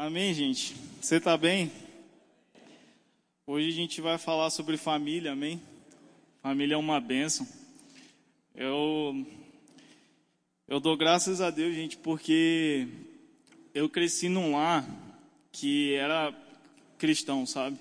Amém, 0.00 0.32
gente? 0.32 0.76
Você 1.00 1.16
está 1.16 1.36
bem? 1.36 1.72
Hoje 3.44 3.66
a 3.66 3.72
gente 3.72 4.00
vai 4.00 4.16
falar 4.16 4.48
sobre 4.48 4.76
família, 4.76 5.32
amém? 5.32 5.60
Família 6.40 6.76
é 6.76 6.78
uma 6.78 7.00
bênção. 7.00 7.44
Eu, 8.54 9.26
eu 10.68 10.78
dou 10.78 10.96
graças 10.96 11.40
a 11.40 11.50
Deus, 11.50 11.74
gente, 11.74 11.96
porque 11.96 12.86
eu 13.74 13.88
cresci 13.88 14.28
num 14.28 14.52
lar 14.52 14.88
que 15.50 15.94
era 15.94 16.32
cristão, 16.96 17.44
sabe? 17.44 17.76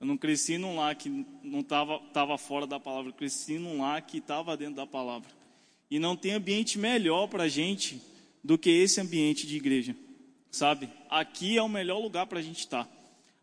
Eu 0.00 0.06
não 0.06 0.16
cresci 0.16 0.56
num 0.56 0.76
lar 0.76 0.94
que 0.94 1.26
não 1.42 1.60
estava 1.60 1.98
tava 2.14 2.38
fora 2.38 2.66
da 2.66 2.80
palavra, 2.80 3.10
eu 3.10 3.14
cresci 3.14 3.58
num 3.58 3.82
lar 3.82 4.00
que 4.00 4.16
estava 4.16 4.56
dentro 4.56 4.76
da 4.76 4.86
palavra. 4.86 5.28
E 5.90 5.98
não 5.98 6.16
tem 6.16 6.32
ambiente 6.32 6.78
melhor 6.78 7.26
para 7.26 7.42
a 7.42 7.48
gente 7.48 8.00
do 8.42 8.56
que 8.56 8.70
esse 8.70 9.02
ambiente 9.02 9.46
de 9.46 9.56
igreja, 9.58 9.94
sabe? 10.50 10.90
Aqui 11.10 11.56
é 11.56 11.62
o 11.62 11.68
melhor 11.68 11.98
lugar 11.98 12.26
para 12.26 12.38
a 12.38 12.42
gente 12.42 12.58
estar. 12.58 12.84
Tá. 12.84 12.90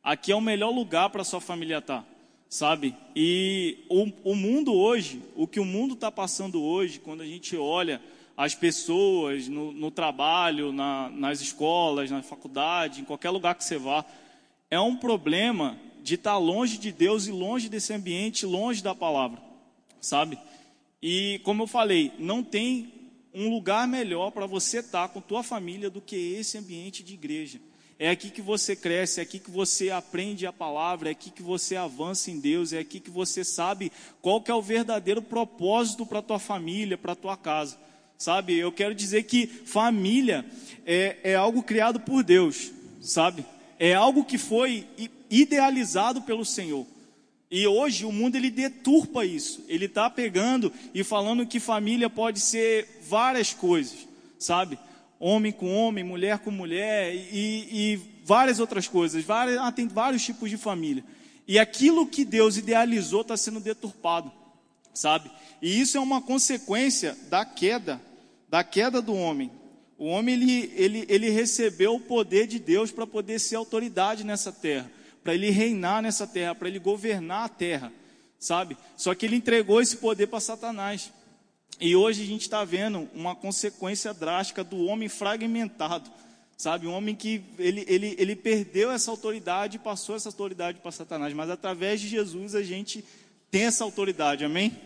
Aqui 0.03 0.31
é 0.31 0.35
o 0.35 0.41
melhor 0.41 0.69
lugar 0.69 1.09
para 1.09 1.23
sua 1.23 1.41
família 1.41 1.79
estar, 1.79 2.01
tá, 2.01 2.07
sabe? 2.47 2.95
E 3.15 3.85
o, 3.89 4.31
o 4.31 4.35
mundo 4.35 4.73
hoje, 4.73 5.21
o 5.35 5.47
que 5.47 5.59
o 5.59 5.65
mundo 5.65 5.95
está 5.95 6.11
passando 6.11 6.61
hoje, 6.61 6.99
quando 6.99 7.21
a 7.21 7.25
gente 7.25 7.57
olha 7.57 8.01
as 8.37 8.53
pessoas 8.53 9.47
no, 9.47 9.71
no 9.71 9.89
trabalho, 9.89 10.71
na, 10.71 11.09
nas 11.09 11.41
escolas, 11.41 12.11
na 12.11 12.21
faculdade, 12.21 13.01
em 13.01 13.05
qualquer 13.05 13.29
lugar 13.29 13.55
que 13.55 13.63
você 13.63 13.77
vá, 13.77 14.05
é 14.69 14.79
um 14.79 14.95
problema 14.95 15.77
de 16.03 16.15
estar 16.15 16.33
tá 16.33 16.37
longe 16.37 16.77
de 16.77 16.91
Deus 16.91 17.27
e 17.27 17.31
longe 17.31 17.69
desse 17.69 17.93
ambiente, 17.93 18.45
longe 18.45 18.83
da 18.83 18.93
palavra, 18.93 19.41
sabe? 20.01 20.37
E 21.01 21.39
como 21.43 21.63
eu 21.63 21.67
falei, 21.67 22.11
não 22.19 22.43
tem 22.43 22.93
um 23.35 23.49
lugar 23.49 23.85
melhor 23.85 24.31
para 24.31 24.45
você 24.45 24.79
estar 24.79 25.07
tá 25.07 25.13
com 25.13 25.19
tua 25.19 25.43
família 25.43 25.89
do 25.89 25.99
que 25.99 26.15
esse 26.15 26.57
ambiente 26.57 27.03
de 27.03 27.13
igreja. 27.13 27.59
É 27.99 28.09
aqui 28.09 28.29
que 28.29 28.41
você 28.41 28.75
cresce, 28.75 29.19
é 29.19 29.23
aqui 29.23 29.39
que 29.39 29.51
você 29.51 29.89
aprende 29.89 30.45
a 30.45 30.53
palavra, 30.53 31.09
é 31.09 31.11
aqui 31.11 31.29
que 31.29 31.43
você 31.43 31.75
avança 31.75 32.31
em 32.31 32.39
Deus, 32.39 32.73
é 32.73 32.79
aqui 32.79 32.99
que 32.99 33.09
você 33.09 33.43
sabe 33.43 33.91
qual 34.21 34.41
que 34.41 34.51
é 34.51 34.55
o 34.55 34.61
verdadeiro 34.61 35.21
propósito 35.21 36.05
para 36.05 36.21
tua 36.21 36.39
família, 36.39 36.97
para 36.97 37.15
tua 37.15 37.35
casa. 37.35 37.77
Sabe? 38.17 38.57
Eu 38.57 38.71
quero 38.71 38.95
dizer 38.95 39.23
que 39.23 39.45
família 39.47 40.45
é, 40.85 41.17
é 41.23 41.35
algo 41.35 41.61
criado 41.61 41.99
por 41.99 42.23
Deus, 42.23 42.71
sabe? 43.01 43.45
É 43.77 43.93
algo 43.93 44.23
que 44.23 44.37
foi 44.37 44.87
idealizado 45.29 46.21
pelo 46.21 46.45
Senhor. 46.45 46.85
E 47.55 47.65
hoje 47.65 48.03
o 48.03 48.11
mundo 48.11 48.35
ele 48.35 48.49
deturpa 48.49 49.23
isso. 49.23 49.63
Ele 49.69 49.85
está 49.85 50.09
pegando 50.09 50.73
e 50.93 51.05
falando 51.05 51.47
que 51.47 51.57
família 51.57 52.09
pode 52.09 52.41
ser 52.41 52.99
várias 53.07 53.53
coisas, 53.53 54.05
sabe? 54.37 54.77
Homem 55.17 55.53
com 55.53 55.73
homem, 55.73 56.03
mulher 56.03 56.39
com 56.39 56.51
mulher 56.51 57.15
e, 57.15 57.23
e 57.71 57.99
várias 58.25 58.59
outras 58.59 58.89
coisas. 58.89 59.23
Várias, 59.23 59.57
ah, 59.57 59.71
tem 59.71 59.87
vários 59.87 60.25
tipos 60.25 60.49
de 60.49 60.57
família. 60.57 61.01
E 61.47 61.57
aquilo 61.57 62.05
que 62.05 62.25
Deus 62.25 62.57
idealizou 62.57 63.21
está 63.21 63.37
sendo 63.37 63.61
deturpado, 63.61 64.29
sabe? 64.93 65.31
E 65.61 65.79
isso 65.79 65.95
é 65.95 66.01
uma 66.01 66.21
consequência 66.21 67.17
da 67.29 67.45
queda, 67.45 68.01
da 68.49 68.65
queda 68.65 69.01
do 69.01 69.15
homem. 69.15 69.49
O 69.97 70.07
homem 70.07 70.35
ele, 70.35 70.73
ele, 70.75 71.05
ele 71.07 71.29
recebeu 71.29 71.95
o 71.95 72.01
poder 72.01 72.47
de 72.47 72.59
Deus 72.59 72.91
para 72.91 73.07
poder 73.07 73.39
ser 73.39 73.55
autoridade 73.55 74.25
nessa 74.25 74.51
terra 74.51 74.91
para 75.25 75.33
ele 75.33 75.49
reinar 75.49 76.03
nessa 76.03 76.27
terra, 76.27 76.53
para 76.53 76.67
ele 76.67 76.77
governar 76.77 77.45
a 77.45 77.49
terra, 77.49 77.91
sabe? 78.37 78.77
Só 78.95 79.15
que 79.15 79.25
ele 79.25 79.35
entregou 79.35 79.81
esse 79.81 79.97
poder 79.97 80.27
para 80.27 80.39
Satanás. 80.39 81.11
E 81.81 81.95
hoje 81.95 82.21
a 82.21 82.25
gente 82.27 82.43
está 82.43 82.63
vendo 82.63 83.09
uma 83.11 83.35
consequência 83.35 84.13
drástica 84.13 84.63
do 84.63 84.85
homem 84.85 85.09
fragmentado, 85.09 86.11
sabe? 86.55 86.85
Um 86.85 86.93
homem 86.93 87.15
que 87.15 87.41
ele, 87.57 87.83
ele, 87.87 88.15
ele 88.19 88.35
perdeu 88.35 88.91
essa 88.91 89.09
autoridade 89.09 89.77
e 89.77 89.79
passou 89.79 90.15
essa 90.15 90.29
autoridade 90.29 90.77
para 90.77 90.91
Satanás. 90.91 91.33
Mas 91.33 91.49
através 91.49 91.99
de 91.99 92.07
Jesus 92.07 92.53
a 92.53 92.61
gente 92.61 93.03
tem 93.49 93.63
essa 93.63 93.83
autoridade, 93.83 94.45
amém? 94.45 94.79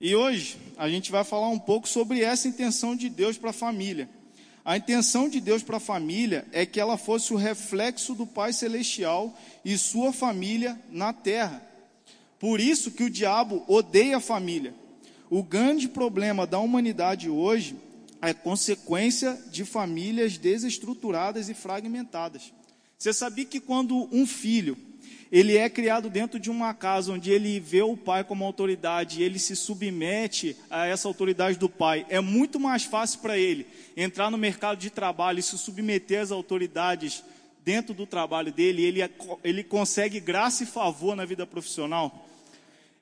E 0.00 0.16
hoje 0.16 0.56
a 0.78 0.88
gente 0.88 1.12
vai 1.12 1.22
falar 1.22 1.50
um 1.50 1.58
pouco 1.58 1.86
sobre 1.86 2.22
essa 2.22 2.48
intenção 2.48 2.96
de 2.96 3.10
Deus 3.10 3.36
para 3.36 3.50
a 3.50 3.52
família. 3.52 4.08
A 4.64 4.76
intenção 4.76 5.28
de 5.28 5.40
Deus 5.40 5.62
para 5.62 5.78
a 5.78 5.80
família 5.80 6.46
é 6.52 6.64
que 6.64 6.78
ela 6.78 6.96
fosse 6.96 7.32
o 7.32 7.36
reflexo 7.36 8.14
do 8.14 8.26
Pai 8.26 8.52
Celestial 8.52 9.36
e 9.64 9.76
sua 9.76 10.12
família 10.12 10.80
na 10.90 11.12
terra. 11.12 11.60
Por 12.38 12.60
isso 12.60 12.92
que 12.92 13.02
o 13.02 13.10
diabo 13.10 13.64
odeia 13.66 14.18
a 14.18 14.20
família. 14.20 14.74
O 15.28 15.42
grande 15.42 15.88
problema 15.88 16.46
da 16.46 16.60
humanidade 16.60 17.28
hoje 17.28 17.76
é 18.20 18.32
consequência 18.32 19.36
de 19.50 19.64
famílias 19.64 20.38
desestruturadas 20.38 21.48
e 21.48 21.54
fragmentadas. 21.54 22.52
Você 22.96 23.12
sabia 23.12 23.44
que 23.44 23.58
quando 23.58 24.08
um 24.12 24.24
filho 24.24 24.76
ele 25.32 25.56
é 25.56 25.70
criado 25.70 26.10
dentro 26.10 26.38
de 26.38 26.50
uma 26.50 26.74
casa 26.74 27.10
onde 27.10 27.30
ele 27.30 27.58
vê 27.58 27.80
o 27.80 27.96
pai 27.96 28.22
como 28.22 28.44
autoridade, 28.44 29.22
ele 29.22 29.38
se 29.38 29.56
submete 29.56 30.54
a 30.68 30.86
essa 30.86 31.08
autoridade 31.08 31.56
do 31.56 31.70
pai. 31.70 32.04
É 32.10 32.20
muito 32.20 32.60
mais 32.60 32.84
fácil 32.84 33.20
para 33.20 33.38
ele 33.38 33.66
entrar 33.96 34.30
no 34.30 34.36
mercado 34.36 34.76
de 34.76 34.90
trabalho 34.90 35.38
e 35.38 35.42
se 35.42 35.56
submeter 35.56 36.20
às 36.20 36.30
autoridades 36.30 37.24
dentro 37.64 37.94
do 37.94 38.04
trabalho 38.06 38.52
dele. 38.52 38.82
Ele, 38.84 39.10
ele 39.42 39.64
consegue 39.64 40.20
graça 40.20 40.64
e 40.64 40.66
favor 40.66 41.16
na 41.16 41.24
vida 41.24 41.46
profissional. 41.46 42.28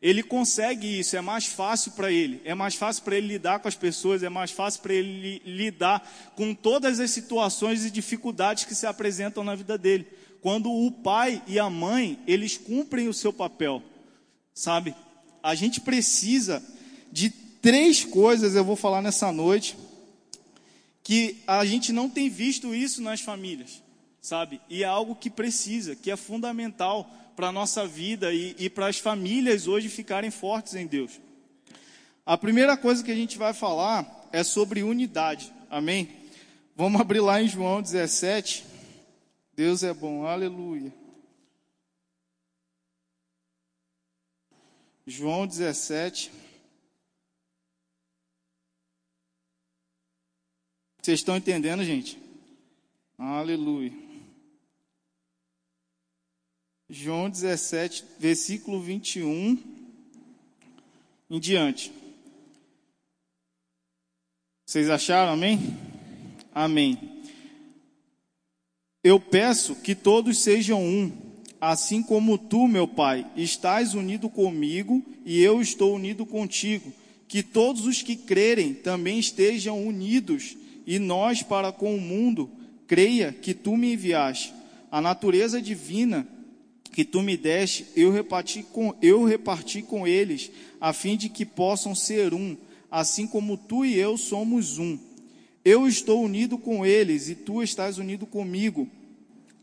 Ele 0.01 0.23
consegue 0.23 1.01
isso, 1.01 1.17
é 1.17 1.21
mais 1.21 1.47
fácil 1.47 1.93
para 1.93 2.13
ele. 2.13 2.41
É 2.45 2.55
mais 2.55 2.77
fácil 2.77 3.03
para 3.03 3.17
ele 3.17 3.27
lidar 3.27 3.59
com 3.59 3.67
as 3.67 3.75
pessoas, 3.75 4.23
é 4.23 4.29
mais 4.29 4.53
fácil 4.53 4.83
para 4.83 4.95
ele 4.95 5.43
lidar 5.45 6.09
com 6.37 6.55
todas 6.55 7.01
as 7.01 7.11
situações 7.11 7.85
e 7.85 7.91
dificuldades 7.91 8.65
que 8.65 8.75
se 8.75 8.87
apresentam 8.87 9.43
na 9.43 9.57
vida 9.57 9.77
dele 9.77 10.07
quando 10.41 10.71
o 10.71 10.91
pai 10.91 11.43
e 11.47 11.59
a 11.59 11.69
mãe, 11.69 12.19
eles 12.27 12.57
cumprem 12.57 13.09
o 13.09 13.15
seu 13.15 13.33
papel, 13.33 13.83
sabe? 14.55 14.95
A 15.43 15.55
gente 15.55 15.81
precisa 15.81 16.63
de 17.13 17.31
três 17.31 18.05
coisas, 18.05 18.55
eu 18.55 18.65
vou 18.65 18.77
falar 18.77 19.03
nessa 19.03 19.33
noite, 19.33 19.77
que 21.03 21.39
a 21.47 21.65
gente 21.65 21.93
não 21.93 22.09
tem 22.09 22.29
visto 22.29 22.75
isso 22.75 23.03
nas 23.03 23.21
famílias, 23.21 23.83
sabe? 24.21 24.61
E 24.69 24.83
é 24.83 24.87
algo 24.87 25.15
que 25.15 25.29
precisa, 25.29 25.95
que 25.97 26.11
é 26.11 26.17
fundamental 26.17 27.11
para 27.37 27.49
a 27.49 27.53
nossa 27.53 27.87
vida 27.87 28.33
e, 28.33 28.55
e 28.59 28.71
para 28.71 28.87
as 28.87 28.99
famílias 28.99 29.67
hoje 29.67 29.89
ficarem 29.89 30.31
fortes 30.31 30.75
em 30.75 30.87
Deus. 30.87 31.13
A 32.25 32.37
primeira 32.37 32.77
coisa 32.77 33.03
que 33.03 33.11
a 33.11 33.15
gente 33.15 33.39
vai 33.39 33.53
falar 33.53 34.29
é 34.33 34.45
sobre 34.45 34.83
unidade, 34.83 35.53
amém? 35.69 36.09
Vamos 36.77 37.01
abrir 37.01 37.21
lá 37.21 37.43
em 37.43 37.49
João 37.49 37.83
17, 37.83 38.65
Deus 39.61 39.83
é 39.83 39.93
bom, 39.93 40.25
aleluia. 40.25 40.91
João 45.07 45.47
17. 45.47 46.33
Vocês 51.03 51.21
estão 51.21 51.37
entendendo, 51.37 51.85
gente? 51.85 52.19
Aleluia. 53.19 53.93
João 56.89 57.29
17, 57.29 58.07
versículo 58.19 58.81
21 58.81 59.63
em 61.29 61.39
diante. 61.39 61.93
Vocês 64.65 64.89
acharam, 64.89 65.35
amém? 65.35 65.59
Amém. 66.55 67.20
Eu 69.03 69.19
peço 69.19 69.77
que 69.77 69.95
todos 69.95 70.43
sejam 70.43 70.83
um, 70.83 71.11
assim 71.59 72.03
como 72.03 72.37
tu, 72.37 72.69
meu 72.69 72.87
Pai, 72.87 73.27
estás 73.35 73.95
unido 73.95 74.29
comigo 74.29 75.03
e 75.25 75.43
eu 75.43 75.63
estou 75.63 75.95
unido 75.95 76.27
contigo. 76.27 76.93
Que 77.27 77.43
todos 77.43 77.87
os 77.87 78.03
que 78.03 78.15
crerem 78.15 78.75
também 78.75 79.19
estejam 79.19 79.87
unidos 79.87 80.55
e 80.87 80.99
nós 80.99 81.43
para 81.43 81.73
com 81.73 81.95
o 81.95 82.01
mundo. 82.01 82.51
Creia 82.87 83.33
que 83.33 83.55
tu 83.55 83.75
me 83.75 83.95
enviaste. 83.95 84.53
A 84.91 85.01
natureza 85.01 85.63
divina 85.63 86.29
que 86.93 87.05
tu 87.05 87.23
me 87.23 87.39
deste, 87.39 87.87
eu 87.97 88.11
reparti 88.11 88.63
com, 88.65 88.95
eu 89.01 89.25
reparti 89.25 89.81
com 89.81 90.07
eles, 90.07 90.51
a 90.81 90.93
fim 90.93 91.17
de 91.17 91.29
que 91.29 91.47
possam 91.47 91.95
ser 91.95 92.35
um, 92.35 92.57
assim 92.91 93.27
como 93.27 93.57
tu 93.57 93.83
e 93.85 93.97
eu 93.97 94.19
somos 94.19 94.77
um 94.77 94.99
eu 95.71 95.87
estou 95.87 96.23
unido 96.23 96.59
com 96.59 96.85
eles 96.85 97.29
e 97.29 97.35
tu 97.35 97.63
estás 97.63 97.99
unido 97.99 98.27
comigo, 98.27 98.89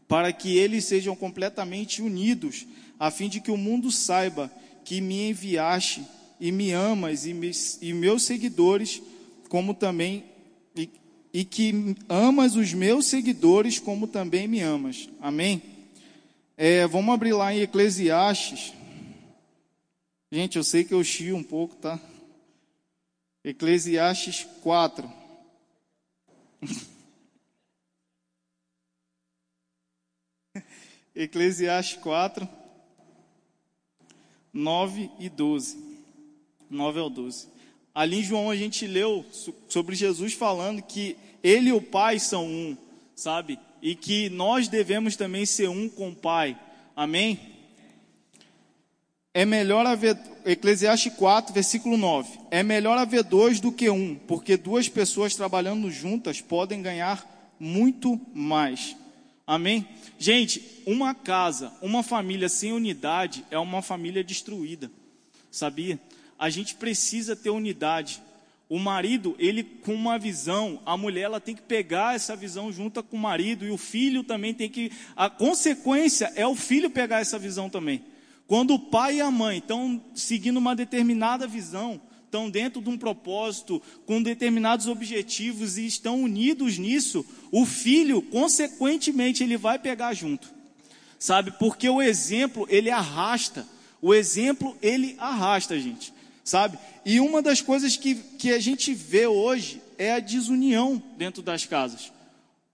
para 0.07 0.31
que 0.31 0.57
eles 0.57 0.85
sejam 0.85 1.15
completamente 1.15 2.01
unidos, 2.01 2.65
a 2.97 3.11
fim 3.11 3.27
de 3.27 3.41
que 3.41 3.51
o 3.51 3.57
mundo 3.57 3.91
saiba 3.91 4.49
que 4.85 5.01
me 5.01 5.29
enviaste 5.29 6.05
e 6.39 6.51
me 6.51 6.71
amas 6.71 7.25
e, 7.25 7.33
me, 7.33 7.51
e 7.81 7.93
meus 7.93 8.23
seguidores, 8.23 9.01
como 9.49 9.73
também 9.73 10.23
e, 10.75 10.89
e 11.33 11.43
que 11.43 11.95
amas 12.07 12.55
os 12.55 12.73
meus 12.73 13.07
seguidores, 13.07 13.79
como 13.79 14.07
também 14.07 14.47
me 14.47 14.61
amas. 14.61 15.09
Amém? 15.19 15.61
É, 16.55 16.87
vamos 16.87 17.13
abrir 17.13 17.33
lá 17.33 17.53
em 17.53 17.59
Eclesiastes. 17.59 18.73
Gente, 20.31 20.57
eu 20.57 20.63
sei 20.63 20.83
que 20.83 20.93
eu 20.93 21.03
chio 21.03 21.35
um 21.35 21.43
pouco, 21.43 21.75
tá? 21.75 21.99
Eclesiastes 23.43 24.47
4. 24.61 25.26
Eclesiastes 31.15 31.97
4, 32.01 32.47
9 34.53 35.09
e 35.19 35.29
12. 35.29 35.77
9 36.69 36.99
ao 36.99 37.09
12. 37.09 37.47
Ali 37.93 38.19
em 38.19 38.23
João 38.23 38.49
a 38.49 38.55
gente 38.55 38.85
leu 38.85 39.25
sobre 39.67 39.95
Jesus 39.95 40.33
falando 40.33 40.81
que 40.81 41.17
ele 41.43 41.69
e 41.69 41.73
o 41.73 41.81
Pai 41.81 42.19
são 42.19 42.45
um, 42.45 42.77
sabe? 43.15 43.59
E 43.81 43.95
que 43.95 44.29
nós 44.29 44.67
devemos 44.67 45.15
também 45.15 45.45
ser 45.45 45.69
um 45.69 45.89
com 45.89 46.09
o 46.09 46.15
Pai. 46.15 46.59
Amém? 46.95 47.56
É 49.37 49.45
melhor 49.45 49.85
haver, 49.85 50.17
Eclesiastes 50.43 51.13
4, 51.13 51.53
versículo 51.53 51.95
9. 51.95 52.39
É 52.49 52.63
melhor 52.63 52.97
haver 52.97 53.23
dois 53.23 53.59
do 53.59 53.71
que 53.71 53.87
um, 53.87 54.15
porque 54.15 54.57
duas 54.57 54.89
pessoas 54.89 55.35
trabalhando 55.35 55.91
juntas 55.91 56.41
podem 56.41 56.81
ganhar 56.81 57.23
muito 57.59 58.19
mais. 58.33 58.95
Amém? 59.45 59.87
Gente, 60.17 60.81
uma 60.87 61.13
casa, 61.13 61.71
uma 61.83 62.01
família 62.01 62.49
sem 62.49 62.71
unidade 62.71 63.45
é 63.51 63.59
uma 63.59 63.83
família 63.83 64.23
destruída. 64.23 64.89
Sabia? 65.51 65.99
A 66.39 66.49
gente 66.49 66.73
precisa 66.73 67.35
ter 67.35 67.51
unidade. 67.51 68.19
O 68.67 68.79
marido, 68.79 69.35
ele 69.37 69.63
com 69.63 69.93
uma 69.93 70.17
visão, 70.17 70.81
a 70.83 70.97
mulher 70.97 71.25
ela 71.25 71.39
tem 71.39 71.53
que 71.53 71.61
pegar 71.61 72.15
essa 72.15 72.35
visão 72.35 72.73
junto 72.73 73.03
com 73.03 73.15
o 73.15 73.19
marido 73.19 73.67
e 73.67 73.69
o 73.69 73.77
filho 73.77 74.23
também 74.23 74.51
tem 74.51 74.67
que 74.67 74.91
a 75.15 75.29
consequência 75.29 76.33
é 76.35 76.47
o 76.47 76.55
filho 76.55 76.89
pegar 76.89 77.19
essa 77.19 77.37
visão 77.37 77.69
também. 77.69 78.01
Quando 78.47 78.73
o 78.73 78.79
pai 78.79 79.17
e 79.17 79.21
a 79.21 79.29
mãe 79.29 79.57
estão 79.57 80.01
seguindo 80.15 80.57
uma 80.57 80.75
determinada 80.75 81.45
visão, 81.45 81.99
estão 82.25 82.49
dentro 82.49 82.81
de 82.81 82.89
um 82.89 82.97
propósito, 82.97 83.81
com 84.05 84.21
determinados 84.21 84.87
objetivos 84.87 85.77
e 85.77 85.85
estão 85.85 86.23
unidos 86.23 86.77
nisso, 86.77 87.25
o 87.51 87.65
filho, 87.65 88.21
consequentemente, 88.21 89.43
ele 89.43 89.57
vai 89.57 89.77
pegar 89.77 90.13
junto. 90.13 90.49
Sabe? 91.19 91.51
Porque 91.59 91.89
o 91.89 92.01
exemplo, 92.01 92.65
ele 92.69 92.89
arrasta. 92.89 93.67
O 94.01 94.13
exemplo, 94.13 94.77
ele 94.81 95.15
arrasta, 95.17 95.79
gente 95.79 96.13
sabe? 96.47 96.79
E 97.05 97.19
uma 97.19 97.41
das 97.41 97.61
coisas 97.61 97.97
que, 97.97 98.15
que 98.15 98.51
a 98.53 98.59
gente 98.59 98.93
vê 98.93 99.27
hoje 99.27 99.81
é 99.97 100.13
a 100.13 100.19
desunião 100.19 101.01
dentro 101.17 101.41
das 101.41 101.65
casas. 101.65 102.11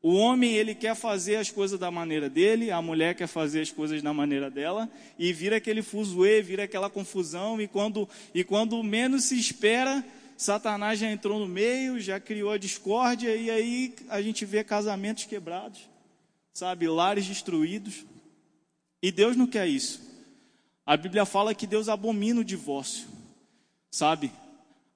O 0.05 0.15
homem, 0.15 0.51
ele 0.51 0.75
quer 0.75 0.95
fazer 0.95 1.37
as 1.37 1.49
coisas 1.49 1.79
da 1.79 1.89
maneira 1.89 2.29
dele, 2.29 2.69
a 2.69 2.81
mulher 2.81 3.15
quer 3.15 3.25
fazer 3.25 3.61
as 3.61 3.71
coisas 3.71 4.01
da 4.01 4.13
maneira 4.13 4.51
dela, 4.51 4.89
e 5.17 5.31
vira 5.31 5.55
aquele 5.55 5.81
fuzuê, 5.81 6.41
vira 6.41 6.65
aquela 6.65 6.89
confusão, 6.89 7.61
e 7.61 7.69
quando, 7.69 8.07
e 8.35 8.43
quando 8.43 8.83
menos 8.83 9.23
se 9.23 9.39
espera, 9.39 10.03
Satanás 10.35 10.99
já 10.99 11.09
entrou 11.09 11.39
no 11.39 11.47
meio, 11.47 12.01
já 12.01 12.19
criou 12.19 12.51
a 12.51 12.57
discórdia, 12.57 13.33
e 13.33 13.49
aí 13.49 13.95
a 14.09 14.21
gente 14.21 14.43
vê 14.43 14.61
casamentos 14.61 15.23
quebrados, 15.23 15.79
sabe, 16.53 16.85
lares 16.85 17.25
destruídos. 17.25 18.05
E 19.01 19.09
Deus 19.09 19.37
não 19.37 19.47
quer 19.47 19.69
isso. 19.69 20.01
A 20.85 20.97
Bíblia 20.97 21.23
fala 21.23 21.55
que 21.55 21.65
Deus 21.65 21.87
abomina 21.87 22.41
o 22.41 22.45
divórcio. 22.45 23.07
Sabe? 23.89 24.33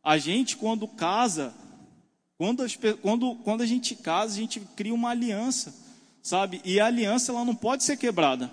A 0.03 0.17
gente, 0.17 0.57
quando 0.57 0.85
casa, 0.85 1.53
quando, 2.37 2.63
as, 2.63 2.77
quando, 3.01 3.35
quando 3.37 3.61
a 3.61 3.65
gente 3.65 3.95
casa, 3.95 4.33
a 4.33 4.37
gente 4.37 4.59
cria 4.75 4.93
uma 4.93 5.09
aliança, 5.09 5.73
sabe? 6.21 6.61
E 6.63 6.79
a 6.79 6.85
aliança 6.85 7.31
ela 7.31 7.43
não 7.43 7.55
pode 7.55 7.83
ser 7.83 7.97
quebrada. 7.97 8.51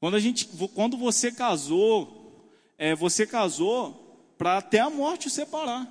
Quando, 0.00 0.14
a 0.14 0.20
gente, 0.20 0.48
quando 0.74 0.96
você 0.96 1.30
casou, 1.30 2.50
é, 2.78 2.94
você 2.94 3.26
casou 3.26 4.34
para 4.38 4.58
até 4.58 4.80
a 4.80 4.90
morte 4.90 5.28
o 5.28 5.30
separar. 5.30 5.90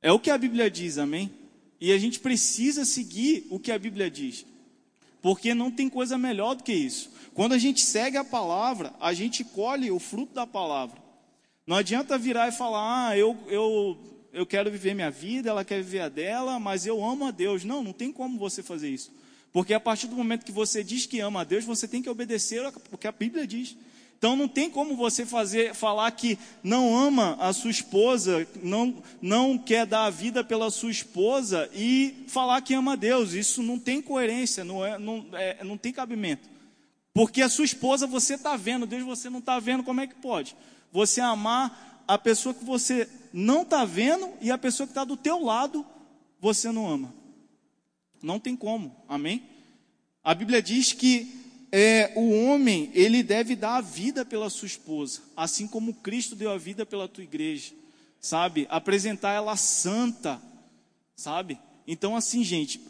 É 0.00 0.10
o 0.10 0.18
que 0.18 0.30
a 0.30 0.38
Bíblia 0.38 0.70
diz, 0.70 0.98
amém? 0.98 1.30
E 1.80 1.92
a 1.92 1.98
gente 1.98 2.20
precisa 2.20 2.84
seguir 2.84 3.46
o 3.50 3.58
que 3.58 3.70
a 3.70 3.78
Bíblia 3.78 4.10
diz. 4.10 4.44
Porque 5.20 5.54
não 5.54 5.70
tem 5.70 5.88
coisa 5.88 6.18
melhor 6.18 6.54
do 6.54 6.64
que 6.64 6.72
isso. 6.72 7.10
Quando 7.32 7.52
a 7.52 7.58
gente 7.58 7.80
segue 7.80 8.16
a 8.16 8.24
palavra, 8.24 8.92
a 9.00 9.12
gente 9.12 9.44
colhe 9.44 9.90
o 9.90 10.00
fruto 10.00 10.34
da 10.34 10.46
palavra. 10.46 11.00
Não 11.66 11.76
adianta 11.76 12.18
virar 12.18 12.48
e 12.48 12.52
falar, 12.52 13.08
ah, 13.08 13.16
eu, 13.16 13.36
eu, 13.46 13.96
eu 14.32 14.46
quero 14.46 14.70
viver 14.70 14.94
minha 14.94 15.10
vida, 15.10 15.50
ela 15.50 15.64
quer 15.64 15.82
viver 15.82 16.00
a 16.00 16.08
dela, 16.08 16.58
mas 16.58 16.86
eu 16.86 17.04
amo 17.04 17.26
a 17.26 17.30
Deus. 17.30 17.64
Não, 17.64 17.82
não 17.82 17.92
tem 17.92 18.12
como 18.12 18.38
você 18.38 18.62
fazer 18.62 18.88
isso. 18.88 19.10
Porque 19.52 19.74
a 19.74 19.80
partir 19.80 20.06
do 20.06 20.16
momento 20.16 20.44
que 20.44 20.52
você 20.52 20.82
diz 20.82 21.06
que 21.06 21.20
ama 21.20 21.42
a 21.42 21.44
Deus, 21.44 21.64
você 21.64 21.86
tem 21.86 22.02
que 22.02 22.08
obedecer 22.08 22.62
o 22.90 22.98
que 22.98 23.06
a 23.06 23.12
Bíblia 23.12 23.46
diz. 23.46 23.76
Então 24.18 24.36
não 24.36 24.46
tem 24.46 24.70
como 24.70 24.96
você 24.96 25.26
fazer 25.26 25.74
falar 25.74 26.10
que 26.12 26.38
não 26.62 26.96
ama 26.96 27.36
a 27.40 27.52
sua 27.52 27.70
esposa, 27.70 28.46
não, 28.62 29.02
não 29.20 29.58
quer 29.58 29.84
dar 29.84 30.04
a 30.04 30.10
vida 30.10 30.44
pela 30.44 30.70
sua 30.70 30.90
esposa 30.90 31.68
e 31.74 32.24
falar 32.28 32.62
que 32.62 32.72
ama 32.72 32.92
a 32.92 32.96
Deus. 32.96 33.32
Isso 33.32 33.62
não 33.62 33.78
tem 33.78 34.00
coerência, 34.00 34.64
não, 34.64 34.84
é, 34.84 34.98
não, 34.98 35.26
é, 35.32 35.64
não 35.64 35.76
tem 35.76 35.92
cabimento. 35.92 36.48
Porque 37.12 37.42
a 37.42 37.48
sua 37.48 37.64
esposa 37.64 38.06
você 38.06 38.34
está 38.34 38.56
vendo, 38.56 38.86
Deus 38.86 39.02
você 39.02 39.28
não 39.28 39.40
está 39.40 39.58
vendo, 39.58 39.82
como 39.82 40.00
é 40.00 40.06
que 40.06 40.14
pode? 40.14 40.56
você 40.92 41.20
amar 41.20 42.04
a 42.06 42.18
pessoa 42.18 42.54
que 42.54 42.64
você 42.64 43.08
não 43.32 43.62
está 43.62 43.84
vendo 43.84 44.28
e 44.40 44.50
a 44.50 44.58
pessoa 44.58 44.86
que 44.86 44.90
está 44.90 45.04
do 45.04 45.16
teu 45.16 45.42
lado, 45.42 45.84
você 46.40 46.70
não 46.70 46.88
ama. 46.88 47.14
Não 48.22 48.38
tem 48.38 48.54
como, 48.54 48.94
amém? 49.08 49.44
A 50.22 50.34
Bíblia 50.34 50.62
diz 50.62 50.92
que 50.92 51.42
é, 51.72 52.12
o 52.14 52.44
homem, 52.44 52.90
ele 52.94 53.22
deve 53.22 53.56
dar 53.56 53.76
a 53.76 53.80
vida 53.80 54.24
pela 54.24 54.50
sua 54.50 54.66
esposa, 54.66 55.22
assim 55.34 55.66
como 55.66 55.94
Cristo 55.94 56.36
deu 56.36 56.50
a 56.52 56.58
vida 56.58 56.84
pela 56.84 57.08
tua 57.08 57.24
igreja, 57.24 57.72
sabe? 58.20 58.66
Apresentar 58.70 59.32
ela 59.32 59.56
santa, 59.56 60.40
sabe? 61.16 61.58
Então, 61.86 62.14
assim, 62.14 62.44
gente, 62.44 62.80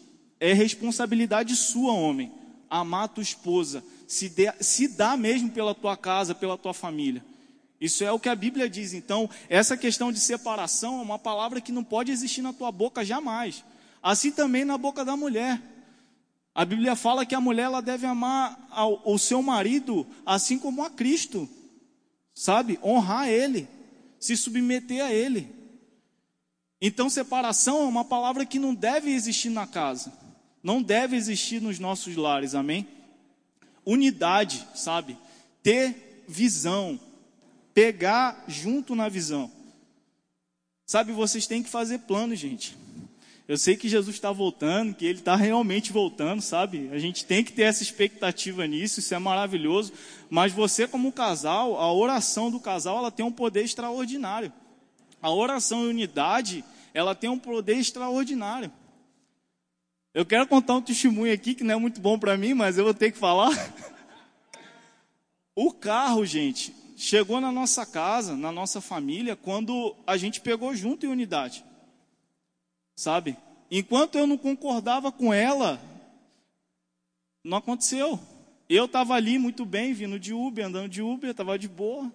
é 0.41 0.53
responsabilidade 0.53 1.55
sua, 1.55 1.93
homem, 1.93 2.33
amar 2.69 3.05
a 3.05 3.09
tua 3.09 3.23
esposa, 3.23 3.85
se, 4.09 4.29
de, 4.29 4.53
se 4.61 4.89
dá 4.89 5.17
mesmo 5.17 5.51
pela 5.51 5.75
tua 5.75 5.97
casa, 5.97 6.35
pela 6.35 6.59
tua 6.59 6.75
família. 6.75 7.25
Isso 7.83 8.05
é 8.05 8.13
o 8.13 8.21
que 8.21 8.29
a 8.29 8.37
Bíblia 8.37 8.71
diz. 8.71 8.95
Então, 8.95 9.29
essa 9.49 9.77
questão 9.77 10.13
de 10.13 10.21
separação 10.21 11.01
é 11.01 11.03
uma 11.03 11.19
palavra 11.19 11.61
que 11.61 11.73
não 11.73 11.83
pode 11.83 12.13
existir 12.13 12.41
na 12.41 12.53
tua 12.53 12.71
boca 12.71 13.05
jamais. 13.05 13.65
Assim 14.01 14.31
também 14.31 14.65
na 14.65 14.79
boca 14.79 15.05
da 15.05 15.17
mulher. 15.17 15.61
A 16.55 16.65
Bíblia 16.65 16.95
fala 16.95 17.27
que 17.27 17.35
a 17.35 17.41
mulher 17.41 17.65
ela 17.65 17.83
deve 17.83 18.07
amar 18.07 18.69
ao, 18.71 19.03
o 19.05 19.19
seu 19.19 19.43
marido 19.43 20.07
assim 20.25 20.61
como 20.61 20.85
a 20.85 20.91
Cristo. 20.91 21.49
Sabe? 22.33 22.79
Honrar 22.85 23.29
ele, 23.29 23.69
se 24.21 24.37
submeter 24.37 25.05
a 25.05 25.13
ele. 25.13 25.53
Então, 26.81 27.11
separação 27.11 27.83
é 27.83 27.87
uma 27.87 28.05
palavra 28.05 28.47
que 28.47 28.61
não 28.61 28.77
deve 28.77 29.11
existir 29.11 29.51
na 29.51 29.67
casa. 29.67 30.13
Não 30.63 30.81
deve 30.81 31.17
existir 31.17 31.61
nos 31.61 31.81
nossos 31.81 32.15
lares. 32.15 32.55
Amém? 32.55 32.87
Unidade, 33.85 34.65
sabe? 34.73 35.19
Ter 35.65 36.25
visão, 36.29 37.01
pegar 37.75 38.45
junto 38.47 38.95
na 38.95 39.09
visão. 39.09 39.51
Sabe, 40.87 41.13
vocês 41.13 41.47
têm 41.47 41.63
que 41.63 41.71
fazer 41.71 42.01
plano, 42.01 42.35
gente. 42.35 42.77
Eu 43.49 43.59
sei 43.59 43.77
que 43.77 43.89
Jesus 43.89 44.15
está 44.15 44.31
voltando, 44.31 44.95
que 44.95 45.05
Ele 45.05 45.19
está 45.19 45.35
realmente 45.35 45.93
voltando, 45.93 46.41
sabe? 46.41 46.89
A 46.93 46.99
gente 46.99 47.25
tem 47.25 47.43
que 47.43 47.53
ter 47.53 47.63
essa 47.63 47.83
expectativa 47.83 48.67
nisso, 48.67 49.01
isso 49.01 49.15
é 49.15 49.19
maravilhoso. 49.19 49.93
Mas 50.31 50.53
você, 50.53 50.87
como 50.87 51.13
casal, 51.13 51.79
a 51.79 51.93
oração 51.93 52.51
do 52.51 52.61
casal, 52.61 52.99
ela 52.99 53.11
tem 53.11 53.27
um 53.27 53.33
poder 53.33 53.65
extraordinário. 53.65 54.53
A 55.21 55.31
oração 55.31 55.85
em 55.85 55.89
unidade, 55.89 56.65
ela 56.95 57.15
tem 57.15 57.29
um 57.29 57.39
poder 57.39 57.77
extraordinário. 57.77 58.71
Eu 60.15 60.27
quero 60.27 60.47
contar 60.47 60.75
um 60.75 60.83
testemunho 60.83 61.33
aqui 61.33 61.55
que 61.55 61.65
não 61.65 61.75
é 61.75 61.79
muito 61.79 62.01
bom 62.01 62.19
para 62.19 62.37
mim, 62.37 62.55
mas 62.55 62.77
eu 62.77 62.85
vou 62.85 62.95
ter 62.95 63.13
que 63.13 63.19
falar. 63.19 63.51
O 65.55 65.71
carro, 65.71 66.25
gente, 66.25 66.75
chegou 67.03 67.41
na 67.41 67.51
nossa 67.51 67.85
casa, 67.85 68.37
na 68.37 68.53
nossa 68.53 68.81
família, 68.81 69.35
quando 69.35 69.97
a 70.07 70.17
gente 70.17 70.41
pegou 70.41 70.73
junto 70.73 71.05
em 71.05 71.09
unidade. 71.09 71.65
Sabe? 72.95 73.37
Enquanto 73.69 74.17
eu 74.17 74.25
não 74.25 74.39
concordava 74.39 75.11
com 75.11 75.35
ela, 75.35 75.83
não 77.43 77.59
aconteceu. 77.59 78.21
Eu 78.69 78.85
estava 78.85 79.15
ali 79.15 79.37
muito 79.37 79.67
bem, 79.67 79.93
vindo 79.93 80.17
de 80.17 80.33
Uber, 80.33 80.65
andando 80.65 80.89
de 80.89 81.03
Uber, 81.03 81.31
estava 81.31 81.59
de 81.59 81.67
boa. 81.67 82.11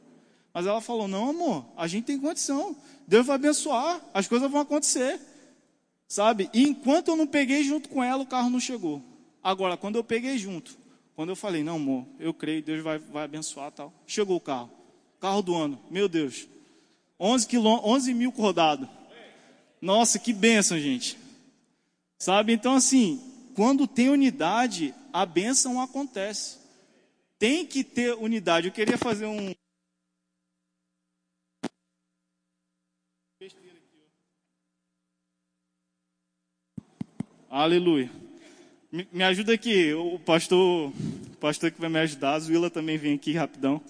Mas 0.53 0.65
ela 0.65 0.79
falou: 0.79 1.05
Não, 1.05 1.31
amor, 1.31 1.65
a 1.75 1.85
gente 1.85 2.05
tem 2.05 2.17
condição. 2.17 2.73
Deus 3.05 3.27
vai 3.27 3.35
abençoar, 3.35 4.01
as 4.13 4.25
coisas 4.25 4.49
vão 4.49 4.61
acontecer. 4.61 5.19
Sabe? 6.07 6.49
E 6.53 6.63
enquanto 6.63 7.09
eu 7.09 7.17
não 7.17 7.27
peguei 7.27 7.61
junto 7.65 7.89
com 7.89 8.01
ela, 8.01 8.23
o 8.23 8.27
carro 8.27 8.49
não 8.49 8.59
chegou. 8.59 9.03
Agora, 9.43 9.75
quando 9.75 9.97
eu 9.97 10.03
peguei 10.03 10.37
junto, 10.37 10.77
quando 11.13 11.29
eu 11.29 11.35
falei, 11.35 11.61
não, 11.61 11.75
amor, 11.75 12.05
eu 12.19 12.33
creio, 12.33 12.63
Deus 12.63 12.81
vai, 12.81 12.97
vai 12.97 13.25
abençoar 13.25 13.69
tal. 13.71 13.91
Chegou 14.05 14.37
o 14.37 14.41
carro. 14.41 14.76
Carro 15.19 15.41
do 15.41 15.55
ano, 15.55 15.79
meu 15.89 16.07
Deus. 16.07 16.47
11, 17.19 17.47
quilô, 17.47 17.81
11 17.83 18.13
mil 18.13 18.29
rodados. 18.29 18.87
Nossa, 19.81 20.19
que 20.19 20.31
bênção, 20.31 20.79
gente. 20.79 21.17
Sabe? 22.17 22.53
Então, 22.53 22.75
assim, 22.75 23.21
quando 23.55 23.87
tem 23.87 24.09
unidade, 24.09 24.93
a 25.11 25.25
bênção 25.25 25.81
acontece. 25.81 26.57
Tem 27.39 27.65
que 27.65 27.83
ter 27.83 28.13
unidade. 28.15 28.67
Eu 28.67 28.73
queria 28.73 28.97
fazer 28.97 29.25
um. 29.25 29.53
Aleluia. 37.49 38.11
Me, 38.91 39.07
me 39.11 39.23
ajuda 39.23 39.53
aqui, 39.53 39.93
o 39.93 40.19
pastor, 40.19 40.91
o 40.91 41.37
pastor 41.39 41.71
que 41.71 41.79
vai 41.79 41.89
me 41.89 41.99
ajudar, 41.99 42.33
a 42.33 42.39
Zuila 42.39 42.69
também 42.69 42.97
vem 42.97 43.15
aqui 43.15 43.33
rapidão. 43.33 43.81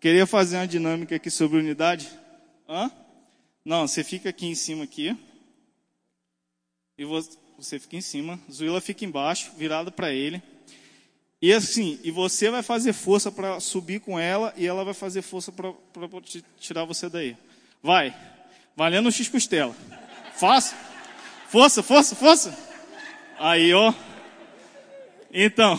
Queria 0.00 0.26
fazer 0.26 0.56
uma 0.56 0.66
dinâmica 0.66 1.14
aqui 1.16 1.30
sobre 1.30 1.58
unidade. 1.58 2.08
Hã? 2.66 2.90
Não, 3.62 3.86
você 3.86 4.02
fica 4.02 4.30
aqui 4.30 4.46
em 4.46 4.54
cima 4.54 4.84
aqui. 4.84 5.14
E 6.96 7.04
você, 7.04 7.78
fica 7.78 7.96
em 7.96 8.00
cima. 8.00 8.40
Zuila 8.50 8.80
fica 8.80 9.04
embaixo, 9.04 9.52
virada 9.58 9.90
para 9.90 10.10
ele. 10.10 10.42
E 11.42 11.52
assim, 11.52 12.00
e 12.02 12.10
você 12.10 12.50
vai 12.50 12.62
fazer 12.62 12.94
força 12.94 13.30
para 13.30 13.60
subir 13.60 14.00
com 14.00 14.18
ela 14.18 14.54
e 14.56 14.66
ela 14.66 14.84
vai 14.84 14.94
fazer 14.94 15.20
força 15.20 15.52
para 15.52 15.74
tirar 16.58 16.86
você 16.86 17.10
daí. 17.10 17.36
Vai. 17.82 18.16
Valendo 18.74 19.06
o 19.06 19.12
X 19.12 19.28
costela. 19.28 19.76
Faça. 20.34 20.74
Força, 21.48 21.82
força, 21.82 22.14
força. 22.16 22.58
Aí, 23.38 23.74
ó. 23.74 23.92
Então. 25.30 25.78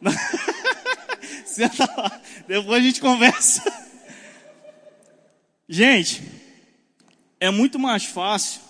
Senta 1.58 1.92
lá. 1.96 2.22
Depois 2.46 2.80
a 2.80 2.86
gente 2.86 3.00
conversa. 3.00 3.64
Gente, 5.68 6.22
é 7.40 7.50
muito 7.50 7.80
mais 7.80 8.04
fácil 8.04 8.60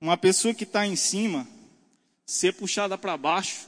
uma 0.00 0.16
pessoa 0.16 0.54
que 0.54 0.62
está 0.62 0.86
em 0.86 0.94
cima 0.94 1.48
ser 2.24 2.52
puxada 2.52 2.96
para 2.96 3.16
baixo 3.16 3.66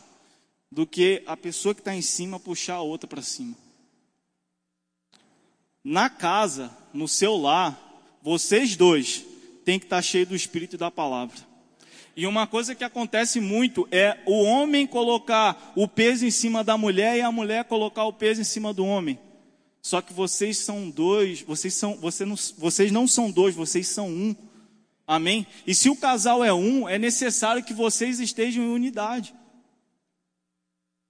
do 0.71 0.87
que 0.87 1.21
a 1.26 1.37
pessoa 1.37 1.75
que 1.75 1.80
está 1.80 1.92
em 1.92 2.02
cima 2.02 2.38
puxar 2.38 2.75
a 2.75 2.80
outra 2.80 3.09
para 3.09 3.23
cima. 3.23 3.57
Na 5.83 6.09
casa, 6.09 6.71
no 6.95 7.09
seu 7.09 7.37
lar, 7.37 7.76
vocês 8.23 8.76
dois 8.76 9.25
têm 9.64 9.80
que 9.80 9.87
estar 9.87 9.97
tá 9.97 10.02
cheios 10.02 10.28
do 10.28 10.37
Espírito 10.37 10.76
e 10.76 10.78
da 10.78 10.92
palavra. 10.92 11.47
E 12.18 12.26
uma 12.26 12.48
coisa 12.48 12.75
que 12.75 12.82
acontece 12.82 13.38
muito 13.38 13.87
é 13.92 14.18
o 14.26 14.42
homem 14.42 14.88
colocar 14.88 15.72
o 15.76 15.87
peso 15.87 16.26
em 16.26 16.32
cima 16.32 16.64
da 16.64 16.76
mulher 16.76 17.16
e 17.16 17.20
a 17.20 17.30
mulher 17.30 17.64
colocar 17.66 18.06
o 18.06 18.12
peso 18.12 18.40
em 18.40 18.44
cima 18.44 18.75
do 18.75 18.84
homem. 18.84 19.16
Só 19.80 20.02
que 20.02 20.12
vocês 20.12 20.58
são 20.58 20.90
dois, 20.90 21.42
vocês, 21.42 21.75
são, 21.75 21.94
vocês, 21.94 22.28
não, 22.28 22.37
vocês 22.58 22.90
não 22.90 23.06
são 23.06 23.30
dois, 23.30 23.54
vocês 23.54 23.87
são 23.87 24.08
um. 24.08 24.34
Amém? 25.06 25.46
E 25.64 25.72
se 25.72 25.88
o 25.88 25.94
casal 25.94 26.42
é 26.42 26.52
um, 26.52 26.88
é 26.88 26.98
necessário 26.98 27.62
que 27.62 27.72
vocês 27.72 28.18
estejam 28.18 28.64
em 28.64 28.72
unidade. 28.72 29.32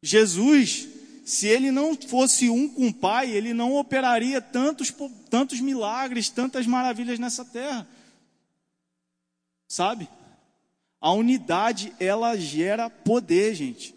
Jesus, 0.02 0.88
se 1.24 1.46
ele 1.46 1.70
não 1.70 1.96
fosse 1.96 2.50
um 2.50 2.68
com 2.68 2.86
o 2.86 2.92
Pai, 2.92 3.30
ele 3.30 3.54
não 3.54 3.76
operaria 3.76 4.42
tantos, 4.42 4.92
tantos 5.30 5.58
milagres, 5.58 6.28
tantas 6.28 6.66
maravilhas 6.66 7.18
nessa 7.18 7.46
terra. 7.46 7.88
Sabe? 9.66 10.06
A 11.00 11.12
unidade, 11.12 11.92
ela 12.00 12.36
gera 12.36 12.90
poder, 12.90 13.54
gente. 13.54 13.94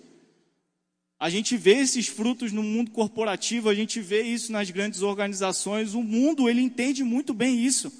A 1.19 1.29
gente 1.29 1.55
vê 1.55 1.75
esses 1.75 2.07
frutos 2.07 2.51
no 2.51 2.63
mundo 2.63 2.91
corporativo, 2.91 3.69
a 3.69 3.75
gente 3.75 3.99
vê 3.99 4.23
isso 4.23 4.51
nas 4.51 4.69
grandes 4.69 5.01
organizações. 5.01 5.93
O 5.93 6.01
mundo, 6.01 6.49
ele 6.49 6.61
entende 6.61 7.03
muito 7.03 7.33
bem 7.33 7.63
isso. 7.63 7.91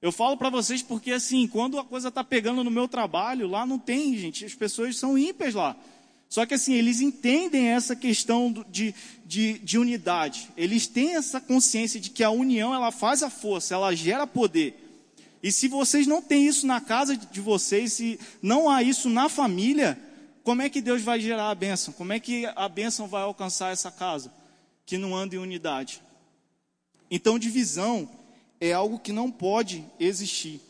Eu 0.00 0.12
falo 0.12 0.36
para 0.36 0.50
vocês 0.50 0.82
porque, 0.82 1.12
assim, 1.12 1.46
quando 1.46 1.78
a 1.78 1.84
coisa 1.84 2.08
está 2.08 2.22
pegando 2.22 2.62
no 2.62 2.70
meu 2.70 2.88
trabalho, 2.88 3.48
lá 3.48 3.66
não 3.66 3.78
tem, 3.78 4.16
gente. 4.16 4.44
As 4.44 4.54
pessoas 4.54 4.96
são 4.96 5.18
ímpias 5.18 5.54
lá. 5.54 5.76
Só 6.28 6.44
que 6.44 6.54
assim, 6.54 6.74
eles 6.74 7.00
entendem 7.00 7.68
essa 7.68 7.96
questão 7.96 8.52
de, 8.68 8.94
de, 9.24 9.58
de, 9.60 9.78
unidade. 9.78 10.50
Eles 10.56 10.86
têm 10.86 11.16
essa 11.16 11.40
consciência 11.40 11.98
de 11.98 12.10
que 12.10 12.22
a 12.22 12.30
união 12.30 12.74
ela 12.74 12.92
faz 12.92 13.22
a 13.22 13.30
força, 13.30 13.74
ela 13.74 13.94
gera 13.94 14.26
poder. 14.26 14.87
E 15.42 15.52
se 15.52 15.68
vocês 15.68 16.06
não 16.06 16.20
têm 16.20 16.46
isso 16.46 16.66
na 16.66 16.80
casa 16.80 17.16
de 17.16 17.40
vocês, 17.40 17.92
se 17.92 18.18
não 18.42 18.68
há 18.68 18.82
isso 18.82 19.08
na 19.08 19.28
família, 19.28 19.98
como 20.42 20.62
é 20.62 20.68
que 20.68 20.80
Deus 20.80 21.02
vai 21.02 21.20
gerar 21.20 21.50
a 21.50 21.54
bênção? 21.54 21.92
Como 21.92 22.12
é 22.12 22.18
que 22.18 22.46
a 22.56 22.68
bênção 22.68 23.06
vai 23.06 23.22
alcançar 23.22 23.72
essa 23.72 23.90
casa? 23.90 24.32
Que 24.84 24.98
não 24.98 25.14
anda 25.14 25.36
em 25.36 25.38
unidade. 25.38 26.02
Então, 27.10 27.38
divisão 27.38 28.08
é 28.60 28.72
algo 28.72 28.98
que 28.98 29.12
não 29.12 29.30
pode 29.30 29.84
existir. 30.00 30.60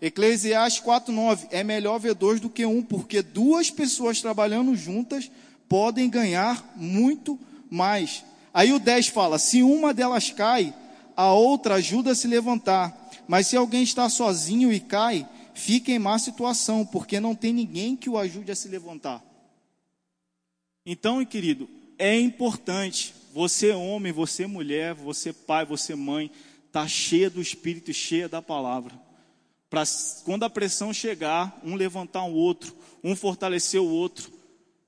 Eclesiastes 0.00 0.82
4:9 0.82 1.48
é 1.50 1.64
melhor 1.64 1.98
ver 1.98 2.14
dois 2.14 2.40
do 2.40 2.48
que 2.48 2.64
um, 2.64 2.82
porque 2.82 3.20
duas 3.20 3.70
pessoas 3.70 4.20
trabalhando 4.20 4.76
juntas 4.76 5.30
podem 5.68 6.08
ganhar 6.08 6.72
muito 6.76 7.38
mais. 7.68 8.24
Aí 8.54 8.72
o 8.72 8.78
10 8.78 9.08
fala: 9.08 9.38
se 9.38 9.62
uma 9.62 9.92
delas 9.92 10.30
cai, 10.30 10.72
a 11.16 11.32
outra 11.32 11.74
ajuda 11.74 12.12
a 12.12 12.14
se 12.14 12.28
levantar. 12.28 13.07
Mas 13.28 13.46
se 13.46 13.56
alguém 13.56 13.82
está 13.82 14.08
sozinho 14.08 14.72
e 14.72 14.80
cai, 14.80 15.28
fica 15.54 15.92
em 15.92 15.98
má 15.98 16.18
situação, 16.18 16.84
porque 16.84 17.20
não 17.20 17.34
tem 17.34 17.52
ninguém 17.52 17.94
que 17.94 18.10
o 18.10 18.18
ajude 18.18 18.50
a 18.50 18.56
se 18.56 18.66
levantar. 18.66 19.22
Então, 20.84 21.24
querido, 21.24 21.68
é 21.98 22.18
importante 22.18 23.14
você 23.32 23.70
homem, 23.70 24.10
você 24.10 24.46
mulher, 24.46 24.94
você 24.94 25.32
pai, 25.32 25.64
você 25.64 25.94
mãe, 25.94 26.30
tá 26.72 26.88
cheia 26.88 27.28
do 27.28 27.40
Espírito, 27.40 27.92
cheia 27.92 28.28
da 28.28 28.40
palavra 28.40 29.08
para 29.70 29.82
quando 30.24 30.44
a 30.44 30.50
pressão 30.50 30.92
chegar, 30.92 31.58
um 31.62 31.74
levantar 31.74 32.24
o 32.24 32.34
outro, 32.34 32.74
um 33.04 33.14
fortalecer 33.14 33.80
o 33.80 33.88
outro. 33.88 34.32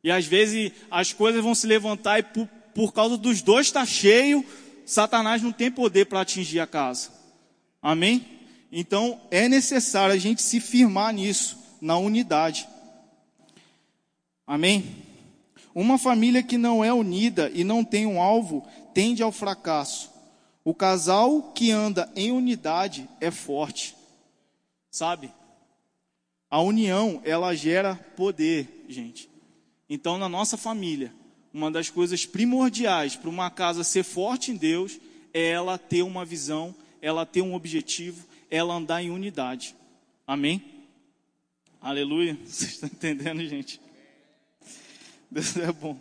E 0.02 0.10
às 0.10 0.24
vezes 0.24 0.72
as 0.90 1.12
coisas 1.12 1.42
vão 1.42 1.54
se 1.54 1.66
levantar 1.66 2.18
e 2.18 2.22
por, 2.22 2.46
por 2.74 2.92
causa 2.92 3.16
dos 3.16 3.42
dois 3.42 3.66
estar 3.66 3.80
tá 3.80 3.86
cheio, 3.86 4.44
Satanás 4.86 5.42
não 5.42 5.52
tem 5.52 5.70
poder 5.70 6.06
para 6.06 6.20
atingir 6.20 6.60
a 6.60 6.66
casa. 6.66 7.10
Amém? 7.82 8.26
Então 8.70 9.20
é 9.30 9.48
necessário 9.48 10.14
a 10.14 10.18
gente 10.18 10.42
se 10.42 10.60
firmar 10.60 11.12
nisso, 11.12 11.58
na 11.80 11.96
unidade. 11.96 12.68
Amém? 14.46 15.04
Uma 15.74 15.98
família 15.98 16.42
que 16.42 16.58
não 16.58 16.84
é 16.84 16.92
unida 16.92 17.50
e 17.54 17.62
não 17.62 17.84
tem 17.84 18.06
um 18.06 18.20
alvo 18.20 18.66
tende 18.92 19.22
ao 19.22 19.32
fracasso. 19.32 20.10
O 20.64 20.74
casal 20.74 21.52
que 21.54 21.70
anda 21.70 22.10
em 22.14 22.32
unidade 22.32 23.08
é 23.20 23.30
forte. 23.30 23.96
Sabe? 24.90 25.32
A 26.50 26.60
união, 26.60 27.22
ela 27.24 27.54
gera 27.54 27.94
poder, 28.16 28.84
gente. 28.88 29.30
Então, 29.88 30.18
na 30.18 30.28
nossa 30.28 30.56
família, 30.56 31.14
uma 31.52 31.70
das 31.70 31.88
coisas 31.88 32.26
primordiais 32.26 33.16
para 33.16 33.30
uma 33.30 33.50
casa 33.50 33.84
ser 33.84 34.02
forte 34.02 34.50
em 34.50 34.56
Deus 34.56 34.98
é 35.32 35.48
ela 35.50 35.78
ter 35.78 36.02
uma 36.02 36.24
visão, 36.24 36.74
ela 37.00 37.26
ter 37.26 37.42
um 37.42 37.54
objetivo, 37.54 38.26
ela 38.50 38.74
andar 38.74 39.02
em 39.02 39.10
unidade. 39.10 39.74
Amém? 40.26 40.62
Aleluia. 41.80 42.38
Vocês 42.44 42.72
estão 42.72 42.88
entendendo, 42.88 43.46
gente? 43.46 43.80
Deus 45.30 45.56
é 45.56 45.72
bom. 45.72 45.98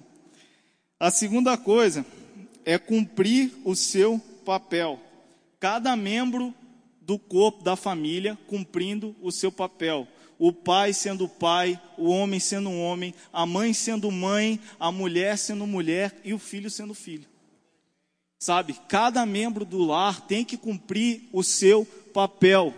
A 1.00 1.10
segunda 1.10 1.58
coisa 1.58 2.06
é 2.66 2.78
cumprir 2.78 3.52
o 3.64 3.76
seu 3.76 4.20
papel. 4.44 5.00
Cada 5.60 5.96
membro 5.96 6.54
do 7.02 7.18
corpo 7.18 7.64
da 7.64 7.76
família 7.76 8.38
cumprindo 8.48 9.16
o 9.22 9.32
seu 9.32 9.52
papel. 9.52 10.08
O 10.38 10.52
pai 10.52 10.94
sendo 10.94 11.28
pai, 11.28 11.80
o 11.98 12.10
homem 12.10 12.40
sendo 12.40 12.72
homem, 12.72 13.14
a 13.32 13.46
mãe 13.46 13.74
sendo 13.74 14.10
mãe, 14.12 14.60
a 14.80 14.92
mulher 14.92 15.38
sendo 15.38 15.68
mulher 15.68 16.20
e 16.24 16.34
o 16.34 16.40
filho 16.40 16.70
sendo 16.70 16.94
filho. 16.94 17.29
Sabe, 18.40 18.74
cada 18.88 19.26
membro 19.26 19.66
do 19.66 19.84
lar 19.84 20.22
tem 20.22 20.46
que 20.46 20.56
cumprir 20.56 21.24
o 21.34 21.44
seu 21.44 21.86
papel. 22.14 22.74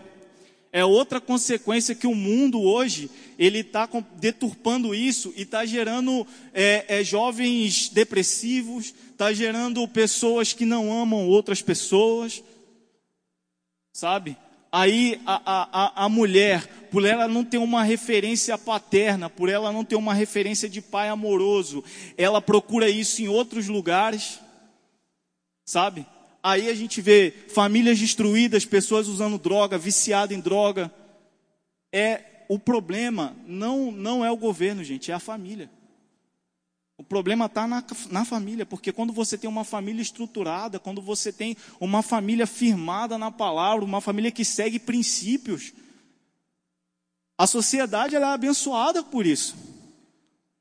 É 0.73 0.83
outra 0.83 1.21
consequência 1.21 1.93
que 1.93 2.07
o 2.07 2.15
mundo 2.15 2.59
hoje 2.59 3.11
ele 3.37 3.59
está 3.59 3.87
deturpando 4.15 4.95
isso 4.95 5.31
e 5.37 5.43
está 5.43 5.63
gerando 5.63 6.25
é, 6.51 6.85
é, 6.87 7.03
jovens 7.03 7.89
depressivos, 7.89 8.91
está 9.11 9.31
gerando 9.33 9.87
pessoas 9.87 10.51
que 10.51 10.65
não 10.65 10.91
amam 10.91 11.27
outras 11.27 11.61
pessoas, 11.61 12.41
sabe? 13.93 14.35
Aí 14.71 15.21
a, 15.27 15.41
a, 15.45 16.05
a 16.05 16.09
mulher, 16.09 16.65
por 16.89 17.05
ela 17.05 17.27
não 17.27 17.43
ter 17.43 17.57
uma 17.59 17.83
referência 17.83 18.57
paterna, 18.57 19.29
por 19.29 19.47
ela 19.47 19.71
não 19.71 19.83
ter 19.83 19.95
uma 19.95 20.13
referência 20.13 20.67
de 20.67 20.81
pai 20.81 21.09
amoroso, 21.09 21.83
ela 22.17 22.41
procura 22.41 22.89
isso 22.89 23.21
em 23.21 23.27
outros 23.27 23.67
lugares, 23.67 24.39
sabe? 25.65 26.05
Aí 26.43 26.69
a 26.69 26.73
gente 26.73 27.01
vê 27.01 27.31
famílias 27.49 27.99
destruídas, 27.99 28.65
pessoas 28.65 29.07
usando 29.07 29.37
droga, 29.37 29.77
viciadas 29.77 30.35
em 30.35 30.41
droga. 30.41 30.91
É 31.91 32.23
o 32.49 32.59
problema 32.59 33.35
não 33.45 33.91
não 33.91 34.25
é 34.25 34.31
o 34.31 34.37
governo, 34.37 34.83
gente, 34.83 35.11
é 35.11 35.13
a 35.13 35.19
família. 35.19 35.69
O 36.97 37.03
problema 37.03 37.45
está 37.45 37.65
na, 37.65 37.83
na 38.11 38.23
família, 38.23 38.63
porque 38.63 38.91
quando 38.91 39.11
você 39.11 39.35
tem 39.35 39.49
uma 39.49 39.63
família 39.63 40.03
estruturada, 40.03 40.79
quando 40.79 41.01
você 41.01 41.33
tem 41.33 41.57
uma 41.79 42.03
família 42.03 42.45
firmada 42.45 43.17
na 43.17 43.31
palavra, 43.31 43.83
uma 43.83 43.99
família 44.01 44.29
que 44.31 44.45
segue 44.45 44.77
princípios, 44.77 45.73
a 47.35 47.47
sociedade 47.47 48.15
é 48.15 48.23
abençoada 48.23 49.01
por 49.01 49.25
isso. 49.25 49.55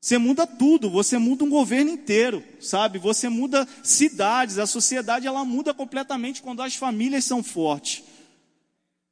Você 0.00 0.16
muda 0.16 0.46
tudo, 0.46 0.88
você 0.88 1.18
muda 1.18 1.44
um 1.44 1.50
governo 1.50 1.90
inteiro, 1.90 2.42
sabe? 2.58 2.98
Você 2.98 3.28
muda 3.28 3.68
cidades, 3.82 4.58
a 4.58 4.66
sociedade 4.66 5.26
ela 5.26 5.44
muda 5.44 5.74
completamente 5.74 6.40
quando 6.40 6.62
as 6.62 6.74
famílias 6.74 7.24
são 7.24 7.42
fortes. 7.42 8.02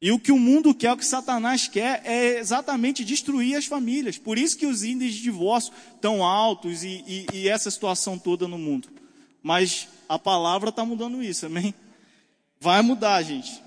E 0.00 0.10
o 0.12 0.18
que 0.18 0.32
o 0.32 0.38
mundo 0.38 0.72
quer, 0.72 0.92
o 0.92 0.96
que 0.96 1.04
Satanás 1.04 1.68
quer, 1.68 2.00
é 2.04 2.38
exatamente 2.38 3.04
destruir 3.04 3.56
as 3.56 3.66
famílias. 3.66 4.16
Por 4.16 4.38
isso 4.38 4.56
que 4.56 4.64
os 4.64 4.82
índices 4.82 5.16
de 5.16 5.22
divórcio 5.22 5.74
tão 6.00 6.24
altos 6.24 6.82
e, 6.82 7.04
e, 7.06 7.26
e 7.34 7.48
essa 7.48 7.70
situação 7.70 8.18
toda 8.18 8.48
no 8.48 8.56
mundo. 8.56 8.88
Mas 9.42 9.88
a 10.08 10.18
palavra 10.18 10.70
está 10.70 10.84
mudando 10.86 11.22
isso, 11.22 11.44
amém? 11.44 11.74
Vai 12.60 12.80
mudar, 12.80 13.20
gente. 13.22 13.62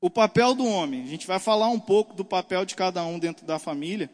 O 0.00 0.10
papel 0.10 0.54
do 0.54 0.64
homem. 0.66 1.02
A 1.02 1.06
gente 1.06 1.26
vai 1.26 1.38
falar 1.38 1.68
um 1.68 1.78
pouco 1.78 2.14
do 2.14 2.24
papel 2.24 2.64
de 2.64 2.74
cada 2.74 3.04
um 3.04 3.18
dentro 3.18 3.46
da 3.46 3.58
família. 3.58 4.10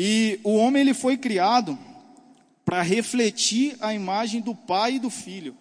E 0.00 0.38
o 0.44 0.54
homem 0.54 0.82
ele 0.82 0.94
foi 0.94 1.16
criado 1.16 1.76
para 2.64 2.82
refletir 2.82 3.76
a 3.80 3.92
imagem 3.92 4.40
do 4.40 4.54
pai 4.54 4.94
e 4.94 4.98
do 5.00 5.10
filho. 5.10 5.56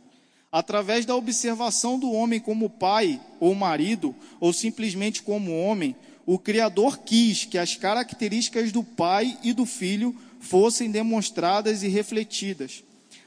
Através 0.52 1.08
da 1.08 1.16
observação 1.16 1.98
do 1.98 2.12
homem 2.12 2.40
como 2.40 2.70
pai 2.70 3.20
ou 3.40 3.56
marido, 3.56 4.14
ou 4.40 4.54
simplesmente 4.54 5.24
como 5.24 5.60
homem, 5.60 5.96
o 6.24 6.38
Criador 6.38 7.00
quis 7.00 7.46
que 7.46 7.58
as 7.58 7.76
características 7.76 8.72
do 8.72 8.84
pai 8.84 9.36
e 9.42 9.54
do 9.54 9.66
filho 9.66 10.16
fossem 10.40 10.92
demonstradas 10.92 11.82
e 11.82 11.88
refletidas. 11.88 12.84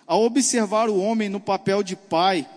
Ao 0.07 0.23
observar 0.23 0.89
o 0.89 1.01
homem 1.01 1.29
no 1.29 1.41
papel 1.41 1.83
de 1.83 1.97
pai, 1.97 2.49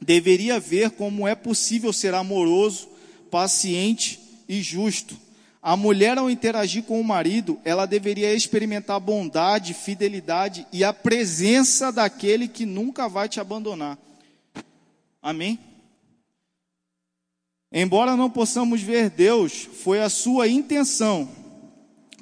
deveria 0.00 0.60
ver 0.60 0.92
como 0.92 1.26
é 1.26 1.34
possível 1.34 1.92
ser 1.92 2.14
amoroso, 2.14 2.88
paciente 3.28 4.20
e 4.48 4.62
justo. 4.62 5.21
A 5.62 5.76
mulher, 5.76 6.18
ao 6.18 6.28
interagir 6.28 6.82
com 6.82 7.00
o 7.00 7.04
marido, 7.04 7.60
ela 7.64 7.86
deveria 7.86 8.34
experimentar 8.34 8.98
bondade, 8.98 9.72
fidelidade 9.72 10.66
e 10.72 10.82
a 10.82 10.92
presença 10.92 11.92
daquele 11.92 12.48
que 12.48 12.66
nunca 12.66 13.08
vai 13.08 13.28
te 13.28 13.38
abandonar. 13.38 13.96
Amém? 15.22 15.60
Embora 17.70 18.16
não 18.16 18.28
possamos 18.28 18.82
ver 18.82 19.08
Deus, 19.08 19.62
foi 19.62 20.00
a 20.00 20.10
sua 20.10 20.48
intenção 20.48 21.30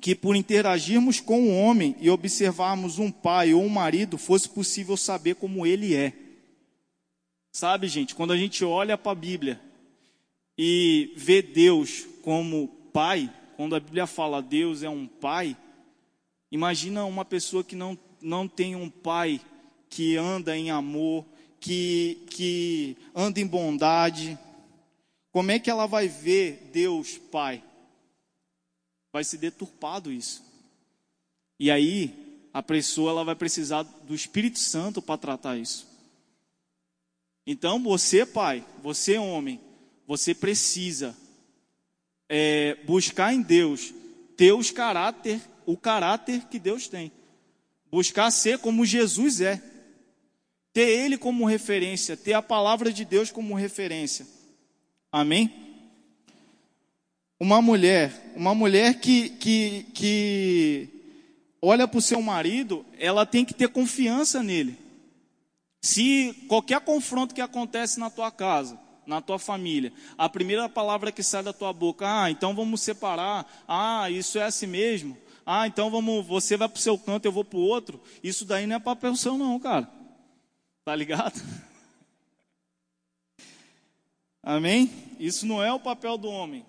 que, 0.02 0.14
por 0.14 0.36
interagirmos 0.36 1.18
com 1.18 1.48
o 1.48 1.58
homem 1.58 1.96
e 1.98 2.10
observarmos 2.10 2.98
um 2.98 3.10
pai 3.10 3.54
ou 3.54 3.62
um 3.62 3.70
marido, 3.70 4.18
fosse 4.18 4.50
possível 4.50 4.98
saber 4.98 5.36
como 5.36 5.64
ele 5.64 5.94
é. 5.94 6.12
Sabe, 7.50 7.88
gente, 7.88 8.14
quando 8.14 8.34
a 8.34 8.36
gente 8.36 8.62
olha 8.66 8.98
para 8.98 9.12
a 9.12 9.14
Bíblia 9.14 9.58
e 10.58 11.14
vê 11.16 11.40
Deus 11.40 12.06
como 12.22 12.79
pai, 12.92 13.32
quando 13.56 13.74
a 13.74 13.80
Bíblia 13.80 14.06
fala 14.06 14.42
Deus 14.42 14.82
é 14.82 14.88
um 14.88 15.06
pai, 15.06 15.56
imagina 16.50 17.04
uma 17.04 17.24
pessoa 17.24 17.62
que 17.62 17.76
não, 17.76 17.98
não 18.20 18.48
tem 18.48 18.74
um 18.74 18.90
pai 18.90 19.40
que 19.88 20.16
anda 20.16 20.56
em 20.56 20.70
amor, 20.70 21.26
que, 21.60 22.26
que 22.30 22.96
anda 23.14 23.40
em 23.40 23.46
bondade. 23.46 24.38
Como 25.30 25.50
é 25.50 25.58
que 25.58 25.68
ela 25.68 25.86
vai 25.86 26.08
ver 26.08 26.70
Deus 26.72 27.18
Pai? 27.18 27.62
Vai 29.12 29.24
se 29.24 29.36
deturpado 29.36 30.10
isso. 30.12 30.42
E 31.58 31.70
aí, 31.70 32.48
a 32.54 32.62
pessoa 32.62 33.10
ela 33.10 33.24
vai 33.24 33.34
precisar 33.34 33.82
do 33.82 34.14
Espírito 34.14 34.58
Santo 34.58 35.02
para 35.02 35.18
tratar 35.18 35.58
isso. 35.58 35.86
Então, 37.46 37.82
você, 37.82 38.24
pai, 38.24 38.64
você, 38.82 39.18
homem, 39.18 39.60
você 40.06 40.34
precisa 40.34 41.16
é, 42.32 42.76
buscar 42.86 43.34
em 43.34 43.42
Deus 43.42 43.92
ter 44.36 44.52
os 44.52 44.70
caráter, 44.70 45.40
o 45.66 45.76
caráter 45.76 46.46
que 46.48 46.60
Deus 46.60 46.86
tem. 46.86 47.10
Buscar 47.90 48.30
ser 48.30 48.58
como 48.58 48.86
Jesus 48.86 49.40
é. 49.40 49.60
Ter 50.72 50.88
Ele 50.88 51.18
como 51.18 51.44
referência, 51.44 52.16
ter 52.16 52.32
a 52.32 52.40
palavra 52.40 52.92
de 52.92 53.04
Deus 53.04 53.32
como 53.32 53.56
referência. 53.56 54.24
Amém? 55.10 55.52
Uma 57.40 57.60
mulher, 57.60 58.32
uma 58.36 58.54
mulher 58.54 59.00
que, 59.00 59.30
que, 59.30 59.86
que 59.92 60.88
olha 61.60 61.88
para 61.88 61.98
o 61.98 62.02
seu 62.02 62.22
marido, 62.22 62.86
ela 62.96 63.26
tem 63.26 63.44
que 63.44 63.52
ter 63.52 63.68
confiança 63.70 64.40
nele. 64.40 64.78
Se 65.82 66.32
qualquer 66.46 66.80
confronto 66.82 67.34
que 67.34 67.40
acontece 67.40 67.98
na 67.98 68.08
tua 68.08 68.30
casa, 68.30 68.78
na 69.10 69.20
tua 69.20 69.40
família, 69.40 69.92
a 70.16 70.28
primeira 70.28 70.68
palavra 70.68 71.10
que 71.10 71.20
sai 71.20 71.42
da 71.42 71.52
tua 71.52 71.72
boca, 71.72 72.06
ah, 72.06 72.30
então 72.30 72.54
vamos 72.54 72.80
separar, 72.80 73.44
ah, 73.66 74.08
isso 74.08 74.38
é 74.38 74.44
assim 74.44 74.68
mesmo, 74.68 75.18
ah, 75.44 75.66
então 75.66 75.90
vamos, 75.90 76.24
você 76.24 76.56
vai 76.56 76.68
para 76.68 76.78
o 76.78 76.80
seu 76.80 76.96
canto, 76.96 77.24
eu 77.24 77.32
vou 77.32 77.44
para 77.44 77.58
o 77.58 77.62
outro, 77.62 78.00
isso 78.22 78.44
daí 78.44 78.68
não 78.68 78.76
é 78.76 78.78
papel 78.78 79.16
seu 79.16 79.36
não, 79.36 79.58
cara. 79.58 79.90
Tá 80.84 80.94
ligado? 80.94 81.42
Amém? 84.40 84.88
Isso 85.18 85.44
não 85.44 85.60
é 85.60 85.72
o 85.72 85.80
papel 85.80 86.16
do 86.16 86.30
homem. 86.30 86.64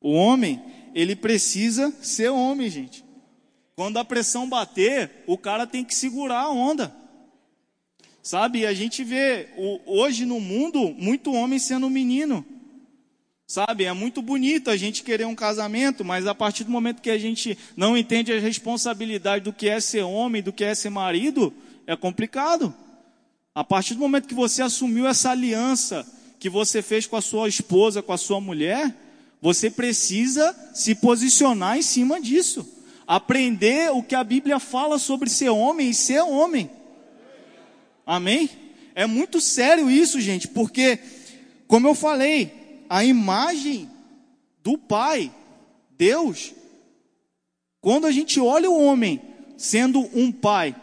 O 0.00 0.12
homem, 0.12 0.64
ele 0.94 1.14
precisa 1.14 1.92
ser 2.02 2.30
homem, 2.30 2.70
gente. 2.70 3.04
Quando 3.76 3.98
a 3.98 4.04
pressão 4.04 4.48
bater, 4.48 5.22
o 5.26 5.36
cara 5.36 5.66
tem 5.66 5.84
que 5.84 5.94
segurar 5.94 6.40
a 6.40 6.50
onda. 6.50 7.03
Sabe? 8.24 8.64
A 8.64 8.72
gente 8.72 9.04
vê 9.04 9.48
hoje 9.84 10.24
no 10.24 10.40
mundo 10.40 10.94
muito 10.98 11.30
homem 11.30 11.58
sendo 11.58 11.90
menino. 11.90 12.42
Sabe? 13.46 13.84
É 13.84 13.92
muito 13.92 14.22
bonito 14.22 14.70
a 14.70 14.78
gente 14.78 15.02
querer 15.02 15.26
um 15.26 15.34
casamento, 15.34 16.02
mas 16.02 16.26
a 16.26 16.34
partir 16.34 16.64
do 16.64 16.70
momento 16.70 17.02
que 17.02 17.10
a 17.10 17.18
gente 17.18 17.58
não 17.76 17.94
entende 17.94 18.32
a 18.32 18.40
responsabilidade 18.40 19.44
do 19.44 19.52
que 19.52 19.68
é 19.68 19.78
ser 19.78 20.04
homem, 20.04 20.42
do 20.42 20.54
que 20.54 20.64
é 20.64 20.74
ser 20.74 20.88
marido, 20.88 21.52
é 21.86 21.94
complicado. 21.94 22.74
A 23.54 23.62
partir 23.62 23.92
do 23.92 24.00
momento 24.00 24.26
que 24.26 24.34
você 24.34 24.62
assumiu 24.62 25.06
essa 25.06 25.30
aliança 25.30 26.10
que 26.40 26.48
você 26.48 26.80
fez 26.80 27.06
com 27.06 27.16
a 27.16 27.20
sua 27.20 27.46
esposa, 27.46 28.02
com 28.02 28.12
a 28.14 28.18
sua 28.18 28.40
mulher, 28.40 28.96
você 29.38 29.68
precisa 29.70 30.56
se 30.72 30.94
posicionar 30.94 31.76
em 31.76 31.82
cima 31.82 32.18
disso. 32.22 32.66
Aprender 33.06 33.92
o 33.92 34.02
que 34.02 34.14
a 34.14 34.24
Bíblia 34.24 34.58
fala 34.58 34.98
sobre 34.98 35.28
ser 35.28 35.50
homem 35.50 35.90
e 35.90 35.94
ser 35.94 36.22
homem. 36.22 36.70
Amém? 38.06 38.50
É 38.94 39.06
muito 39.06 39.40
sério 39.40 39.90
isso, 39.90 40.20
gente, 40.20 40.48
porque, 40.48 40.98
como 41.66 41.88
eu 41.88 41.94
falei, 41.94 42.84
a 42.88 43.04
imagem 43.04 43.90
do 44.62 44.78
Pai, 44.78 45.32
Deus, 45.96 46.52
quando 47.80 48.06
a 48.06 48.12
gente 48.12 48.40
olha 48.40 48.70
o 48.70 48.82
homem 48.82 49.20
sendo 49.56 50.00
um 50.14 50.32
pai, 50.32 50.74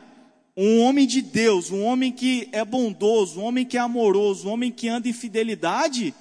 um 0.56 0.82
homem 0.82 1.08
de 1.08 1.22
Deus, 1.22 1.72
um 1.72 1.84
homem 1.84 2.12
que 2.12 2.48
é 2.52 2.64
bondoso, 2.64 3.40
um 3.40 3.44
homem 3.44 3.66
que 3.66 3.78
é 3.78 3.80
amoroso, 3.80 4.48
um 4.48 4.52
homem 4.52 4.72
que 4.72 4.88
anda 4.88 5.08
em 5.08 5.14
fidelidade, 5.14 6.14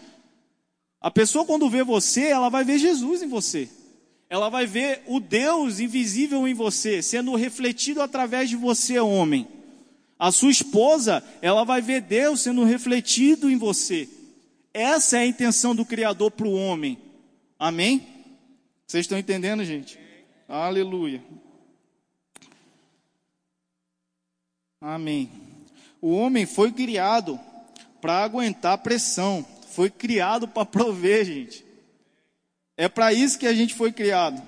a 1.01 1.11
pessoa 1.11 1.45
quando 1.45 1.69
vê 1.69 1.83
você, 1.83 2.27
ela 2.27 2.49
vai 2.49 2.65
ver 2.65 2.79
Jesus 2.79 3.23
em 3.23 3.29
você. 3.29 3.69
Ela 4.29 4.49
vai 4.49 4.67
ver 4.67 5.03
o 5.07 5.19
Deus 5.19 5.81
invisível 5.81 6.47
em 6.47 6.55
você, 6.55 7.03
sendo 7.03 7.35
refletido 7.35 8.01
através 8.01 8.49
de 8.49 8.57
você, 8.57 8.99
homem. 9.01 9.49
A 10.21 10.31
sua 10.31 10.51
esposa, 10.51 11.25
ela 11.41 11.65
vai 11.65 11.81
ver 11.81 12.03
Deus 12.03 12.43
sendo 12.43 12.63
refletido 12.63 13.49
em 13.49 13.57
você. 13.57 14.07
Essa 14.75 15.17
é 15.17 15.21
a 15.21 15.27
intenção 15.27 15.75
do 15.75 15.83
Criador 15.83 16.31
para 16.31 16.47
o 16.47 16.55
homem. 16.55 16.99
Amém? 17.59 18.07
Vocês 18.87 19.05
estão 19.05 19.19
entendendo, 19.19 19.65
gente? 19.65 19.99
Aleluia. 20.47 21.25
Amém. 24.79 25.31
O 26.03 26.13
homem 26.13 26.45
foi 26.45 26.71
criado 26.71 27.41
para 28.03 28.23
aguentar 28.23 28.77
pressão. 28.77 29.43
Foi 29.71 29.89
criado 29.89 30.47
para 30.47 30.67
prover, 30.67 31.25
gente. 31.25 31.65
É 32.77 32.91
para 32.91 33.11
isso 33.11 33.39
que 33.39 33.47
a 33.47 33.55
gente 33.55 33.73
foi 33.73 33.91
criado. 33.91 34.43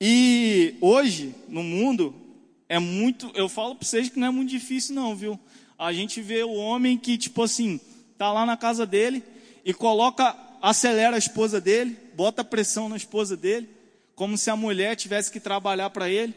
E 0.00 0.74
hoje, 0.80 1.34
no 1.48 1.62
mundo, 1.62 2.14
é 2.68 2.78
muito, 2.78 3.30
eu 3.34 3.48
falo 3.48 3.74
para 3.74 3.86
vocês 3.86 4.08
que 4.08 4.18
não 4.18 4.26
é 4.26 4.30
muito 4.30 4.50
difícil 4.50 4.94
não, 4.94 5.14
viu? 5.14 5.38
A 5.78 5.92
gente 5.92 6.20
vê 6.20 6.42
o 6.42 6.54
homem 6.54 6.96
que, 6.96 7.16
tipo 7.16 7.42
assim, 7.42 7.80
tá 8.16 8.32
lá 8.32 8.46
na 8.46 8.56
casa 8.56 8.86
dele 8.86 9.22
e 9.64 9.72
coloca, 9.74 10.36
acelera 10.60 11.16
a 11.16 11.18
esposa 11.18 11.60
dele, 11.60 11.96
bota 12.14 12.42
pressão 12.42 12.88
na 12.88 12.96
esposa 12.96 13.36
dele, 13.36 13.68
como 14.14 14.38
se 14.38 14.50
a 14.50 14.56
mulher 14.56 14.96
tivesse 14.96 15.30
que 15.30 15.38
trabalhar 15.38 15.90
para 15.90 16.08
ele. 16.08 16.34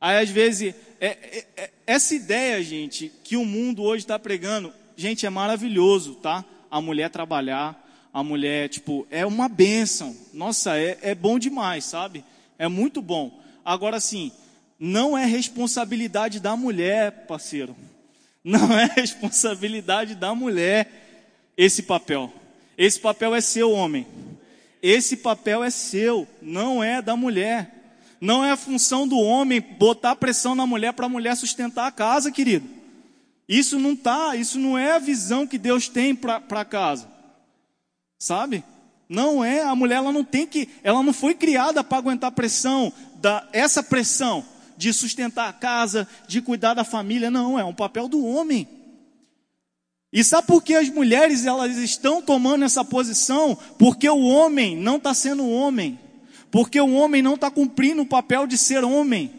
Aí, 0.00 0.16
às 0.22 0.30
vezes, 0.30 0.74
é, 1.00 1.06
é, 1.06 1.46
é, 1.56 1.70
essa 1.86 2.14
ideia, 2.14 2.62
gente, 2.62 3.12
que 3.22 3.36
o 3.36 3.44
mundo 3.44 3.82
hoje 3.82 4.04
está 4.04 4.18
pregando, 4.18 4.72
gente, 4.96 5.26
é 5.26 5.30
maravilhoso, 5.30 6.14
tá? 6.14 6.44
A 6.70 6.80
mulher 6.80 7.10
trabalhar, 7.10 7.84
a 8.12 8.22
mulher, 8.22 8.68
tipo, 8.68 9.06
é 9.10 9.26
uma 9.26 9.48
bênção. 9.48 10.16
Nossa, 10.32 10.78
é, 10.78 10.98
é 11.02 11.14
bom 11.14 11.38
demais, 11.38 11.84
sabe? 11.84 12.24
É 12.58 12.68
muito 12.68 13.02
bom. 13.02 13.40
Agora, 13.64 13.96
assim, 13.96 14.32
não 14.78 15.18
é 15.18 15.24
responsabilidade 15.24 16.38
da 16.38 16.56
mulher, 16.56 17.26
parceiro. 17.26 17.74
Não 18.44 18.72
é 18.78 18.86
responsabilidade 18.86 20.14
da 20.14 20.34
mulher 20.34 21.52
esse 21.56 21.82
papel. 21.82 22.32
Esse 22.76 23.00
papel 23.00 23.34
é 23.34 23.40
seu, 23.40 23.72
homem. 23.72 24.06
Esse 24.80 25.16
papel 25.16 25.64
é 25.64 25.70
seu, 25.70 26.28
não 26.40 26.82
é 26.82 27.02
da 27.02 27.16
mulher. 27.16 27.74
Não 28.20 28.44
é 28.44 28.52
a 28.52 28.56
função 28.56 29.06
do 29.06 29.18
homem 29.18 29.60
botar 29.60 30.14
pressão 30.14 30.54
na 30.54 30.66
mulher 30.66 30.92
para 30.92 31.06
a 31.06 31.08
mulher 31.08 31.36
sustentar 31.36 31.86
a 31.86 31.92
casa, 31.92 32.30
querido. 32.30 32.68
Isso 33.48 33.78
não 33.78 33.96
tá, 33.96 34.36
isso 34.36 34.58
não 34.58 34.78
é 34.78 34.92
a 34.92 34.98
visão 34.98 35.46
que 35.46 35.58
Deus 35.58 35.88
tem 35.88 36.14
para 36.14 36.42
a 36.48 36.64
casa. 36.64 37.08
Sabe? 38.18 38.62
Não 39.08 39.44
é, 39.44 39.62
a 39.62 39.74
mulher 39.74 39.96
ela 39.96 40.12
não 40.12 40.22
tem 40.22 40.46
que, 40.46 40.68
ela 40.82 41.02
não 41.02 41.12
foi 41.12 41.34
criada 41.34 41.82
para 41.82 41.98
aguentar 41.98 42.30
pressão, 42.32 42.92
da, 43.16 43.48
essa 43.52 43.82
pressão 43.82 44.44
de 44.78 44.92
sustentar 44.92 45.48
a 45.48 45.52
casa, 45.52 46.06
de 46.28 46.40
cuidar 46.40 46.72
da 46.72 46.84
família, 46.84 47.32
não, 47.32 47.58
é 47.58 47.64
um 47.64 47.74
papel 47.74 48.06
do 48.06 48.24
homem. 48.24 48.66
E 50.12 50.22
sabe 50.22 50.46
por 50.46 50.62
que 50.62 50.74
as 50.74 50.88
mulheres 50.88 51.44
elas 51.44 51.76
estão 51.76 52.22
tomando 52.22 52.64
essa 52.64 52.84
posição? 52.84 53.58
Porque 53.76 54.08
o 54.08 54.20
homem 54.20 54.76
não 54.76 54.96
está 54.96 55.12
sendo 55.12 55.50
homem. 55.50 55.98
Porque 56.50 56.80
o 56.80 56.94
homem 56.94 57.20
não 57.20 57.34
está 57.34 57.50
cumprindo 57.50 58.02
o 58.02 58.06
papel 58.06 58.46
de 58.46 58.56
ser 58.56 58.84
homem. 58.84 59.32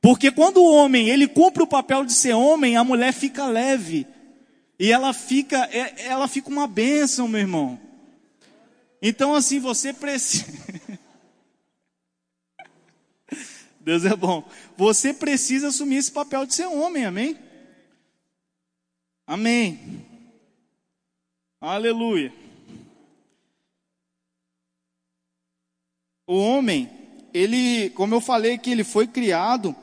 Porque 0.00 0.30
quando 0.30 0.58
o 0.58 0.72
homem 0.72 1.08
ele 1.08 1.26
cumpre 1.26 1.62
o 1.62 1.66
papel 1.66 2.04
de 2.04 2.12
ser 2.12 2.34
homem, 2.34 2.76
a 2.76 2.84
mulher 2.84 3.12
fica 3.12 3.46
leve. 3.46 4.06
E 4.78 4.92
ela 4.92 5.12
fica, 5.12 5.68
é, 5.72 6.06
ela 6.06 6.28
fica 6.28 6.50
uma 6.50 6.66
bênção, 6.66 7.26
meu 7.26 7.40
irmão. 7.40 7.80
Então 9.02 9.34
assim, 9.34 9.58
você 9.58 9.92
precisa. 9.92 10.44
Deus 13.90 14.04
é 14.04 14.14
bom. 14.14 14.48
Você 14.76 15.12
precisa 15.12 15.66
assumir 15.66 15.96
esse 15.96 16.12
papel 16.12 16.46
de 16.46 16.54
ser 16.54 16.66
homem, 16.66 17.04
amém? 17.04 17.36
Amém. 19.26 20.06
Aleluia. 21.60 22.32
O 26.24 26.38
homem, 26.38 26.88
ele, 27.34 27.90
como 27.90 28.14
eu 28.14 28.20
falei 28.20 28.58
que 28.58 28.70
ele 28.70 28.84
foi 28.84 29.08
criado, 29.08 29.74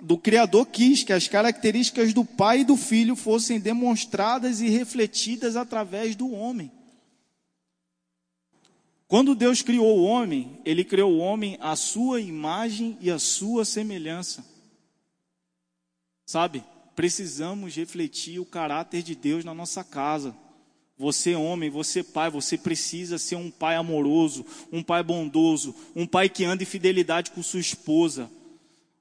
do 0.00 0.16
Criador 0.16 0.64
quis 0.64 1.02
que 1.02 1.12
as 1.12 1.28
características 1.28 2.14
do 2.14 2.24
Pai 2.24 2.60
e 2.60 2.64
do 2.64 2.74
Filho 2.74 3.14
fossem 3.14 3.60
demonstradas 3.60 4.62
e 4.62 4.70
refletidas 4.70 5.56
através 5.56 6.16
do 6.16 6.32
homem. 6.32 6.72
Quando 9.08 9.34
Deus 9.34 9.62
criou 9.62 9.98
o 9.98 10.04
homem, 10.04 10.60
ele 10.64 10.84
criou 10.84 11.12
o 11.12 11.18
homem 11.18 11.56
à 11.60 11.76
sua 11.76 12.20
imagem 12.20 12.98
e 13.00 13.10
à 13.10 13.18
sua 13.18 13.64
semelhança. 13.64 14.44
Sabe? 16.24 16.64
precisamos 16.96 17.76
refletir 17.76 18.40
o 18.40 18.46
caráter 18.46 19.02
de 19.02 19.14
Deus 19.14 19.44
na 19.44 19.52
nossa 19.52 19.84
casa. 19.84 20.34
Você, 20.98 21.34
homem, 21.34 21.68
você, 21.68 22.02
pai, 22.02 22.30
você 22.30 22.56
precisa 22.56 23.18
ser 23.18 23.36
um 23.36 23.50
pai 23.50 23.76
amoroso, 23.76 24.46
um 24.72 24.82
pai 24.82 25.02
bondoso, 25.02 25.76
um 25.94 26.06
pai 26.06 26.30
que 26.30 26.42
anda 26.42 26.62
em 26.62 26.66
fidelidade 26.66 27.30
com 27.32 27.42
sua 27.42 27.60
esposa, 27.60 28.30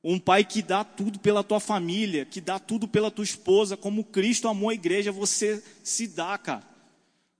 um 0.03 0.19
pai 0.19 0.43
que 0.43 0.61
dá 0.61 0.83
tudo 0.83 1.17
pela 1.19 1.41
tua 1.41 1.61
família, 1.61 2.25
que 2.25 2.41
dá 2.41 2.59
tudo 2.59 2.85
pela 2.85 3.09
tua 3.09 3.23
esposa, 3.23 3.77
como 3.77 4.03
Cristo 4.03 4.49
amou 4.49 4.69
a 4.69 4.73
igreja, 4.73 5.09
você 5.09 5.63
se 5.81 6.05
dá, 6.05 6.37
cara. 6.37 6.74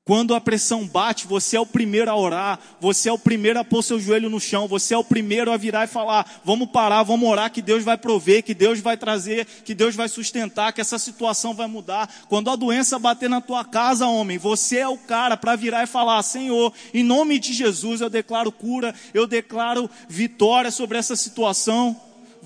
Quando 0.06 0.36
a 0.36 0.40
pressão 0.40 0.86
bate, 0.86 1.26
você 1.26 1.58
é 1.58 1.60
o 1.60 1.66
primeiro 1.66 2.12
a 2.12 2.16
orar, 2.16 2.60
você 2.80 3.10
é 3.10 3.12
o 3.12 3.18
primeiro 3.18 3.58
a 3.58 3.64
pôr 3.64 3.82
seu 3.82 4.00
joelho 4.00 4.30
no 4.30 4.40
chão, 4.40 4.68
você 4.68 4.94
é 4.94 4.98
o 4.98 5.04
primeiro 5.04 5.52
a 5.52 5.58
virar 5.58 5.86
e 5.86 5.88
falar: 5.88 6.42
vamos 6.46 6.70
parar, 6.70 7.02
vamos 7.02 7.28
orar, 7.28 7.52
que 7.52 7.60
Deus 7.60 7.84
vai 7.84 7.98
prover, 7.98 8.44
que 8.44 8.54
Deus 8.54 8.80
vai 8.80 8.98
trazer, 8.98 9.48
que 9.66 9.74
Deus 9.74 9.96
vai 9.96 10.08
sustentar, 10.08 10.72
que 10.74 10.80
essa 10.80 11.00
situação 11.00 11.56
vai 11.56 11.66
mudar. 11.66 12.08
Quando 12.30 12.52
a 12.52 12.56
doença 12.56 13.00
bater 13.00 13.28
na 13.28 13.42
tua 13.42 13.66
casa, 13.66 14.06
homem, 14.06 14.38
você 14.38 14.78
é 14.78 14.88
o 14.88 14.96
cara 14.96 15.36
para 15.36 15.56
virar 15.56 15.82
e 15.82 15.88
falar: 15.88 16.22
Senhor, 16.22 16.72
em 16.94 17.04
nome 17.04 17.40
de 17.40 17.52
Jesus 17.52 18.00
eu 18.00 18.10
declaro 18.10 18.52
cura, 18.52 18.94
eu 19.12 19.26
declaro 19.26 19.90
vitória 20.08 20.70
sobre 20.70 21.00
essa 21.00 21.16
situação. 21.16 22.00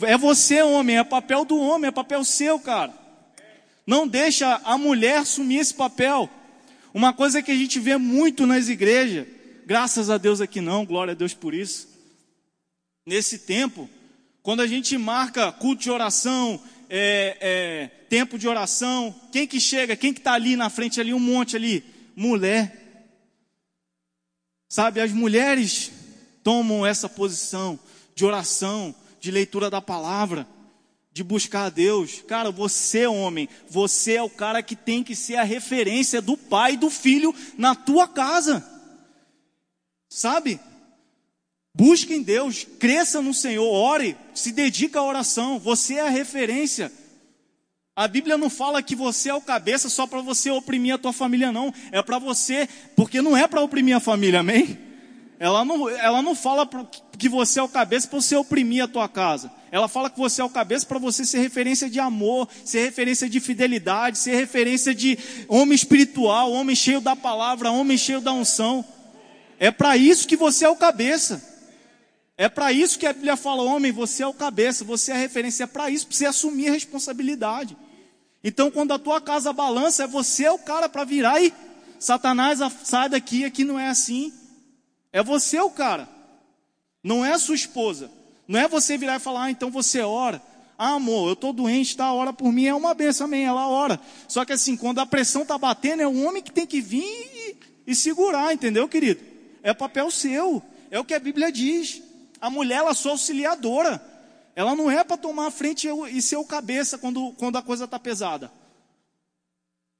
É 0.04 0.18
você, 0.18 0.62
homem, 0.62 0.98
é 0.98 1.04
papel 1.04 1.44
do 1.44 1.60
homem, 1.60 1.90
é 1.90 1.92
papel 1.92 2.24
seu, 2.24 2.58
cara. 2.58 2.94
Não 3.86 4.08
deixa 4.08 4.62
a 4.64 4.78
mulher 4.78 5.18
assumir 5.18 5.58
esse 5.58 5.74
papel. 5.74 6.30
Uma 7.00 7.14
coisa 7.14 7.42
que 7.42 7.50
a 7.50 7.56
gente 7.56 7.80
vê 7.80 7.96
muito 7.96 8.46
nas 8.46 8.68
igrejas, 8.68 9.26
graças 9.66 10.10
a 10.10 10.18
Deus 10.18 10.42
aqui 10.42 10.60
não, 10.60 10.86
glória 10.86 11.14
a 11.14 11.16
Deus 11.16 11.34
por 11.34 11.54
isso. 11.54 11.88
Nesse 13.06 13.40
tempo, 13.40 13.90
quando 14.44 14.60
a 14.60 14.68
gente 14.68 14.98
marca 14.98 15.50
culto 15.50 15.84
de 15.84 15.90
oração, 15.90 16.62
é, 16.90 17.38
é, 17.40 17.88
tempo 18.10 18.38
de 18.38 18.50
oração, 18.50 19.16
quem 19.32 19.48
que 19.48 19.62
chega, 19.62 19.96
quem 19.96 20.12
que 20.12 20.20
está 20.20 20.34
ali 20.34 20.58
na 20.58 20.70
frente 20.70 21.00
ali, 21.00 21.14
um 21.14 21.22
monte 21.22 21.56
ali? 21.56 21.86
Mulher. 22.18 23.08
Sabe, 24.68 25.00
as 25.00 25.14
mulheres 25.14 25.94
tomam 26.44 26.86
essa 26.86 27.08
posição 27.08 27.80
de 28.14 28.26
oração, 28.26 28.94
de 29.22 29.32
leitura 29.32 29.70
da 29.70 29.82
palavra 29.82 30.46
de 31.12 31.24
buscar 31.24 31.66
a 31.66 31.70
Deus. 31.70 32.24
Cara, 32.28 32.52
você, 32.52 33.08
homem, 33.08 33.50
você 33.70 34.16
é 34.16 34.24
o 34.24 34.30
cara 34.30 34.62
que 34.62 34.76
tem 34.76 35.04
que 35.04 35.16
ser 35.16 35.36
a 35.36 35.44
referência 35.44 36.22
do 36.22 36.38
pai 36.38 36.74
e 36.74 36.78
do 36.78 36.90
filho 36.90 37.34
na 37.58 37.76
tua 37.76 38.08
casa. 38.08 38.66
Sabe? 40.10 40.60
Busque 41.76 42.14
em 42.14 42.22
Deus, 42.22 42.66
cresça 42.80 43.22
no 43.22 43.34
Senhor, 43.34 43.66
ore, 43.66 44.18
se 44.34 44.52
dedica 44.52 45.00
à 45.00 45.04
oração. 45.04 45.60
Você 45.60 45.96
é 45.96 46.02
a 46.02 46.10
referência. 46.10 46.92
A 47.96 48.08
Bíblia 48.08 48.38
não 48.38 48.50
fala 48.50 48.82
que 48.82 48.96
você 48.96 49.30
é 49.30 49.34
o 49.34 49.42
cabeça 49.42 49.90
só 49.90 50.08
para 50.08 50.22
você 50.22 50.50
oprimir 50.50 50.96
a 50.96 50.98
tua 50.98 51.12
família, 51.12 51.52
não. 51.52 51.74
É 51.92 52.02
para 52.02 52.18
você, 52.18 52.68
porque 52.96 53.22
não 53.22 53.36
é 53.36 53.48
para 53.48 53.62
oprimir 53.62 53.96
a 53.96 54.00
família, 54.00 54.40
amém? 54.40 54.80
Ela 55.38 55.64
não, 55.64 55.90
ela 55.90 56.22
não 56.22 56.34
fala 56.36 56.70
que 57.18 57.30
você 57.30 57.60
é 57.60 57.64
o 57.64 57.70
cabeça 57.70 58.08
para 58.08 58.22
você 58.22 58.36
oprimir 58.36 58.84
a 58.84 58.88
tua 58.88 59.08
casa. 59.08 59.52
Ela 59.72 59.88
fala 59.88 60.10
que 60.10 60.18
você 60.18 60.42
é 60.42 60.44
o 60.44 60.50
cabeça 60.50 60.86
para 60.86 60.98
você 60.98 61.24
ser 61.26 61.40
referência 61.40 61.90
de 61.90 62.00
amor, 62.00 62.48
ser 62.66 62.86
referência 62.86 63.30
de 63.30 63.40
fidelidade, 63.40 64.18
ser 64.18 64.36
referência 64.36 64.94
de 64.96 65.18
homem 65.48 65.76
espiritual, 65.76 66.52
homem 66.52 66.76
cheio 66.76 67.00
da 67.00 67.16
palavra, 67.16 67.72
homem 67.72 67.98
cheio 67.98 68.22
da 68.22 68.34
unção. 68.34 68.84
É 69.60 69.70
para 69.70 69.96
isso 69.98 70.28
que 70.28 70.36
você 70.36 70.66
é 70.66 70.70
o 70.70 70.76
cabeça. 70.76 71.48
É 72.38 72.48
para 72.48 72.72
isso 72.72 72.98
que 72.98 73.06
a 73.06 73.12
Bíblia 73.12 73.36
fala, 73.36 73.62
homem, 73.64 73.92
você 73.92 74.24
é 74.24 74.28
o 74.28 74.34
cabeça, 74.34 74.86
você 74.86 75.12
é 75.12 75.16
a 75.16 75.18
referência. 75.18 75.66
É 75.66 75.68
para 75.68 75.90
isso, 75.90 76.08
para 76.08 76.16
você 76.16 76.26
assumir 76.26 76.70
a 76.70 76.72
responsabilidade. 76.72 77.76
Então, 78.44 78.72
quando 78.72 78.94
a 78.94 79.00
tua 79.00 79.20
casa 79.20 79.52
balança, 79.52 80.06
é 80.06 80.08
você 80.08 80.46
é 80.46 80.52
o 80.52 80.58
cara 80.58 80.88
para 80.88 81.04
virar 81.04 81.42
e 81.42 81.54
Satanás 82.00 82.60
sai 82.86 83.10
daqui, 83.10 83.44
aqui 83.44 83.66
não 83.66 83.78
é 83.78 83.90
assim. 83.90 84.34
É 85.12 85.22
você 85.22 85.60
o 85.60 85.70
cara. 85.70 86.08
Não 87.04 87.26
é 87.26 87.34
a 87.34 87.40
sua 87.40 87.56
esposa. 87.56 88.10
Não 88.50 88.60
é 88.60 88.68
você 88.68 88.98
virar 88.98 89.18
e 89.18 89.20
falar, 89.20 89.44
ah, 89.44 89.52
então 89.52 89.70
você 89.70 90.02
ora. 90.02 90.42
Ah, 90.76 90.94
amor, 90.94 91.28
eu 91.28 91.34
estou 91.34 91.54
doente, 91.54 91.96
tá? 91.96 92.12
Ora 92.12 92.34
por 92.34 92.52
mim, 92.52 92.66
é 92.66 92.74
uma 92.74 92.96
benção, 92.96 93.26
amém, 93.26 93.46
ela 93.46 93.68
ora. 93.68 94.02
Só 94.28 94.44
que 94.44 94.52
assim, 94.52 94.76
quando 94.76 94.98
a 94.98 95.06
pressão 95.06 95.44
está 95.44 95.56
batendo, 95.56 96.02
é 96.02 96.08
o 96.08 96.24
homem 96.24 96.42
que 96.42 96.52
tem 96.52 96.66
que 96.66 96.82
vir 96.82 97.04
e, 97.04 97.58
e 97.86 97.94
segurar, 97.94 98.52
entendeu, 98.52 98.90
querido? 98.90 99.24
É 99.62 99.72
papel 99.72 100.10
seu, 100.10 100.64
é 100.90 101.00
o 101.00 101.06
que 101.06 101.14
a 101.14 101.20
Bíblia 101.20 101.52
diz. 101.52 102.02
A 102.42 102.50
mulher, 102.50 102.78
ela 102.78 102.96
só 102.96 103.12
auxiliadora. 103.12 104.04
Ela 104.56 104.76
não 104.76 104.90
é 104.90 105.04
para 105.04 105.16
tomar 105.16 105.46
a 105.46 105.52
frente 105.52 105.88
e 106.12 106.20
ser 106.20 106.38
o 106.38 106.44
cabeça 106.44 106.98
quando, 106.98 107.32
quando 107.34 107.58
a 107.58 107.62
coisa 107.62 107.86
está 107.86 108.00
pesada. 108.00 108.52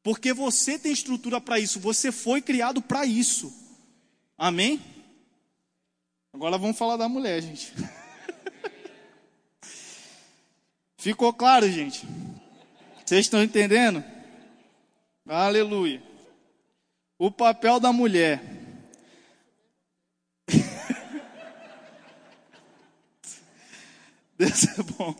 Porque 0.02 0.34
você 0.34 0.80
tem 0.80 0.92
estrutura 0.92 1.40
para 1.40 1.60
isso, 1.60 1.80
você 1.80 2.12
foi 2.12 2.42
criado 2.42 2.82
para 2.82 3.06
isso. 3.06 3.54
Amém? 4.36 4.82
Agora 6.34 6.58
vamos 6.58 6.80
falar 6.80 6.98
da 6.98 7.08
mulher, 7.08 7.44
gente. 7.44 7.72
Ficou 11.00 11.32
claro, 11.32 11.72
gente? 11.72 12.06
Vocês 13.06 13.22
estão 13.22 13.42
entendendo? 13.42 14.04
Aleluia. 15.26 16.04
O 17.18 17.32
papel 17.32 17.80
da 17.80 17.94
mulher. 17.94 18.44
Deus 24.38 24.64
é 24.78 24.84
bom. 24.98 25.16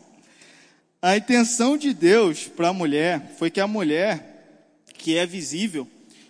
A 1.00 1.16
intenção 1.16 1.78
de 1.78 1.94
Deus 1.94 2.46
para 2.46 2.68
a 2.68 2.74
mulher 2.74 3.34
foi 3.38 3.50
que 3.50 3.58
a 3.58 3.66
mulher, 3.66 4.84
que 4.98 5.16
é 5.16 5.24
visível, 5.24 5.88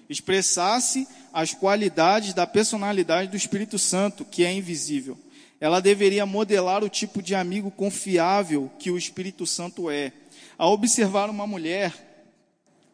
expressasse 0.08 1.08
as 1.32 1.52
qualidades 1.52 2.32
da 2.32 2.46
personalidade 2.46 3.28
do 3.28 3.36
Espírito 3.36 3.80
Santo, 3.80 4.24
que 4.24 4.44
é 4.44 4.52
invisível 4.52 5.18
ela 5.60 5.78
deveria 5.78 6.24
modelar 6.24 6.82
o 6.82 6.88
tipo 6.88 7.20
de 7.20 7.34
amigo 7.34 7.70
confiável 7.70 8.70
que 8.78 8.90
o 8.90 8.96
Espírito 8.96 9.46
Santo 9.46 9.90
é. 9.90 10.12
Ao 10.56 10.72
observar 10.72 11.28
uma 11.28 11.46
mulher, 11.46 11.92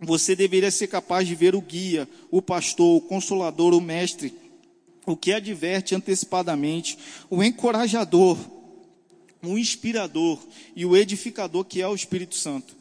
você 0.00 0.35
deveria 0.35 0.70
ser 0.70 0.88
capaz 0.88 1.29
de 1.29 1.35
ver 1.35 1.55
o 1.55 1.61
guia, 1.61 2.09
o 2.31 2.42
pastor, 2.42 2.96
o 2.96 3.00
consolador, 3.00 3.72
o 3.72 3.81
mestre, 3.81 4.35
o 5.07 5.16
que 5.16 5.33
adverte 5.33 5.94
antecipadamente, 5.94 6.98
o 7.31 7.42
encorajador, 7.42 8.37
o 9.42 9.57
inspirador 9.57 10.38
e 10.74 10.85
o 10.85 10.96
edificador 10.96 11.64
que 11.64 11.81
é 11.81 11.87
o 11.87 11.94
Espírito 11.94 12.35
Santo. 12.35 12.74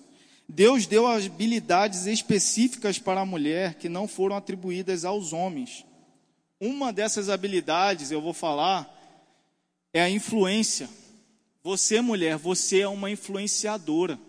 Deus 0.49 0.87
deu 0.87 1.07
habilidades 1.07 2.05
específicas 2.05 2.97
para 2.97 3.21
a 3.21 3.25
mulher 3.25 3.75
que 3.75 3.89
não 3.89 4.07
foram 4.07 4.35
atribuídas 4.35 5.05
aos 5.05 5.31
homens. 5.31 5.85
Uma 6.59 6.91
dessas 6.91 7.29
habilidades, 7.29 8.11
eu 8.11 8.21
vou 8.21 8.33
falar, 8.33 8.94
é 9.95 10.01
a 10.01 10.09
influência. 10.09 10.89
Você, 11.63 12.01
mulher, 12.01 12.35
você 12.35 12.81
é 12.81 12.87
uma 12.87 13.09
influenciadora. 13.09 14.19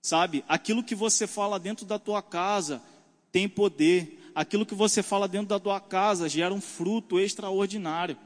Sabe? 0.00 0.44
Aquilo 0.46 0.84
que 0.84 0.94
você 0.94 1.26
fala 1.26 1.58
dentro 1.58 1.84
da 1.84 1.98
tua 1.98 2.22
casa 2.22 2.80
tem 3.32 3.48
poder. 3.48 4.30
aquilo 4.36 4.64
que 4.64 4.74
você 4.74 5.02
fala 5.02 5.26
dentro 5.26 5.48
da 5.48 5.58
tua 5.58 5.80
casa 5.80 6.28
gera 6.28 6.54
um 6.54 6.60
fruto 6.60 7.18
extraordinário, 7.18 8.16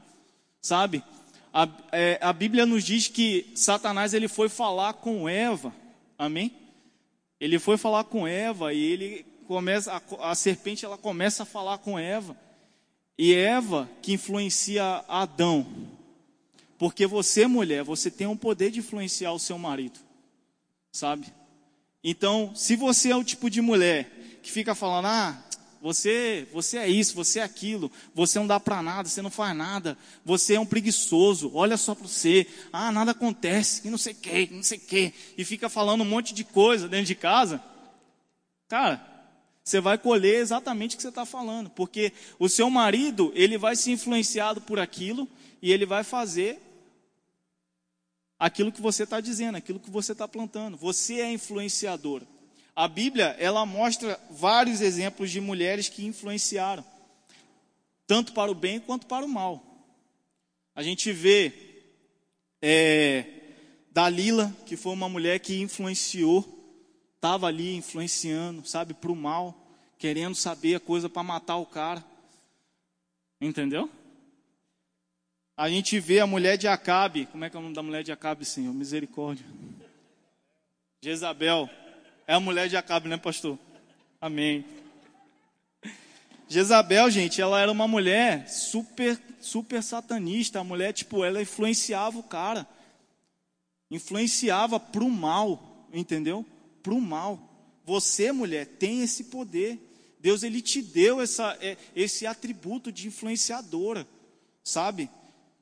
sabe? 0.61 1.03
A, 1.51 1.67
é, 1.91 2.19
a 2.21 2.31
Bíblia 2.33 2.65
nos 2.65 2.83
diz 2.83 3.07
que 3.07 3.51
Satanás 3.55 4.13
ele 4.13 4.27
foi 4.27 4.49
falar 4.49 4.93
com 4.93 5.27
Eva, 5.27 5.73
amém? 6.17 6.51
Ele 7.39 7.57
foi 7.57 7.77
falar 7.77 8.03
com 8.03 8.27
Eva 8.27 8.73
e 8.73 8.79
ele 8.79 9.25
começa, 9.47 9.93
a, 9.93 10.31
a 10.31 10.35
serpente 10.35 10.85
ela 10.85 10.97
começa 10.97 11.43
a 11.43 11.45
falar 11.47 11.79
com 11.79 11.97
Eva. 11.97 12.37
E 13.17 13.33
Eva 13.33 13.89
que 14.01 14.13
influencia 14.13 15.03
Adão. 15.07 15.97
Porque 16.79 17.05
você, 17.05 17.45
mulher, 17.45 17.83
você 17.83 18.09
tem 18.09 18.25
o 18.25 18.31
um 18.31 18.37
poder 18.37 18.71
de 18.71 18.79
influenciar 18.79 19.33
o 19.33 19.37
seu 19.37 19.57
marido. 19.57 19.99
Sabe? 20.93 21.27
Então, 22.01 22.55
se 22.55 22.77
você 22.77 23.11
é 23.11 23.15
o 23.17 23.23
tipo 23.23 23.49
de 23.49 23.61
mulher 23.61 24.09
que 24.41 24.49
fica 24.49 24.73
falando, 24.73 25.07
ah, 25.07 25.43
você, 25.81 26.47
você 26.53 26.77
é 26.77 26.87
isso, 26.87 27.13
você 27.13 27.39
é 27.39 27.43
aquilo, 27.43 27.91
você 28.15 28.39
não 28.39 28.47
dá 28.47 28.61
para 28.61 28.81
nada, 28.81 29.09
você 29.09 29.21
não 29.21 29.29
faz 29.29 29.53
nada, 29.55 29.97
você 30.23 30.53
é 30.53 30.59
um 30.59 30.65
preguiçoso, 30.65 31.51
olha 31.53 31.75
só 31.75 31.93
para 31.93 32.07
você, 32.07 32.47
ah, 32.71 32.93
nada 32.93 33.11
acontece, 33.11 33.85
e 33.85 33.91
não 33.91 33.97
sei 33.97 34.13
o 34.13 34.15
que, 34.15 34.49
não 34.49 34.63
sei 34.63 34.77
o 34.77 34.81
que, 34.81 35.13
e 35.37 35.43
fica 35.43 35.67
falando 35.67 36.01
um 36.01 36.05
monte 36.05 36.33
de 36.33 36.45
coisa 36.45 36.87
dentro 36.87 37.07
de 37.07 37.15
casa, 37.15 37.61
cara, 38.69 39.05
você 39.63 39.81
vai 39.81 39.97
colher 39.97 40.39
exatamente 40.39 40.95
o 40.95 40.97
que 40.97 41.03
você 41.03 41.09
está 41.09 41.25
falando, 41.25 41.69
porque 41.69 42.13
o 42.39 42.47
seu 42.47 42.69
marido, 42.69 43.33
ele 43.35 43.57
vai 43.57 43.75
ser 43.75 43.91
influenciado 43.91 44.61
por 44.61 44.79
aquilo, 44.79 45.27
e 45.61 45.71
ele 45.71 45.85
vai 45.85 46.03
fazer 46.03 46.68
aquilo 48.39 48.71
que 48.71 48.81
você 48.81 49.03
está 49.03 49.19
dizendo, 49.19 49.57
aquilo 49.57 49.79
que 49.79 49.89
você 49.89 50.13
está 50.13 50.27
plantando, 50.27 50.77
você 50.77 51.19
é 51.19 51.31
influenciadora. 51.31 52.25
A 52.75 52.87
Bíblia, 52.87 53.35
ela 53.37 53.65
mostra 53.65 54.17
vários 54.31 54.79
exemplos 54.79 55.29
de 55.29 55.41
mulheres 55.41 55.89
que 55.89 56.05
influenciaram, 56.05 56.85
tanto 58.07 58.31
para 58.31 58.49
o 58.49 58.55
bem 58.55 58.79
quanto 58.79 59.05
para 59.05 59.25
o 59.25 59.29
mal. 59.29 59.61
A 60.73 60.81
gente 60.81 61.11
vê 61.11 61.51
é, 62.61 63.25
Dalila, 63.91 64.55
que 64.65 64.77
foi 64.77 64.93
uma 64.93 65.09
mulher 65.09 65.39
que 65.39 65.59
influenciou, 65.59 66.57
estava 67.15 67.47
ali 67.47 67.75
influenciando, 67.75 68.65
sabe, 68.65 68.93
para 68.93 69.11
o 69.11 69.15
mal, 69.15 69.53
querendo 69.97 70.35
saber 70.35 70.75
a 70.75 70.79
coisa 70.79 71.09
para 71.09 71.21
matar 71.21 71.57
o 71.57 71.65
cara. 71.65 72.01
Entendeu? 73.41 73.89
A 75.59 75.67
gente 75.67 75.99
vê 75.99 76.21
a 76.21 76.25
mulher 76.25 76.57
de 76.57 76.69
Acabe, 76.69 77.25
como 77.25 77.43
é 77.43 77.49
que 77.49 77.57
é 77.57 77.59
o 77.59 77.61
nome 77.61 77.75
da 77.75 77.83
mulher 77.83 78.01
de 78.01 78.13
Acabe, 78.13 78.45
Senhor? 78.45 78.73
Misericórdia. 78.73 79.45
Jezabel. 81.01 81.69
É 82.25 82.33
a 82.33 82.39
mulher 82.39 82.69
de 82.69 82.77
Acabe, 82.77 83.09
né, 83.09 83.17
pastor? 83.17 83.59
Amém. 84.21 84.63
Jezabel, 86.47 87.11
gente, 87.11 87.41
ela 87.41 87.59
era 87.59 87.69
uma 87.69 87.89
mulher 87.89 88.47
super, 88.47 89.19
super 89.41 89.83
satanista. 89.83 90.61
A 90.61 90.63
mulher, 90.63 90.93
tipo, 90.93 91.25
ela 91.25 91.41
influenciava 91.41 92.17
o 92.17 92.23
cara. 92.23 92.65
Influenciava 93.91 94.79
pro 94.79 95.09
mal, 95.09 95.89
entendeu? 95.91 96.45
Pro 96.81 97.01
mal. 97.01 97.37
Você, 97.83 98.31
mulher, 98.31 98.65
tem 98.65 99.01
esse 99.01 99.25
poder. 99.25 99.77
Deus, 100.21 100.41
ele 100.41 100.61
te 100.61 100.81
deu 100.81 101.19
essa, 101.19 101.57
é, 101.59 101.75
esse 101.93 102.25
atributo 102.25 102.93
de 102.93 103.07
influenciadora, 103.07 104.07
sabe? 104.63 105.09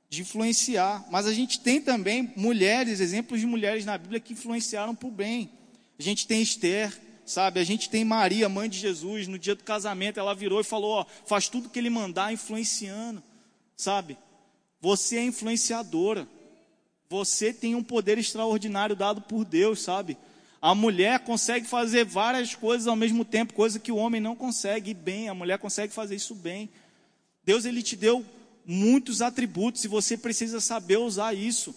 De 0.09 0.21
influenciar. 0.21 1.05
Mas 1.09 1.25
a 1.25 1.33
gente 1.33 1.59
tem 1.59 1.81
também 1.81 2.33
mulheres, 2.35 2.99
exemplos 2.99 3.39
de 3.39 3.45
mulheres 3.45 3.85
na 3.85 3.97
Bíblia 3.97 4.19
que 4.19 4.33
influenciaram 4.33 4.95
para 4.95 5.07
o 5.07 5.11
bem. 5.11 5.49
A 5.99 6.03
gente 6.03 6.27
tem 6.27 6.41
Esther, 6.41 6.93
sabe? 7.25 7.59
A 7.59 7.63
gente 7.63 7.89
tem 7.89 8.05
Maria, 8.05 8.47
mãe 8.47 8.69
de 8.69 8.79
Jesus, 8.79 9.27
no 9.27 9.37
dia 9.37 9.55
do 9.55 9.63
casamento, 9.63 10.19
ela 10.19 10.33
virou 10.33 10.61
e 10.61 10.63
falou: 10.63 10.91
ó, 10.91 11.05
faz 11.25 11.49
tudo 11.49 11.69
que 11.69 11.77
ele 11.77 11.89
mandar, 11.89 12.31
influenciando, 12.31 13.21
sabe? 13.75 14.17
Você 14.79 15.17
é 15.17 15.23
influenciadora. 15.23 16.27
Você 17.09 17.53
tem 17.53 17.73
um 17.75 17.83
poder 17.83 18.17
extraordinário 18.17 18.95
dado 18.95 19.21
por 19.21 19.45
Deus, 19.45 19.81
sabe? 19.81 20.17
A 20.61 20.73
mulher 20.73 21.19
consegue 21.19 21.67
fazer 21.67 22.03
várias 22.03 22.55
coisas 22.55 22.87
ao 22.87 22.95
mesmo 22.95 23.23
tempo, 23.23 23.53
coisa 23.53 23.79
que 23.79 23.91
o 23.91 23.95
homem 23.95 24.19
não 24.19 24.35
consegue, 24.35 24.93
bem, 24.93 25.29
a 25.29 25.33
mulher 25.33 25.59
consegue 25.59 25.93
fazer 25.93 26.15
isso 26.15 26.35
bem. 26.35 26.69
Deus 27.43 27.63
ele 27.63 27.81
te 27.81 27.95
deu 27.95 28.25
muitos 28.67 29.21
atributos 29.21 29.85
e 29.85 29.87
você 29.87 30.17
precisa 30.17 30.59
saber 30.59 30.97
usar 30.97 31.33
isso. 31.33 31.73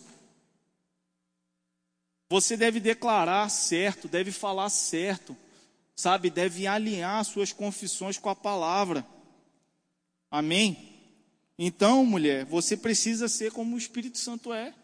Você 2.28 2.56
deve 2.56 2.80
declarar 2.80 3.48
certo, 3.48 4.08
deve 4.08 4.32
falar 4.32 4.68
certo, 4.70 5.36
sabe? 5.94 6.30
Deve 6.30 6.66
alinhar 6.66 7.24
suas 7.24 7.52
confissões 7.52 8.18
com 8.18 8.28
a 8.28 8.34
palavra. 8.34 9.06
Amém? 10.28 10.90
Então, 11.56 12.04
mulher, 12.04 12.44
você 12.44 12.76
precisa 12.76 13.28
ser 13.28 13.52
como 13.52 13.76
o 13.76 13.78
Espírito 13.78 14.18
Santo 14.18 14.52
é. 14.52 14.74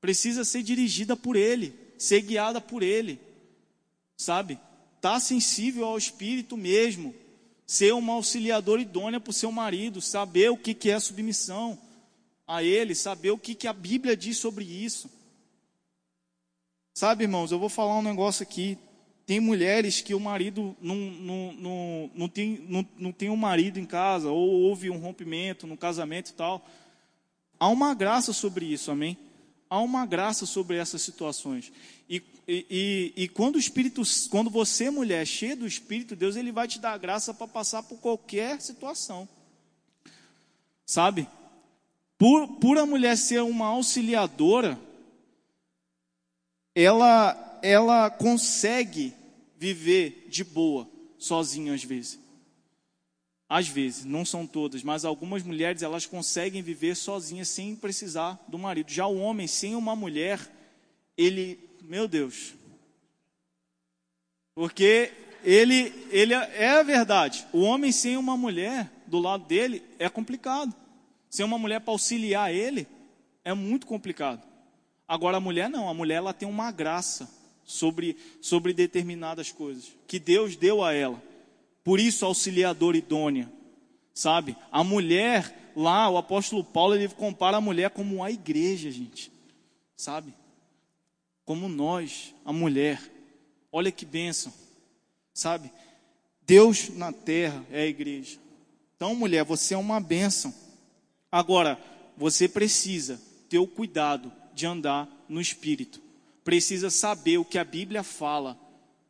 Precisa 0.00 0.44
ser 0.44 0.62
dirigida 0.62 1.16
por 1.16 1.36
Ele, 1.36 1.74
ser 1.98 2.20
guiada 2.22 2.60
por 2.60 2.82
Ele. 2.82 3.20
Sabe? 4.16 4.58
Tá 5.00 5.20
sensível 5.20 5.84
ao 5.84 5.98
Espírito 5.98 6.56
mesmo. 6.56 7.14
Ser 7.68 7.92
uma 7.92 8.14
auxiliadora 8.14 8.80
idônea 8.80 9.20
para 9.20 9.30
o 9.30 9.34
seu 9.34 9.52
marido. 9.52 10.00
Saber 10.00 10.50
o 10.50 10.56
que, 10.56 10.72
que 10.72 10.90
é 10.90 10.98
submissão 10.98 11.78
a 12.46 12.62
Ele. 12.62 12.94
Saber 12.94 13.30
o 13.30 13.38
que, 13.38 13.54
que 13.54 13.68
a 13.68 13.74
Bíblia 13.74 14.16
diz 14.16 14.38
sobre 14.38 14.64
isso. 14.64 15.10
Sabe, 16.94 17.24
irmãos, 17.24 17.52
eu 17.52 17.58
vou 17.58 17.68
falar 17.68 17.98
um 17.98 18.02
negócio 18.02 18.42
aqui. 18.42 18.78
Tem 19.26 19.38
mulheres 19.38 20.00
que 20.00 20.14
o 20.14 20.20
marido 20.20 20.74
não, 20.80 20.96
não, 20.96 21.52
não, 21.52 22.10
não, 22.14 22.28
tem, 22.28 22.64
não, 22.66 22.88
não 22.96 23.12
tem 23.12 23.28
um 23.28 23.36
marido 23.36 23.78
em 23.78 23.84
casa, 23.84 24.30
ou 24.30 24.62
houve 24.62 24.88
um 24.88 24.98
rompimento 24.98 25.66
no 25.66 25.76
casamento 25.76 26.30
e 26.30 26.32
tal. 26.32 26.66
Há 27.60 27.68
uma 27.68 27.92
graça 27.92 28.32
sobre 28.32 28.64
isso, 28.64 28.90
amém? 28.90 29.18
Há 29.70 29.80
uma 29.80 30.06
graça 30.06 30.46
sobre 30.46 30.76
essas 30.76 31.02
situações. 31.02 31.72
E, 32.08 32.22
e, 32.46 33.12
e, 33.16 33.28
quando 33.28 33.56
o 33.56 33.58
Espírito, 33.58 34.02
quando 34.30 34.48
você, 34.48 34.90
mulher, 34.90 35.26
cheia 35.26 35.54
do 35.54 35.66
Espírito, 35.66 36.16
Deus 36.16 36.36
ele 36.36 36.50
vai 36.50 36.66
te 36.66 36.78
dar 36.78 36.96
graça 36.98 37.34
para 37.34 37.46
passar 37.46 37.82
por 37.82 37.98
qualquer 37.98 38.60
situação. 38.60 39.28
Sabe? 40.86 41.28
Por, 42.16 42.48
por 42.56 42.78
a 42.78 42.86
mulher 42.86 43.16
ser 43.16 43.42
uma 43.42 43.66
auxiliadora, 43.66 44.78
ela, 46.74 47.58
ela 47.62 48.10
consegue 48.10 49.12
viver 49.58 50.26
de 50.30 50.42
boa, 50.42 50.88
sozinha 51.18 51.74
às 51.74 51.84
vezes. 51.84 52.18
Às 53.48 53.66
vezes, 53.66 54.04
não 54.04 54.24
são 54.24 54.46
todas, 54.46 54.82
mas 54.82 55.04
algumas 55.04 55.42
mulheres 55.42 55.82
elas 55.82 56.04
conseguem 56.04 56.60
viver 56.60 56.94
sozinhas 56.94 57.48
sem 57.48 57.74
precisar 57.74 58.38
do 58.46 58.58
marido. 58.58 58.90
Já 58.90 59.06
o 59.06 59.18
homem 59.18 59.46
sem 59.46 59.74
uma 59.74 59.96
mulher, 59.96 60.38
ele, 61.16 61.58
meu 61.82 62.06
Deus. 62.06 62.54
Porque 64.54 65.12
ele, 65.42 65.94
ele 66.10 66.34
é 66.34 66.70
a 66.70 66.82
verdade. 66.82 67.46
O 67.52 67.60
homem 67.60 67.90
sem 67.90 68.16
uma 68.16 68.36
mulher 68.36 68.90
do 69.06 69.18
lado 69.18 69.46
dele 69.46 69.82
é 69.98 70.08
complicado. 70.08 70.74
Sem 71.30 71.44
uma 71.44 71.58
mulher 71.58 71.80
para 71.80 71.92
auxiliar 71.92 72.52
ele 72.52 72.86
é 73.44 73.54
muito 73.54 73.86
complicado. 73.86 74.42
Agora 75.06 75.38
a 75.38 75.40
mulher 75.40 75.70
não, 75.70 75.88
a 75.88 75.94
mulher 75.94 76.16
ela 76.16 76.34
tem 76.34 76.46
uma 76.46 76.70
graça 76.70 77.30
sobre, 77.64 78.16
sobre 78.42 78.74
determinadas 78.74 79.50
coisas 79.50 79.96
que 80.06 80.18
Deus 80.18 80.54
deu 80.54 80.84
a 80.84 80.92
ela. 80.92 81.22
Por 81.88 81.98
isso 81.98 82.26
auxiliadora 82.26 82.98
idônea, 82.98 83.50
sabe? 84.12 84.54
A 84.70 84.84
mulher 84.84 85.72
lá, 85.74 86.10
o 86.10 86.18
apóstolo 86.18 86.62
Paulo 86.62 86.94
ele 86.94 87.08
compara 87.08 87.56
a 87.56 87.62
mulher 87.62 87.88
como 87.88 88.22
a 88.22 88.30
igreja, 88.30 88.90
gente, 88.90 89.32
sabe? 89.96 90.34
Como 91.46 91.66
nós, 91.66 92.34
a 92.44 92.52
mulher. 92.52 93.00
Olha 93.72 93.90
que 93.90 94.04
bênção, 94.04 94.52
sabe? 95.32 95.72
Deus 96.42 96.90
na 96.90 97.10
terra 97.10 97.64
é 97.70 97.80
a 97.80 97.86
igreja. 97.86 98.38
Então, 98.94 99.14
mulher, 99.14 99.42
você 99.42 99.72
é 99.72 99.78
uma 99.78 99.98
bênção. 99.98 100.52
Agora, 101.32 101.80
você 102.18 102.46
precisa 102.46 103.18
ter 103.48 103.60
o 103.60 103.66
cuidado 103.66 104.30
de 104.52 104.66
andar 104.66 105.08
no 105.26 105.40
Espírito. 105.40 106.02
Precisa 106.44 106.90
saber 106.90 107.38
o 107.38 107.46
que 107.46 107.56
a 107.56 107.64
Bíblia 107.64 108.02
fala 108.02 108.60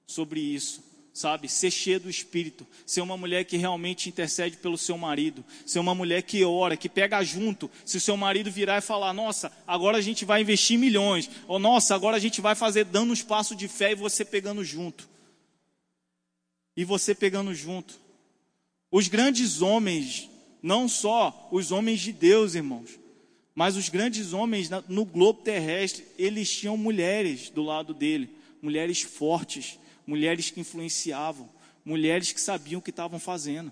sobre 0.06 0.38
isso, 0.38 0.87
sabe? 1.18 1.48
Ser 1.48 1.72
cheio 1.72 1.98
do 1.98 2.08
Espírito, 2.08 2.64
ser 2.86 3.00
uma 3.00 3.16
mulher 3.16 3.44
que 3.44 3.56
realmente 3.56 4.08
intercede 4.08 4.56
pelo 4.56 4.78
seu 4.78 4.96
marido, 4.96 5.44
ser 5.66 5.80
uma 5.80 5.92
mulher 5.92 6.22
que 6.22 6.44
ora, 6.44 6.76
que 6.76 6.88
pega 6.88 7.24
junto. 7.24 7.68
Se 7.84 7.96
o 7.96 8.00
seu 8.00 8.16
marido 8.16 8.52
virar 8.52 8.78
e 8.78 8.82
falar, 8.82 9.12
nossa, 9.12 9.50
agora 9.66 9.98
a 9.98 10.00
gente 10.00 10.24
vai 10.24 10.42
investir 10.42 10.78
milhões, 10.78 11.28
ou 11.48 11.58
nossa, 11.58 11.92
agora 11.92 12.16
a 12.16 12.20
gente 12.20 12.40
vai 12.40 12.54
fazer 12.54 12.84
dando 12.84 13.10
um 13.10 13.14
espaço 13.14 13.56
de 13.56 13.66
fé 13.66 13.92
e 13.92 13.96
você 13.96 14.24
pegando 14.24 14.62
junto. 14.62 15.08
E 16.76 16.84
você 16.84 17.16
pegando 17.16 17.52
junto. 17.52 17.98
Os 18.88 19.08
grandes 19.08 19.60
homens, 19.60 20.30
não 20.62 20.88
só 20.88 21.48
os 21.50 21.72
homens 21.72 21.98
de 22.00 22.12
Deus, 22.12 22.54
irmãos, 22.54 22.90
mas 23.56 23.76
os 23.76 23.88
grandes 23.88 24.32
homens 24.32 24.70
no 24.88 25.04
globo 25.04 25.42
terrestre, 25.42 26.04
eles 26.16 26.48
tinham 26.48 26.76
mulheres 26.76 27.50
do 27.50 27.64
lado 27.64 27.92
dele, 27.92 28.30
mulheres 28.62 29.02
fortes, 29.02 29.80
mulheres 30.08 30.50
que 30.50 30.58
influenciavam, 30.58 31.50
mulheres 31.84 32.32
que 32.32 32.40
sabiam 32.40 32.78
o 32.78 32.82
que 32.82 32.88
estavam 32.88 33.20
fazendo. 33.20 33.70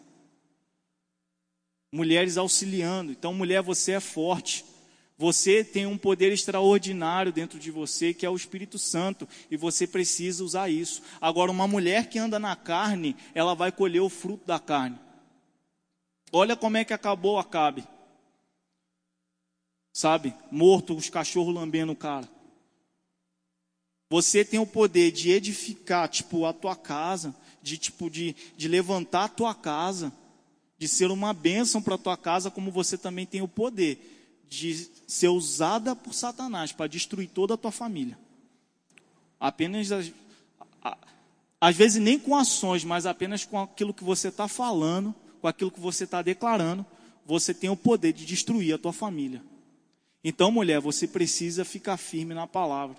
mulheres 1.91 2.37
auxiliando. 2.37 3.11
Então, 3.11 3.33
mulher, 3.33 3.63
você 3.63 3.93
é 3.93 4.01
forte. 4.01 4.63
Você 5.17 5.65
tem 5.65 5.87
um 5.87 5.97
poder 5.97 6.31
extraordinário 6.31 7.33
dentro 7.33 7.59
de 7.59 7.71
você, 7.71 8.13
que 8.13 8.27
é 8.27 8.29
o 8.29 8.37
Espírito 8.37 8.79
Santo, 8.79 9.27
e 9.51 9.57
você 9.57 9.87
precisa 9.87 10.45
usar 10.45 10.69
isso. 10.69 11.01
Agora, 11.23 11.51
uma 11.51 11.67
mulher 11.67 12.11
que 12.11 12.19
anda 12.19 12.39
na 12.39 12.55
carne, 12.55 13.17
ela 13.35 13.55
vai 13.55 13.73
colher 13.73 14.03
o 14.03 14.11
fruto 14.11 14.47
da 14.47 14.59
carne. 14.59 14.99
Olha 16.31 16.55
como 16.55 16.77
é 16.77 16.85
que 16.85 16.93
acabou 16.93 17.39
Acabe. 17.39 17.83
Sabe? 19.91 20.35
Morto, 20.51 20.95
os 20.95 21.09
cachorros 21.09 21.55
lambendo 21.55 21.93
o 21.93 21.97
cara. 21.97 22.36
Você 24.09 24.45
tem 24.45 24.61
o 24.61 24.67
poder 24.67 25.11
de 25.11 25.31
edificar, 25.31 26.09
tipo, 26.09 26.47
a 26.47 26.53
tua 26.53 26.77
casa, 26.77 27.35
de 27.63 27.77
tipo 27.77 28.09
de, 28.09 28.37
de 28.57 28.69
levantar 28.69 29.25
a 29.25 29.29
tua 29.29 29.55
casa, 29.55 30.13
de 30.79 30.87
ser 30.87 31.11
uma 31.11 31.33
bênção 31.33 31.83
para 31.83 31.97
a 31.97 31.99
tua 31.99 32.17
casa, 32.17 32.51
como 32.51 32.71
você 32.71 32.97
também 32.97 33.27
tem 33.27 33.43
o 33.43 33.49
poder 33.49 34.13
de 34.49 34.89
ser 35.07 35.29
usada 35.29 35.97
por 35.97 36.15
Satanás 36.15 36.73
para 36.73 36.87
destruir 36.87 37.29
toda 37.29 37.55
a 37.55 37.57
tua 37.57 37.73
família. 37.73 38.17
Apenas, 39.41 39.89
às 41.61 41.77
vezes 41.77 42.01
nem 42.01 42.19
com 42.19 42.37
ações, 42.37 42.85
mas 42.85 43.07
apenas 43.07 43.45
com 43.45 43.61
aquilo 43.61 43.93
que 43.93 44.05
você 44.05 44.29
está 44.29 44.47
falando, 44.47 45.15
com 45.41 45.49
aquilo 45.49 45.71
que 45.71 45.81
você 45.81 46.05
está 46.05 46.23
declarando, 46.23 46.87
você 47.25 47.53
tem 47.53 47.69
o 47.69 47.77
poder 47.77 48.13
de 48.13 48.25
destruir 48.25 48.75
a 48.75 48.79
tua 48.79 48.93
família. 48.93 49.43
Então, 50.23 50.51
mulher, 50.51 50.81
você 50.81 51.07
precisa 51.07 51.65
ficar 51.65 51.97
firme 51.97 52.35
na 52.35 52.47
palavra. 52.47 52.97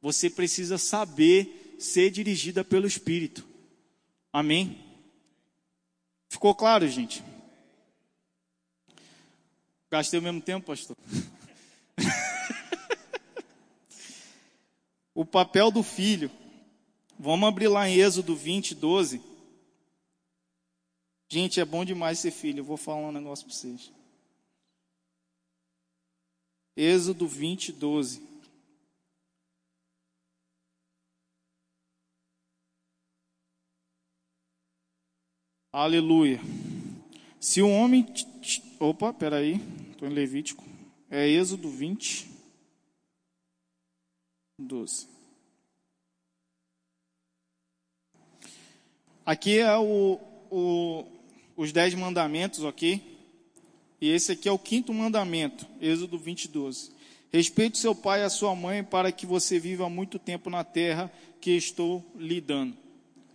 Você 0.00 0.30
precisa 0.30 0.78
saber 0.78 1.76
ser 1.78 2.10
dirigida 2.10 2.64
pelo 2.64 2.86
Espírito. 2.86 3.46
Amém? 4.32 4.82
Ficou 6.28 6.54
claro, 6.54 6.88
gente? 6.88 7.22
Gastei 9.90 10.18
o 10.18 10.22
mesmo 10.22 10.40
tempo, 10.40 10.66
pastor? 10.66 10.96
o 15.14 15.24
papel 15.24 15.70
do 15.70 15.82
filho. 15.82 16.30
Vamos 17.18 17.48
abrir 17.48 17.68
lá 17.68 17.88
em 17.88 17.96
Êxodo 17.96 18.36
20, 18.36 18.74
12. 18.74 19.22
Gente, 21.28 21.60
é 21.60 21.64
bom 21.64 21.84
demais 21.84 22.18
ser 22.18 22.30
filho. 22.30 22.60
Eu 22.60 22.64
vou 22.64 22.76
falar 22.76 23.08
um 23.08 23.12
negócio 23.12 23.46
para 23.46 23.54
vocês. 23.54 23.92
Êxodo 26.76 27.26
20, 27.26 27.72
12. 27.72 28.22
Aleluia. 35.76 36.40
Se 37.38 37.60
o 37.60 37.68
homem 37.68 38.06
Opa, 38.80 39.12
peraí, 39.12 39.60
estou 39.90 40.08
em 40.08 40.10
Levítico. 40.10 40.64
É 41.10 41.28
Êxodo 41.28 41.68
20, 41.68 42.30
12. 44.58 45.06
Aqui 49.26 49.58
é 49.58 49.76
o, 49.76 50.18
o, 50.50 51.04
os 51.54 51.72
dez 51.72 51.94
mandamentos, 51.94 52.60
ok? 52.64 53.02
E 54.00 54.08
esse 54.08 54.32
aqui 54.32 54.48
é 54.48 54.52
o 54.52 54.58
quinto 54.58 54.94
mandamento, 54.94 55.66
Êxodo 55.78 56.18
20, 56.18 56.48
12. 56.48 56.90
Respeite 57.30 57.76
seu 57.76 57.94
pai 57.94 58.22
e 58.22 58.24
a 58.24 58.30
sua 58.30 58.56
mãe 58.56 58.82
para 58.82 59.12
que 59.12 59.26
você 59.26 59.58
viva 59.58 59.90
muito 59.90 60.18
tempo 60.18 60.48
na 60.48 60.64
terra 60.64 61.12
que 61.38 61.50
estou 61.50 62.02
lhe 62.16 62.40
dando. 62.40 62.74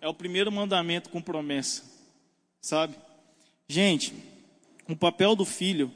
É 0.02 0.08
o 0.08 0.14
primeiro 0.16 0.52
mandamento 0.52 1.12
com 1.12 1.22
promessa, 1.22 1.91
sabe? 2.72 2.96
Gente, 3.68 4.14
o 4.88 4.96
papel 4.96 5.36
do 5.36 5.44
filho 5.44 5.92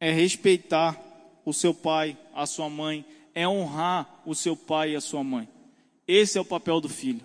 é 0.00 0.10
respeitar 0.10 0.98
o 1.44 1.52
seu 1.52 1.74
pai, 1.74 2.16
a 2.34 2.46
sua 2.46 2.70
mãe, 2.70 3.04
é 3.34 3.46
honrar 3.46 4.22
o 4.24 4.34
seu 4.34 4.56
pai 4.56 4.92
e 4.92 4.96
a 4.96 5.00
sua 5.02 5.22
mãe. 5.22 5.46
Esse 6.08 6.38
é 6.38 6.40
o 6.40 6.44
papel 6.44 6.80
do 6.80 6.88
filho. 6.88 7.20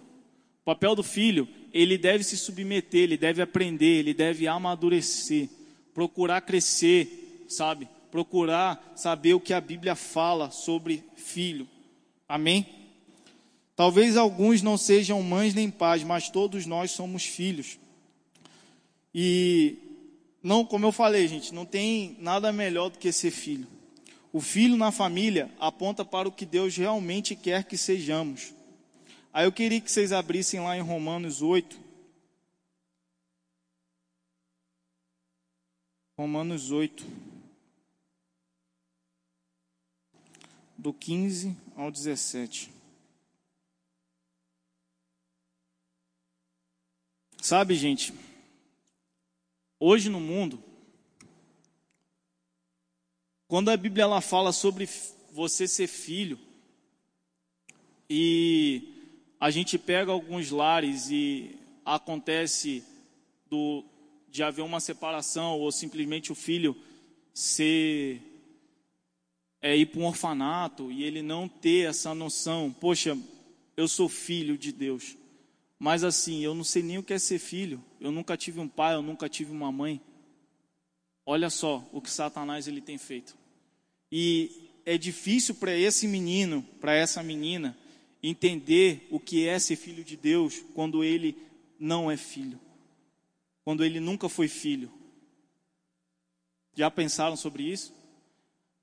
O 0.62 0.66
papel 0.66 0.94
do 0.94 1.04
filho, 1.04 1.48
ele 1.74 1.98
deve 1.98 2.22
se 2.22 2.36
submeter, 2.36 3.04
ele 3.04 3.16
deve 3.16 3.42
aprender, 3.42 4.00
ele 4.00 4.14
deve 4.14 4.46
amadurecer, 4.46 5.48
procurar 5.94 6.42
crescer, 6.42 7.46
sabe? 7.48 7.88
Procurar 8.12 8.92
saber 8.94 9.36
o 9.36 9.40
que 9.40 9.54
a 9.54 9.62
Bíblia 9.62 9.96
fala 9.96 10.52
sobre 10.52 11.02
filho. 11.16 11.66
Amém? 12.28 12.68
Talvez 13.74 14.18
alguns 14.18 14.62
não 14.62 14.78
sejam 14.78 15.24
mães 15.24 15.54
nem 15.54 15.72
pais, 15.72 16.04
mas 16.04 16.28
todos 16.30 16.66
nós 16.66 16.92
somos 16.92 17.24
filhos. 17.24 17.80
E 19.14 19.78
não, 20.42 20.66
como 20.66 20.86
eu 20.86 20.92
falei, 20.92 21.28
gente, 21.28 21.54
não 21.54 21.66
tem 21.66 22.16
nada 22.20 22.52
melhor 22.52 22.90
do 22.90 22.98
que 22.98 23.12
ser 23.12 23.32
filho. 23.32 23.68
O 24.32 24.40
filho 24.40 24.78
na 24.78 24.92
família 24.92 25.52
aponta 25.60 26.06
para 26.06 26.28
o 26.28 26.32
que 26.32 26.46
Deus 26.46 26.76
realmente 26.78 27.36
quer 27.36 27.64
que 27.64 27.78
sejamos. 27.78 28.54
Aí 29.34 29.46
eu 29.46 29.52
queria 29.52 29.82
que 29.82 29.92
vocês 29.92 30.12
abrissem 30.12 30.60
lá 30.60 30.78
em 30.78 30.82
Romanos 30.82 31.42
8. 31.42 31.80
Romanos 36.18 36.72
8. 36.72 37.06
Do 40.78 40.94
15 40.94 41.58
ao 41.76 41.92
17. 41.92 42.72
Sabe, 47.42 47.76
gente, 47.76 48.14
Hoje 49.80 50.10
no 50.10 50.20
mundo, 50.20 50.62
quando 53.48 53.70
a 53.70 53.78
Bíblia 53.78 54.04
ela 54.04 54.20
fala 54.20 54.52
sobre 54.52 54.90
você 55.32 55.70
ser 55.70 55.88
filho, 55.88 56.38
e 58.10 59.16
a 59.40 59.50
gente 59.50 59.78
pega 59.78 60.12
alguns 60.12 60.52
lares 60.52 61.10
e 61.10 61.58
acontece 61.86 62.84
do, 63.50 63.86
de 64.30 64.44
haver 64.44 64.64
uma 64.64 64.82
separação 64.82 65.58
ou 65.58 65.72
simplesmente 65.72 66.30
o 66.30 66.36
filho 66.36 66.76
ser 67.34 68.22
é, 69.62 69.78
ir 69.78 69.86
para 69.86 70.02
um 70.02 70.08
orfanato 70.08 70.92
e 70.92 71.04
ele 71.04 71.22
não 71.22 71.48
ter 71.48 71.88
essa 71.88 72.14
noção, 72.14 72.76
poxa, 72.82 73.18
eu 73.78 73.88
sou 73.88 74.10
filho 74.10 74.58
de 74.58 74.74
Deus. 74.74 75.16
Mas 75.80 76.04
assim, 76.04 76.42
eu 76.42 76.54
não 76.54 76.66
sei 76.66 76.84
nem 76.84 76.98
o 76.98 77.04
que 77.04 77.14
é 77.14 77.18
ser 77.18 77.40
filho. 77.40 77.82
Eu 78.02 78.12
nunca 78.12 78.36
tive 78.36 78.60
um 78.60 78.68
pai, 78.68 78.96
eu 78.96 79.02
nunca 79.02 79.30
tive 79.30 79.52
uma 79.52 79.72
mãe. 79.72 80.02
Olha 81.26 81.50
só 81.50 81.88
o 81.94 82.02
que 82.02 82.12
Satanás 82.12 82.68
ele 82.68 82.82
tem 82.82 82.98
feito. 82.98 83.38
E 84.12 84.70
é 84.86 84.98
difícil 84.98 85.56
para 85.56 85.74
esse 85.74 86.06
menino, 86.06 86.64
para 86.82 86.94
essa 86.94 87.24
menina, 87.24 87.78
entender 88.22 89.08
o 89.10 89.20
que 89.20 89.48
é 89.48 89.58
ser 89.58 89.78
filho 89.78 90.04
de 90.04 90.18
Deus 90.18 90.62
quando 90.76 91.02
ele 91.02 91.38
não 91.80 92.12
é 92.12 92.18
filho. 92.18 92.60
Quando 93.64 93.86
ele 93.86 94.02
nunca 94.02 94.28
foi 94.28 94.50
filho. 94.50 94.92
Já 96.76 96.92
pensaram 96.92 97.38
sobre 97.38 97.64
isso? 97.64 97.94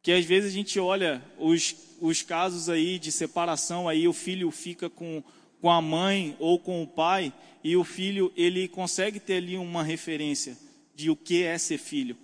Que 0.01 0.13
às 0.13 0.25
vezes 0.25 0.53
a 0.53 0.55
gente 0.55 0.79
olha 0.79 1.23
os, 1.39 1.75
os 2.01 2.23
casos 2.23 2.69
aí 2.69 2.99
de 2.99 3.13
separação, 3.13 3.89
aí 3.89 4.07
o 4.07 4.13
filho 4.13 4.51
fica 4.51 4.89
com 4.89 5.23
com 5.61 5.71
a 5.71 5.81
mãe 5.81 6.37
ou 6.39 6.59
com 6.59 6.83
o 6.83 6.87
pai 6.87 7.33
e 7.63 7.77
o 7.77 7.85
filho 7.85 8.33
ele 8.37 8.69
consegue 8.69 9.19
ter 9.19 9.39
ali 9.39 9.57
uma 9.57 9.83
referência 9.83 10.57
de 10.95 11.11
o 11.11 11.17
que 11.17 11.43
é 11.43 11.59
ser 11.59 11.79
filho. 11.79 12.17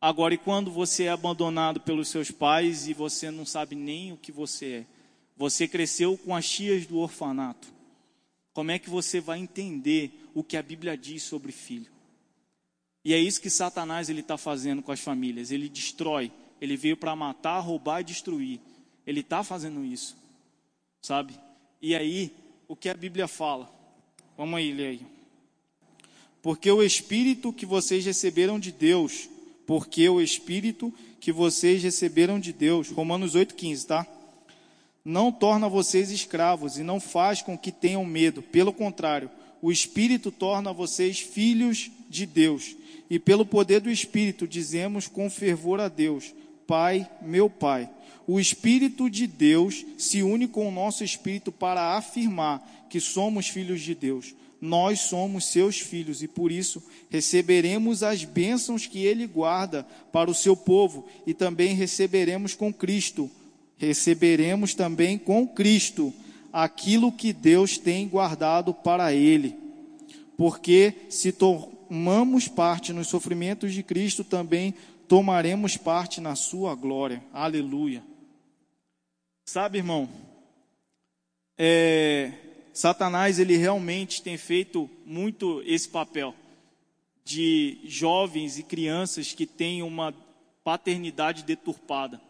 Agora, 0.00 0.34
e 0.34 0.38
quando 0.38 0.70
você 0.70 1.04
é 1.04 1.08
abandonado 1.08 1.80
pelos 1.80 2.08
seus 2.08 2.30
pais 2.30 2.86
e 2.86 2.92
você 2.92 3.30
não 3.30 3.46
sabe 3.46 3.74
nem 3.74 4.12
o 4.12 4.16
que 4.16 4.30
você 4.30 4.66
é? 4.66 4.86
Você 5.36 5.66
cresceu 5.66 6.18
com 6.18 6.36
as 6.36 6.48
tias 6.48 6.86
do 6.86 6.98
orfanato. 6.98 7.66
Como 8.52 8.70
é 8.70 8.78
que 8.78 8.90
você 8.90 9.20
vai 9.20 9.38
entender 9.38 10.28
o 10.34 10.44
que 10.44 10.56
a 10.56 10.62
Bíblia 10.62 10.96
diz 10.96 11.22
sobre 11.22 11.50
filho? 11.50 11.90
E 13.04 13.12
é 13.12 13.18
isso 13.18 13.40
que 13.40 13.50
Satanás 13.50 14.08
ele 14.08 14.20
está 14.20 14.36
fazendo 14.36 14.82
com 14.82 14.92
as 14.92 15.00
famílias. 15.00 15.50
Ele 15.50 15.68
destrói. 15.68 16.30
Ele 16.60 16.76
veio 16.76 16.96
para 16.96 17.16
matar, 17.16 17.58
roubar 17.60 18.00
e 18.00 18.04
destruir. 18.04 18.60
Ele 19.06 19.20
está 19.20 19.42
fazendo 19.42 19.84
isso, 19.84 20.16
sabe? 21.02 21.34
E 21.82 21.94
aí 21.94 22.34
o 22.68 22.74
que 22.74 22.88
a 22.88 22.94
Bíblia 22.94 23.28
fala. 23.28 23.70
Vamos 24.36 24.58
aí, 24.58 24.72
ler 24.72 24.86
aí. 24.86 25.06
Porque 26.42 26.70
o 26.70 26.82
Espírito 26.82 27.52
que 27.52 27.64
vocês 27.64 28.04
receberam 28.04 28.58
de 28.58 28.70
Deus, 28.70 29.28
porque 29.66 30.08
o 30.08 30.20
Espírito 30.20 30.92
que 31.20 31.32
vocês 31.32 31.82
receberam 31.82 32.38
de 32.38 32.52
Deus, 32.52 32.90
Romanos 32.90 33.34
8,15, 33.34 33.86
tá? 33.86 34.06
Não 35.04 35.32
torna 35.32 35.68
vocês 35.68 36.10
escravos 36.10 36.78
e 36.78 36.82
não 36.82 37.00
faz 37.00 37.40
com 37.42 37.56
que 37.56 37.72
tenham 37.72 38.04
medo. 38.04 38.42
Pelo 38.42 38.72
contrário, 38.72 39.30
o 39.62 39.72
Espírito 39.72 40.30
torna 40.30 40.72
vocês 40.72 41.18
filhos 41.18 41.90
de 42.08 42.26
Deus. 42.26 42.76
E 43.08 43.18
pelo 43.18 43.46
poder 43.46 43.80
do 43.80 43.90
Espírito 43.90 44.46
dizemos 44.46 45.06
com 45.06 45.30
fervor 45.30 45.80
a 45.80 45.88
Deus: 45.88 46.34
Pai, 46.66 47.08
meu 47.22 47.48
Pai 47.48 47.88
o 48.26 48.40
Espírito 48.40 49.10
de 49.10 49.26
Deus 49.26 49.84
se 49.98 50.22
une 50.22 50.48
com 50.48 50.68
o 50.68 50.72
nosso 50.72 51.04
espírito 51.04 51.52
para 51.52 51.96
afirmar 51.96 52.86
que 52.88 53.00
somos 53.00 53.48
filhos 53.48 53.80
de 53.82 53.94
Deus. 53.94 54.34
nós 54.64 55.00
somos 55.00 55.44
seus 55.44 55.78
filhos 55.78 56.22
e 56.22 56.28
por 56.28 56.50
isso 56.50 56.82
receberemos 57.10 58.02
as 58.02 58.24
bênçãos 58.24 58.86
que 58.86 59.04
ele 59.04 59.26
guarda 59.26 59.86
para 60.10 60.30
o 60.30 60.34
seu 60.34 60.56
povo 60.56 61.06
e 61.26 61.34
também 61.34 61.74
receberemos 61.74 62.54
com 62.54 62.72
Cristo. 62.72 63.30
Receberemos 63.76 64.74
também 64.74 65.18
com 65.18 65.46
Cristo 65.46 66.14
aquilo 66.50 67.12
que 67.12 67.32
Deus 67.32 67.76
tem 67.76 68.08
guardado 68.08 68.72
para 68.72 69.12
ele. 69.12 69.54
Porque 70.34 70.94
se 71.10 71.30
tomamos 71.30 72.48
parte 72.48 72.92
nos 72.92 73.08
sofrimentos 73.08 73.74
de 73.74 73.82
Cristo, 73.82 74.24
também 74.24 74.72
tomaremos 75.06 75.76
parte 75.76 76.22
na 76.22 76.34
sua 76.34 76.74
glória. 76.74 77.22
Aleluia. 77.34 78.02
Sabe, 79.44 79.76
irmão, 79.78 80.08
é, 81.58 82.32
Satanás 82.72 83.38
ele 83.38 83.56
realmente 83.56 84.22
tem 84.22 84.38
feito 84.38 84.88
muito 85.04 85.62
esse 85.66 85.86
papel 85.86 86.34
de 87.24 87.78
jovens 87.84 88.58
e 88.58 88.62
crianças 88.62 89.32
que 89.32 89.46
têm 89.46 89.82
uma 89.82 90.14
paternidade 90.64 91.42
deturpada. 91.42 92.20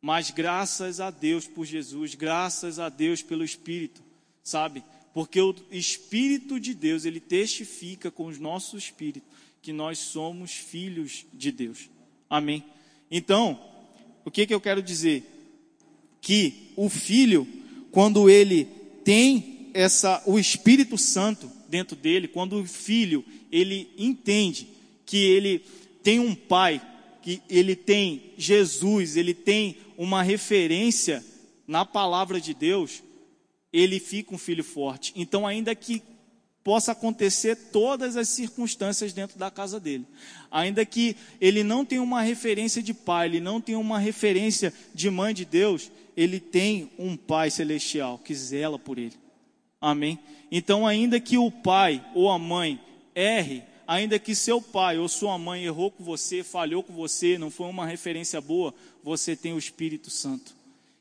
Mas 0.00 0.30
graças 0.30 0.98
a 0.98 1.10
Deus 1.10 1.46
por 1.46 1.66
Jesus, 1.66 2.14
graças 2.14 2.78
a 2.78 2.88
Deus 2.88 3.22
pelo 3.22 3.44
Espírito, 3.44 4.02
sabe? 4.42 4.82
Porque 5.12 5.40
o 5.40 5.54
Espírito 5.70 6.58
de 6.58 6.72
Deus, 6.72 7.04
ele 7.04 7.20
testifica 7.20 8.10
com 8.10 8.26
os 8.26 8.38
nossos 8.38 8.84
espíritos 8.84 9.28
que 9.60 9.74
nós 9.74 9.98
somos 9.98 10.52
filhos 10.52 11.26
de 11.34 11.52
Deus. 11.52 11.90
Amém? 12.30 12.64
Então, 13.10 13.60
o 14.24 14.30
que, 14.30 14.46
que 14.46 14.54
eu 14.54 14.60
quero 14.60 14.82
dizer? 14.82 15.39
Que 16.20 16.72
o 16.76 16.88
filho, 16.88 17.46
quando 17.90 18.28
ele 18.28 18.66
tem 19.04 19.70
essa 19.72 20.22
o 20.26 20.38
Espírito 20.38 20.98
Santo 20.98 21.50
dentro 21.68 21.96
dele, 21.96 22.28
quando 22.28 22.60
o 22.60 22.66
filho 22.66 23.24
ele 23.50 23.88
entende 23.96 24.68
que 25.06 25.16
ele 25.16 25.62
tem 26.02 26.18
um 26.18 26.34
pai, 26.34 26.80
que 27.22 27.40
ele 27.48 27.74
tem 27.76 28.32
Jesus, 28.36 29.16
ele 29.16 29.34
tem 29.34 29.76
uma 29.96 30.22
referência 30.22 31.24
na 31.66 31.84
palavra 31.84 32.40
de 32.40 32.54
Deus, 32.54 33.02
ele 33.72 34.00
fica 34.00 34.34
um 34.34 34.38
filho 34.38 34.64
forte. 34.64 35.12
Então, 35.14 35.46
ainda 35.46 35.74
que 35.74 36.02
possa 36.62 36.92
acontecer 36.92 37.56
todas 37.56 38.16
as 38.16 38.28
circunstâncias 38.28 39.12
dentro 39.12 39.38
da 39.38 39.50
casa 39.50 39.80
dele. 39.80 40.06
Ainda 40.50 40.84
que 40.84 41.16
ele 41.40 41.62
não 41.62 41.84
tenha 41.84 42.02
uma 42.02 42.22
referência 42.22 42.82
de 42.82 42.92
pai, 42.92 43.28
ele 43.28 43.40
não 43.40 43.60
tenha 43.60 43.78
uma 43.78 43.98
referência 43.98 44.72
de 44.94 45.10
mãe 45.10 45.32
de 45.32 45.44
Deus, 45.44 45.90
ele 46.16 46.38
tem 46.38 46.90
um 46.98 47.16
pai 47.16 47.50
celestial 47.50 48.18
que 48.18 48.34
zela 48.34 48.78
por 48.78 48.98
ele. 48.98 49.14
Amém? 49.80 50.18
Então, 50.50 50.86
ainda 50.86 51.18
que 51.18 51.38
o 51.38 51.50
pai 51.50 52.04
ou 52.14 52.28
a 52.28 52.38
mãe 52.38 52.78
erre, 53.14 53.62
ainda 53.86 54.18
que 54.18 54.34
seu 54.34 54.60
pai 54.60 54.98
ou 54.98 55.08
sua 55.08 55.38
mãe 55.38 55.64
errou 55.64 55.90
com 55.90 56.04
você, 56.04 56.42
falhou 56.42 56.82
com 56.82 56.92
você, 56.92 57.38
não 57.38 57.50
foi 57.50 57.68
uma 57.68 57.86
referência 57.86 58.40
boa, 58.40 58.74
você 59.02 59.34
tem 59.34 59.54
o 59.54 59.58
Espírito 59.58 60.10
Santo, 60.10 60.54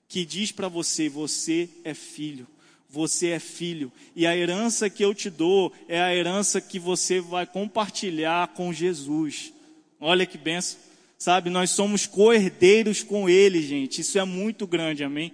que 0.07 0.24
diz 0.24 0.51
para 0.51 0.70
você: 0.70 1.10
você 1.10 1.70
é 1.84 1.93
filho. 1.93 2.47
Você 2.89 3.27
é 3.27 3.39
filho, 3.39 3.91
e 4.15 4.25
a 4.25 4.35
herança 4.35 4.89
que 4.89 5.05
eu 5.05 5.13
te 5.13 5.29
dou 5.29 5.71
é 5.87 6.01
a 6.01 6.15
herança 6.15 6.59
que 6.59 6.79
você 6.79 7.21
vai 7.21 7.45
compartilhar 7.45 8.47
com 8.49 8.73
Jesus. 8.73 9.53
Olha 9.99 10.25
que 10.25 10.39
benção, 10.39 10.79
sabe? 11.15 11.51
Nós 11.51 11.69
somos 11.69 12.07
co-herdeiros 12.07 13.03
com 13.03 13.29
Ele, 13.29 13.61
gente. 13.61 14.01
Isso 14.01 14.17
é 14.17 14.25
muito 14.25 14.65
grande, 14.65 15.03
amém? 15.03 15.31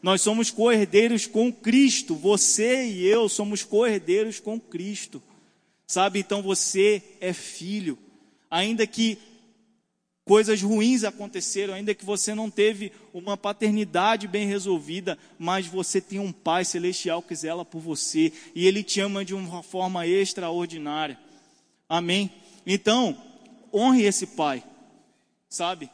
Nós 0.00 0.20
somos 0.20 0.50
co-herdeiros 0.50 1.26
com 1.26 1.52
Cristo. 1.52 2.14
Você 2.14 2.86
e 2.86 3.04
eu 3.04 3.28
somos 3.28 3.64
co-herdeiros 3.64 4.38
com 4.38 4.60
Cristo. 4.60 5.20
Sabe? 5.86 6.20
Então 6.20 6.40
você 6.40 7.02
é 7.20 7.32
filho. 7.32 7.98
Ainda 8.50 8.86
que 8.86 9.18
coisas 10.24 10.62
ruins 10.62 11.04
aconteceram, 11.04 11.74
ainda 11.74 11.94
que 11.94 12.04
você 12.04 12.34
não 12.34 12.50
teve 12.50 12.92
uma 13.12 13.36
paternidade 13.36 14.28
bem 14.28 14.46
resolvida, 14.46 15.18
mas 15.38 15.66
você 15.66 16.00
tem 16.00 16.18
um 16.18 16.32
Pai 16.32 16.64
celestial 16.64 17.22
que 17.22 17.34
zela 17.34 17.64
por 17.64 17.80
você 17.80 18.32
e 18.54 18.66
Ele 18.66 18.82
te 18.82 19.00
ama 19.00 19.24
de 19.24 19.34
uma 19.34 19.62
forma 19.62 20.06
extraordinária. 20.06 21.18
Amém? 21.88 22.30
Então, 22.66 23.16
honre 23.72 24.04
esse 24.04 24.26
Pai, 24.26 24.62
sabe? 25.48 25.90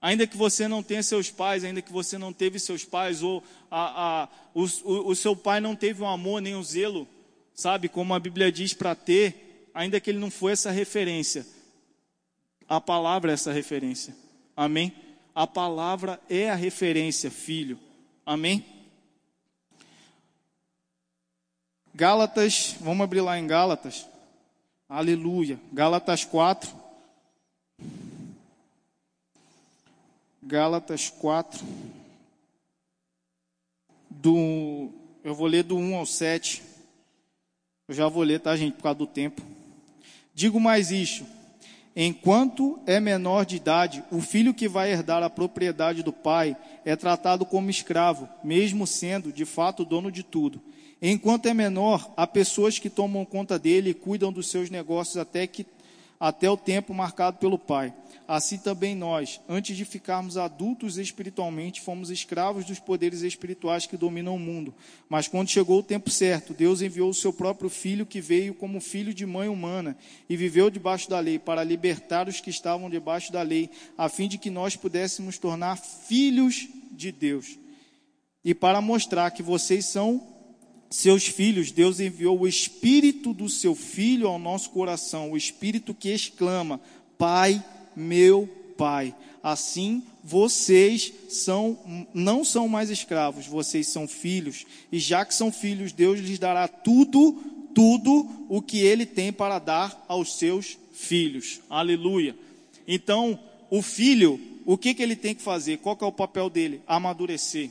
Ainda 0.00 0.26
que 0.26 0.36
você 0.36 0.66
não 0.66 0.82
tenha 0.82 1.02
seus 1.02 1.30
pais, 1.30 1.62
ainda 1.62 1.80
que 1.80 1.92
você 1.92 2.18
não 2.18 2.32
teve 2.32 2.58
seus 2.58 2.84
pais, 2.84 3.22
ou 3.22 3.42
a, 3.70 4.22
a, 4.24 4.28
o, 4.52 4.64
o, 4.64 5.10
o 5.10 5.14
seu 5.14 5.36
pai 5.36 5.60
não 5.60 5.76
teve 5.76 6.02
um 6.02 6.08
amor 6.08 6.42
nem 6.42 6.56
um 6.56 6.62
zelo, 6.62 7.06
sabe, 7.54 7.88
como 7.88 8.12
a 8.12 8.18
Bíblia 8.18 8.50
diz 8.50 8.74
para 8.74 8.96
ter, 8.96 9.68
ainda 9.72 10.00
que 10.00 10.10
ele 10.10 10.18
não 10.18 10.28
foi 10.28 10.52
essa 10.52 10.72
referência, 10.72 11.46
a 12.72 12.80
palavra 12.80 13.30
é 13.30 13.34
essa 13.34 13.52
referência. 13.52 14.16
Amém? 14.56 14.94
A 15.34 15.46
palavra 15.46 16.18
é 16.26 16.48
a 16.48 16.54
referência, 16.54 17.30
filho. 17.30 17.78
Amém? 18.24 18.64
Gálatas, 21.94 22.74
vamos 22.80 23.04
abrir 23.04 23.20
lá 23.20 23.38
em 23.38 23.46
Gálatas. 23.46 24.06
Aleluia. 24.88 25.60
Gálatas 25.70 26.24
4. 26.24 26.74
Gálatas 30.42 31.10
4, 31.10 31.62
do, 34.08 34.90
eu 35.22 35.34
vou 35.34 35.46
ler 35.46 35.62
do 35.62 35.76
1 35.76 35.94
ao 35.94 36.06
7. 36.06 36.62
Eu 37.86 37.94
já 37.94 38.08
vou 38.08 38.22
ler, 38.22 38.40
tá, 38.40 38.56
gente, 38.56 38.76
por 38.76 38.84
causa 38.84 38.98
do 38.98 39.06
tempo. 39.06 39.42
Digo 40.34 40.58
mais 40.58 40.90
isto: 40.90 41.26
enquanto 41.94 42.78
é 42.86 42.98
menor 42.98 43.44
de 43.44 43.56
idade, 43.56 44.04
o 44.10 44.20
filho 44.20 44.54
que 44.54 44.68
vai 44.68 44.92
herdar 44.92 45.22
a 45.22 45.30
propriedade 45.30 46.02
do 46.02 46.12
pai 46.12 46.56
é 46.84 46.96
tratado 46.96 47.44
como 47.44 47.70
escravo, 47.70 48.28
mesmo 48.42 48.86
sendo, 48.86 49.32
de 49.32 49.44
fato, 49.44 49.84
dono 49.84 50.10
de 50.10 50.22
tudo. 50.22 50.60
Enquanto 51.00 51.46
é 51.46 51.54
menor, 51.54 52.12
há 52.16 52.26
pessoas 52.26 52.78
que 52.78 52.88
tomam 52.88 53.24
conta 53.24 53.58
dele 53.58 53.90
e 53.90 53.94
cuidam 53.94 54.32
dos 54.32 54.48
seus 54.48 54.70
negócios 54.70 55.16
até 55.16 55.46
que 55.46 55.66
até 56.20 56.48
o 56.48 56.56
tempo 56.56 56.94
marcado 56.94 57.38
pelo 57.38 57.58
pai. 57.58 57.92
Assim 58.32 58.56
também 58.56 58.94
nós, 58.94 59.42
antes 59.46 59.76
de 59.76 59.84
ficarmos 59.84 60.38
adultos 60.38 60.96
espiritualmente, 60.96 61.82
fomos 61.82 62.08
escravos 62.08 62.64
dos 62.64 62.78
poderes 62.78 63.20
espirituais 63.20 63.84
que 63.84 63.94
dominam 63.94 64.36
o 64.36 64.38
mundo. 64.38 64.74
Mas 65.06 65.28
quando 65.28 65.50
chegou 65.50 65.80
o 65.80 65.82
tempo 65.82 66.08
certo, 66.08 66.54
Deus 66.54 66.80
enviou 66.80 67.10
o 67.10 67.14
seu 67.14 67.30
próprio 67.30 67.68
filho, 67.68 68.06
que 68.06 68.22
veio 68.22 68.54
como 68.54 68.80
filho 68.80 69.12
de 69.12 69.26
mãe 69.26 69.50
humana 69.50 69.98
e 70.30 70.34
viveu 70.34 70.70
debaixo 70.70 71.10
da 71.10 71.20
lei, 71.20 71.38
para 71.38 71.62
libertar 71.62 72.26
os 72.26 72.40
que 72.40 72.48
estavam 72.48 72.88
debaixo 72.88 73.30
da 73.30 73.42
lei, 73.42 73.68
a 73.98 74.08
fim 74.08 74.28
de 74.28 74.38
que 74.38 74.48
nós 74.48 74.76
pudéssemos 74.76 75.36
tornar 75.36 75.76
filhos 75.76 76.66
de 76.90 77.12
Deus. 77.12 77.58
E 78.42 78.54
para 78.54 78.80
mostrar 78.80 79.30
que 79.32 79.42
vocês 79.42 79.84
são 79.84 80.26
seus 80.88 81.26
filhos, 81.26 81.70
Deus 81.70 82.00
enviou 82.00 82.40
o 82.40 82.48
espírito 82.48 83.34
do 83.34 83.50
seu 83.50 83.74
filho 83.74 84.26
ao 84.26 84.38
nosso 84.38 84.70
coração, 84.70 85.32
o 85.32 85.36
espírito 85.36 85.92
que 85.92 86.08
exclama: 86.08 86.80
Pai 87.18 87.62
meu 87.96 88.48
Pai. 88.76 89.14
Assim, 89.42 90.02
vocês 90.24 91.12
são, 91.28 91.78
não 92.14 92.44
são 92.44 92.68
mais 92.68 92.90
escravos, 92.90 93.46
vocês 93.46 93.88
são 93.88 94.08
filhos. 94.08 94.64
E 94.90 94.98
já 94.98 95.24
que 95.24 95.34
são 95.34 95.52
filhos, 95.52 95.92
Deus 95.92 96.20
lhes 96.20 96.38
dará 96.38 96.66
tudo, 96.68 97.32
tudo 97.74 98.28
o 98.48 98.62
que 98.62 98.78
Ele 98.78 99.04
tem 99.04 99.32
para 99.32 99.58
dar 99.58 100.04
aos 100.08 100.38
seus 100.38 100.78
filhos. 100.92 101.60
Aleluia. 101.68 102.36
Então, 102.86 103.38
o 103.70 103.82
filho, 103.82 104.40
o 104.64 104.76
que, 104.76 104.94
que 104.94 105.02
ele 105.02 105.16
tem 105.16 105.34
que 105.34 105.42
fazer? 105.42 105.78
Qual 105.78 105.96
que 105.96 106.04
é 106.04 106.06
o 106.06 106.12
papel 106.12 106.48
dele? 106.48 106.80
Amadurecer, 106.86 107.70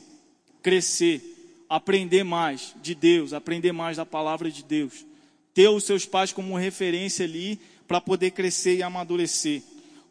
crescer, 0.62 1.22
aprender 1.68 2.24
mais 2.24 2.74
de 2.82 2.94
Deus, 2.94 3.32
aprender 3.32 3.72
mais 3.72 3.96
da 3.96 4.04
palavra 4.04 4.50
de 4.50 4.62
Deus. 4.62 5.06
Ter 5.54 5.68
os 5.68 5.84
seus 5.84 6.04
pais 6.04 6.32
como 6.32 6.56
referência 6.56 7.24
ali 7.24 7.58
para 7.86 8.00
poder 8.00 8.30
crescer 8.32 8.76
e 8.76 8.82
amadurecer. 8.82 9.62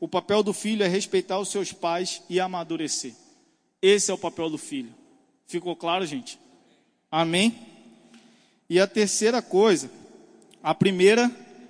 O 0.02 0.08
papel 0.08 0.41
do 0.41 0.52
filho 0.52 0.84
é 0.84 0.88
respeitar 0.88 1.38
os 1.38 1.49
seus 1.49 1.72
pais 1.72 2.24
e 2.28 2.39
amadurecer. 2.39 3.14
Esse 3.80 4.10
é 4.10 4.14
o 4.14 4.18
papel 4.18 4.49
do 4.49 4.58
filho. 4.58 4.91
Ficou 5.45 5.76
claro, 5.76 6.04
gente? 6.08 6.39
Amém? 7.12 7.56
E 8.68 8.80
a 8.80 8.88
terceira 8.88 9.43
coisa, 9.43 9.91
a 10.64 10.74
primeira 10.74 11.30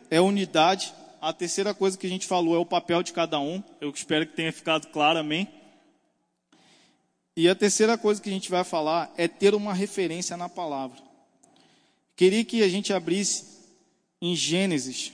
é 0.09 0.21
unidade, 0.21 0.93
a 1.19 1.33
terceira 1.33 1.73
coisa 1.73 1.97
que 1.97 2.07
a 2.07 2.09
gente 2.09 2.25
falou 2.25 2.55
é 2.55 2.57
o 2.57 2.65
papel 2.65 3.03
de 3.03 3.11
cada 3.11 3.37
um. 3.37 3.61
Eu 3.81 3.89
espero 3.89 4.25
que 4.25 4.33
tenha 4.33 4.53
ficado 4.53 4.87
claro, 4.87 5.19
amém? 5.19 5.45
E 7.35 7.49
a 7.49 7.55
terceira 7.55 7.97
coisa 7.97 8.21
que 8.21 8.29
a 8.29 8.33
gente 8.33 8.49
vai 8.49 8.63
falar 8.63 9.13
é 9.17 9.27
ter 9.27 9.53
uma 9.53 9.73
referência 9.73 10.37
na 10.37 10.47
palavra. 10.47 10.97
Queria 12.15 12.45
que 12.45 12.63
a 12.63 12.69
gente 12.69 12.93
abrisse 12.93 13.45
em 14.21 14.37
Gênesis. 14.37 15.11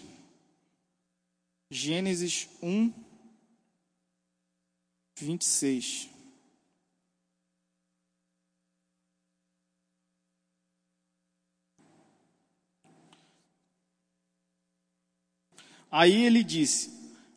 Gênesis 1.71 2.47
1, 2.61 3.06
26. 5.19 6.09
Aí 15.89 16.25
ele 16.25 16.43
disse: 16.43 16.91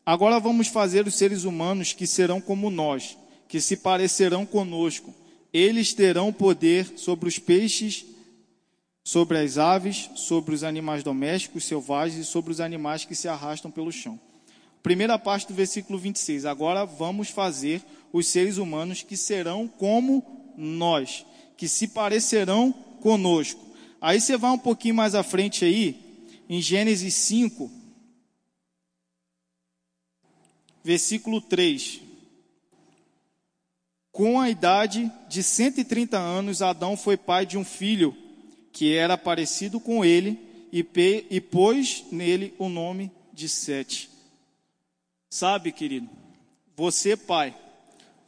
Agora 0.05 0.39
vamos 0.39 0.69
fazer 0.69 1.07
os 1.07 1.15
seres 1.15 1.45
humanos 1.45 1.93
que 1.93 2.07
serão 2.07 2.41
como 2.41 2.71
nós, 2.71 3.17
que 3.49 3.61
se 3.61 3.77
parecerão 3.77 4.45
conosco. 4.45 5.15
Eles 5.53 5.95
terão 5.95 6.33
poder 6.33 6.99
sobre 6.99 7.29
os 7.29 7.39
peixes, 7.39 8.05
sobre 9.03 9.39
as 9.39 9.59
aves, 9.59 10.11
sobre 10.15 10.55
os 10.55 10.63
animais 10.63 11.03
domésticos, 11.03 11.65
selvagens 11.65 12.27
e 12.27 12.31
sobre 12.31 12.53
os 12.53 12.61
animais 12.61 13.05
que 13.05 13.15
se 13.15 13.27
arrastam 13.27 13.71
pelo 13.71 13.91
chão. 13.91 14.21
Primeira 14.83 15.19
parte 15.19 15.47
do 15.49 15.55
versículo 15.55 15.99
26. 15.99 16.47
Agora 16.47 16.85
vamos 16.85 17.29
fazer 17.29 17.83
os 18.13 18.27
seres 18.27 18.57
humanos 18.57 19.03
que 19.03 19.17
serão 19.17 19.69
como 19.69 20.53
nós, 20.57 21.25
que 21.57 21.69
se 21.69 21.89
parecerão 21.89 22.73
conosco. 23.01 23.61
Aí 24.01 24.21
você 24.21 24.37
vai 24.37 24.51
um 24.51 24.59
pouquinho 24.59 24.95
mais 24.95 25.15
à 25.15 25.23
frente 25.23 25.65
aí, 25.65 26.27
em 26.49 26.61
Gênesis 26.61 27.15
5, 27.15 27.71
versículo 30.83 31.41
3. 31.41 32.01
Com 34.11 34.41
a 34.41 34.51
idade 34.51 35.11
de 35.29 35.43
130 35.43 36.19
anos, 36.19 36.63
Adão 36.63 36.97
foi 36.97 37.17
pai 37.17 37.47
de 37.47 37.57
um 37.57 37.65
filho 37.65 38.17
que 38.73 38.95
era 38.95 39.17
parecido 39.17 39.79
com 39.79 40.05
ele 40.05 40.39
e, 40.73 41.41
pôs 41.41 42.05
nele 42.11 42.55
o 42.59 42.69
nome 42.69 43.11
de 43.33 43.49
Sete. 43.49 44.11
Sabe, 45.31 45.71
querido, 45.71 46.11
você, 46.77 47.17
pai, 47.17 47.57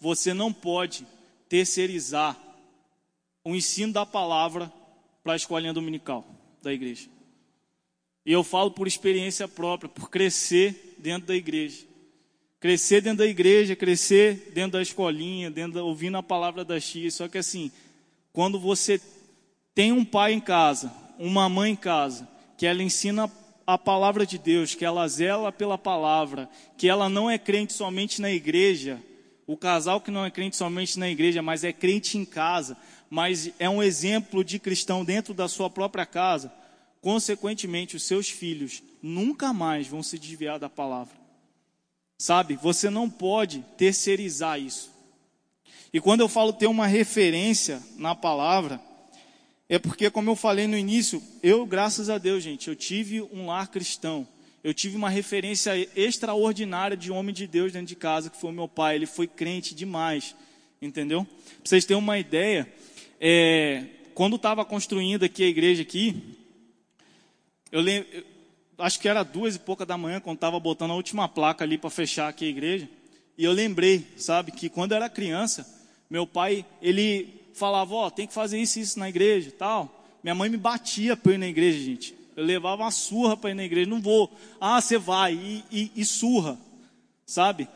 você 0.01 0.33
não 0.33 0.53
pode 0.53 1.05
terceirizar 1.49 2.39
o 3.45 3.57
ensino 3.57 3.93
da 3.93 4.07
palavra 4.07 4.73
para 5.25 5.33
a 5.33 5.37
escolinha 5.37 5.73
dominical 5.73 6.25
da 6.63 6.73
igreja. 6.73 7.09
E 8.25 8.33
eu 8.33 8.45
falo 8.45 8.71
por 8.71 8.87
experiência 8.87 9.49
própria, 9.49 9.89
por 9.89 10.09
crescer 10.09 10.95
dentro 10.97 11.27
da 11.27 11.35
igreja. 11.35 11.85
Crescer 12.61 13.01
dentro 13.01 13.19
da 13.19 13.27
igreja, 13.27 13.75
crescer 13.75 14.53
dentro 14.55 14.73
da 14.73 14.83
escolinha, 14.83 15.51
dentro 15.51 15.73
da, 15.73 15.83
ouvindo 15.83 16.17
a 16.17 16.23
palavra 16.23 16.65
da 16.65 16.79
Chia. 16.79 17.11
Só 17.11 17.27
que 17.27 17.37
assim, 17.37 17.73
quando 18.33 18.61
você 18.61 19.01
tem 19.75 19.91
um 19.91 20.05
pai 20.05 20.35
em 20.35 20.41
casa, 20.41 20.95
uma 21.19 21.49
mãe 21.49 21.73
em 21.73 21.77
casa, 21.77 22.29
que 22.57 22.65
ela 22.65 22.81
ensina 22.81 23.27
a 23.67 23.79
palavra 23.79 24.27
de 24.27 24.39
Deus, 24.39 24.75
que 24.75 24.85
ela 24.85 25.07
zela 25.09 25.53
pela 25.53 25.79
palavra, 25.79 26.49
que 26.77 26.89
ela 26.89 27.09
não 27.09 27.31
é 27.31 27.39
crente 27.39 27.73
somente 27.73 28.21
na 28.21 28.31
igreja, 28.31 29.01
o 29.47 29.57
casal 29.57 30.01
que 30.01 30.11
não 30.11 30.25
é 30.25 30.31
crente 30.31 30.57
somente 30.57 30.99
na 30.99 31.09
igreja, 31.09 31.43
mas 31.43 31.65
é 31.65 31.73
crente 31.73 32.17
em 32.17 32.25
casa, 32.25 32.77
mas 33.11 33.51
é 33.59 33.69
um 33.69 33.83
exemplo 33.83 34.43
de 34.43 34.59
cristão 34.59 35.05
dentro 35.05 35.35
da 35.35 35.49
sua 35.49 35.69
própria 35.69 36.07
casa, 36.07 36.53
consequentemente, 37.01 37.97
os 37.97 38.05
seus 38.05 38.31
filhos 38.31 38.83
nunca 39.03 39.53
mais 39.53 39.87
vão 39.87 40.03
se 40.03 40.19
desviar 40.19 40.59
da 40.59 40.71
palavra. 40.71 41.15
Sabe, 42.19 42.55
você 42.55 42.89
não 42.89 43.11
pode 43.11 43.65
terceirizar 43.77 44.61
isso. 44.61 44.93
E 45.93 46.01
quando 46.01 46.21
eu 46.21 46.29
falo 46.29 46.53
ter 46.53 46.69
uma 46.69 46.87
referência 46.87 47.83
na 47.97 48.15
palavra, 48.15 48.81
é 49.73 49.79
porque, 49.79 50.11
como 50.11 50.29
eu 50.29 50.37
falei 50.37 50.67
no 50.67 50.77
início, 50.77 51.23
eu, 51.43 51.65
graças 51.65 52.11
a 52.11 52.19
Deus, 52.19 52.43
gente, 52.43 52.69
eu 52.69 52.77
tive 52.77 53.23
um 53.23 53.47
lar 53.47 53.69
cristão. 53.69 54.29
Eu 54.63 54.75
tive 54.75 54.97
uma 54.97 55.09
referência 55.09 55.73
extraordinária 55.97 56.95
de 56.95 57.11
homem 57.11 57.35
de 57.35 57.47
Deus 57.47 57.73
dentro 57.73 57.87
de 57.87 57.97
casa, 57.97 58.29
que 58.29 58.39
foi 58.39 58.51
o 58.51 58.53
meu 58.53 58.69
pai. 58.69 58.97
Ele 58.97 59.07
foi 59.07 59.27
crente 59.27 59.75
demais, 59.75 60.37
entendeu? 60.83 61.25
Pra 61.25 61.57
vocês 61.65 61.87
terem 61.87 62.03
uma 62.03 62.19
ideia, 62.19 62.71
é, 63.19 63.87
quando 64.15 64.37
estava 64.37 64.63
construindo 64.63 65.25
aqui 65.25 65.43
a 65.43 65.49
igreja 65.49 65.81
aqui, 65.81 66.37
eu 67.71 67.81
lembro, 67.81 68.11
acho 68.77 69.01
que 69.01 69.09
era 69.09 69.23
duas 69.23 69.57
e 69.57 69.59
pouca 69.59 69.87
da 69.87 69.97
manhã, 69.97 70.21
quando 70.21 70.37
estava 70.37 70.61
botando 70.61 70.91
a 70.91 70.97
última 70.97 71.31
placa 71.31 71.65
ali 71.65 71.79
para 71.79 71.89
fechar 71.89 72.29
aqui 72.29 72.45
a 72.45 72.49
igreja. 72.49 72.87
E 73.39 73.45
eu 73.45 73.53
lembrei, 73.53 74.07
sabe, 74.19 74.53
que 74.53 74.69
quando 74.69 74.93
eu 74.93 74.97
era 74.97 75.09
criança, 75.09 75.67
meu 76.11 76.27
pai, 76.27 76.63
ele 76.83 77.42
falava, 77.55 77.95
ó, 77.95 78.07
oh, 78.07 78.11
tem 78.11 78.27
que 78.27 78.35
fazer 78.35 78.59
isso 78.59 78.79
e 78.79 78.83
isso 78.83 78.99
na 78.99 79.09
igreja 79.09 79.53
tal. 79.57 80.03
Minha 80.23 80.35
mãe 80.35 80.49
me 80.49 80.57
batia 80.57 81.17
para 81.17 81.33
ir 81.33 81.39
na 81.39 81.49
igreja, 81.49 81.79
gente. 81.79 82.15
Eu 82.37 82.45
levava 82.45 82.83
uma 82.83 82.91
surra 82.91 83.37
para 83.37 83.51
ir 83.51 83.55
na 83.55 83.65
igreja, 83.65 83.91
não 83.91 84.01
vou. 84.01 84.33
Ah, 84.61 84.81
você 84.81 84.99
vai, 84.99 85.35
e, 85.35 85.65
e, 85.71 85.93
e 85.97 86.05
surra, 86.05 86.59
sabe? 87.27 87.69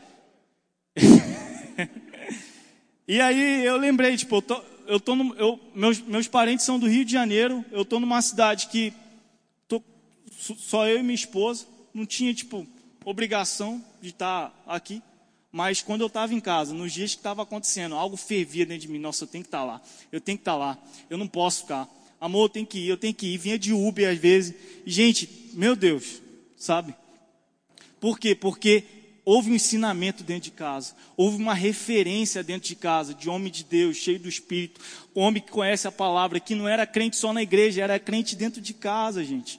e 3.06 3.20
aí 3.20 3.64
eu 3.64 3.76
lembrei, 3.76 4.16
tipo, 4.16 4.36
eu 4.36 4.42
tô, 4.42 4.62
eu 4.86 5.00
tô 5.00 5.14
no, 5.14 5.34
eu, 5.36 5.60
meus, 5.74 6.00
meus 6.00 6.28
parentes 6.28 6.64
são 6.64 6.78
do 6.78 6.88
Rio 6.88 7.04
de 7.04 7.12
Janeiro, 7.12 7.64
eu 7.70 7.84
tô 7.84 8.00
numa 8.00 8.22
cidade 8.22 8.68
que 8.68 8.92
só 10.30 10.86
eu 10.86 10.98
e 10.98 11.02
minha 11.02 11.14
esposa, 11.14 11.66
não 11.92 12.04
tinha, 12.04 12.32
tipo, 12.34 12.66
obrigação 13.04 13.82
de 14.00 14.10
estar 14.10 14.52
aqui. 14.66 15.02
Mas 15.56 15.80
quando 15.80 16.02
eu 16.02 16.08
estava 16.08 16.34
em 16.34 16.38
casa, 16.38 16.74
nos 16.74 16.92
dias 16.92 17.12
que 17.12 17.16
estava 17.16 17.42
acontecendo, 17.42 17.94
algo 17.94 18.14
fervia 18.14 18.66
dentro 18.66 18.82
de 18.82 18.88
mim. 18.92 18.98
Nossa, 18.98 19.24
eu 19.24 19.26
tenho 19.26 19.42
que 19.42 19.48
estar 19.48 19.60
tá 19.60 19.64
lá. 19.64 19.80
Eu 20.12 20.20
tenho 20.20 20.36
que 20.36 20.42
estar 20.42 20.52
tá 20.52 20.58
lá. 20.58 20.78
Eu 21.08 21.16
não 21.16 21.26
posso 21.26 21.62
ficar. 21.62 21.88
Amor, 22.20 22.44
eu 22.44 22.48
tenho 22.50 22.66
que 22.66 22.78
ir, 22.78 22.88
eu 22.88 22.96
tenho 22.98 23.14
que 23.14 23.28
ir. 23.28 23.38
Vinha 23.38 23.58
de 23.58 23.72
Uber 23.72 24.06
às 24.06 24.18
vezes. 24.18 24.54
E, 24.84 24.90
gente, 24.90 25.50
meu 25.54 25.74
Deus, 25.74 26.20
sabe? 26.58 26.94
Por 27.98 28.18
quê? 28.18 28.34
Porque 28.34 28.84
houve 29.24 29.50
um 29.50 29.54
ensinamento 29.54 30.22
dentro 30.22 30.42
de 30.42 30.50
casa. 30.50 30.94
Houve 31.16 31.38
uma 31.38 31.54
referência 31.54 32.44
dentro 32.44 32.68
de 32.68 32.76
casa 32.76 33.14
de 33.14 33.30
homem 33.30 33.50
de 33.50 33.64
Deus, 33.64 33.96
cheio 33.96 34.20
do 34.20 34.28
Espírito. 34.28 34.78
Homem 35.14 35.42
que 35.42 35.50
conhece 35.50 35.88
a 35.88 35.90
palavra, 35.90 36.38
que 36.38 36.54
não 36.54 36.68
era 36.68 36.86
crente 36.86 37.16
só 37.16 37.32
na 37.32 37.42
igreja, 37.42 37.82
era 37.82 37.98
crente 37.98 38.36
dentro 38.36 38.60
de 38.60 38.74
casa, 38.74 39.24
gente 39.24 39.58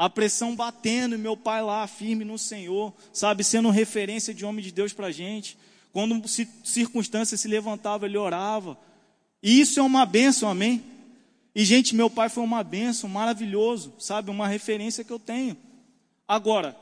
a 0.00 0.08
pressão 0.08 0.56
batendo, 0.56 1.14
e 1.14 1.18
meu 1.18 1.36
pai 1.36 1.60
lá 1.60 1.86
firme 1.86 2.24
no 2.24 2.38
Senhor, 2.38 2.90
sabe, 3.12 3.44
sendo 3.44 3.68
referência 3.68 4.32
de 4.32 4.46
homem 4.46 4.64
de 4.64 4.72
Deus 4.72 4.94
para 4.94 5.08
a 5.08 5.12
gente. 5.12 5.58
Quando 5.92 6.26
circunstâncias 6.64 7.38
se 7.38 7.46
levantavam, 7.46 8.08
ele 8.08 8.16
orava. 8.16 8.78
E 9.42 9.60
isso 9.60 9.78
é 9.78 9.82
uma 9.82 10.06
bênção, 10.06 10.48
amém? 10.48 10.82
E, 11.54 11.66
gente, 11.66 11.94
meu 11.94 12.08
pai 12.08 12.30
foi 12.30 12.42
uma 12.42 12.64
bênção, 12.64 13.10
maravilhoso, 13.10 13.92
sabe, 13.98 14.30
uma 14.30 14.48
referência 14.48 15.04
que 15.04 15.12
eu 15.12 15.18
tenho. 15.18 15.54
Agora, 16.26 16.74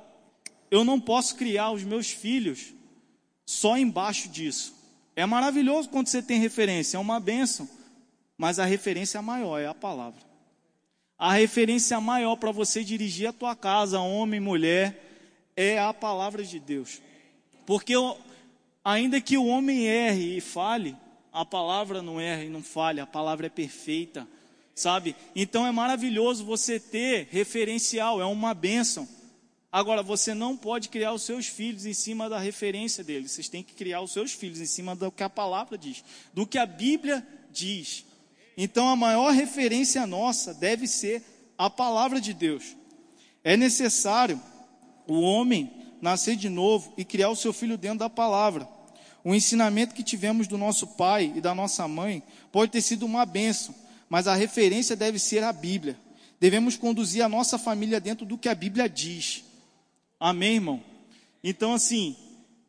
eu 0.71 0.85
não 0.85 1.01
posso 1.01 1.35
criar 1.35 1.73
os 1.73 1.83
meus 1.83 2.09
filhos 2.09 2.73
só 3.45 3.77
embaixo 3.77 4.29
disso. 4.29 4.73
É 5.17 5.27
maravilhoso 5.27 5.89
quando 5.89 6.07
você 6.07 6.23
tem 6.23 6.39
referência, 6.39 6.97
é 6.97 7.01
uma 7.01 7.19
bênção, 7.19 7.69
mas 8.37 8.61
a 8.61 8.65
referência 8.65 9.21
maior 9.21 9.59
é 9.59 9.67
a 9.67 9.75
palavra 9.75 10.28
a 11.19 11.33
referência 11.33 12.01
maior 12.01 12.37
para 12.37 12.53
você 12.53 12.85
dirigir 12.85 13.29
a 13.29 13.33
tua 13.33 13.57
casa, 13.57 13.99
homem, 13.99 14.39
mulher, 14.39 15.05
é 15.57 15.79
a 15.79 15.93
palavra 15.93 16.45
de 16.45 16.61
Deus. 16.61 17.03
Porque 17.67 17.95
ainda 18.85 19.21
que 19.21 19.37
o 19.37 19.47
homem 19.47 19.87
erre 19.87 20.37
e 20.37 20.41
fale, 20.41 20.95
a 21.33 21.45
palavra 21.45 22.01
não 22.01 22.21
erra 22.21 22.45
e 22.45 22.49
não 22.49 22.63
falha, 22.63 23.03
a 23.03 23.07
palavra 23.07 23.47
é 23.47 23.51
perfeita, 23.51 24.29
sabe? 24.75 25.17
Então 25.35 25.67
é 25.67 25.73
maravilhoso 25.73 26.45
você 26.45 26.79
ter 26.79 27.27
referencial, 27.31 28.21
é 28.21 28.25
uma 28.25 28.55
bênção. 28.55 29.09
Agora, 29.71 30.03
você 30.03 30.33
não 30.33 30.57
pode 30.57 30.89
criar 30.89 31.13
os 31.13 31.23
seus 31.23 31.47
filhos 31.47 31.85
em 31.85 31.93
cima 31.93 32.29
da 32.29 32.39
referência 32.39 33.05
deles, 33.05 33.33
vocês 33.33 33.49
têm 33.49 33.63
que 33.63 33.75
criar 33.75 34.01
os 34.01 34.13
seus 34.13 34.33
filhos 34.33 34.61
em 34.61 34.67
cima 34.67 34.97
do 34.97 35.11
que 35.11 35.23
a 35.23 35.29
palavra 35.29 35.77
diz, 35.77 36.03
do 36.33 36.47
que 36.47 36.57
a 36.57 36.65
Bíblia 36.65 37.27
diz. 37.51 38.05
Então 38.61 38.89
a 38.89 38.97
maior 38.97 39.33
referência 39.33 40.05
nossa 40.05 40.53
deve 40.53 40.89
ser 40.89 41.23
a 41.57 41.71
palavra 41.71 42.21
de 42.21 42.35
Deus. 42.35 42.77
É 43.45 43.57
necessário 43.57 44.43
o 45.07 45.21
homem 45.21 45.71
nascer 46.03 46.35
de 46.35 46.49
novo 46.49 46.93
e 46.97 47.05
criar 47.05 47.29
o 47.29 47.37
seu 47.37 47.53
filho 47.53 47.79
dentro 47.79 48.01
da 48.01 48.11
palavra. 48.11 48.69
O 49.23 49.33
ensinamento 49.33 49.95
que 49.95 50.03
tivemos 50.03 50.49
do 50.49 50.59
nosso 50.59 50.89
pai 50.89 51.33
e 51.37 51.41
da 51.41 51.55
nossa 51.55 51.87
mãe 51.87 52.21
pode 52.51 52.73
ter 52.73 52.81
sido 52.81 53.07
uma 53.07 53.25
benção, 53.25 53.73
mas 54.09 54.27
a 54.27 54.35
referência 54.35 54.97
deve 54.97 55.21
ser 55.21 55.45
a 55.45 55.53
Bíblia. 55.53 55.97
Devemos 56.41 56.77
conduzir 56.77 57.23
a 57.23 57.29
nossa 57.29 57.59
família 57.59 58.01
dentro 58.01 58.27
do 58.27 58.37
que 58.37 58.49
a 58.49 58.57
Bíblia 58.57 58.89
diz. 58.89 59.45
Amém, 60.19 60.57
irmão? 60.57 60.83
Então, 61.45 61.75
assim, 61.75 62.17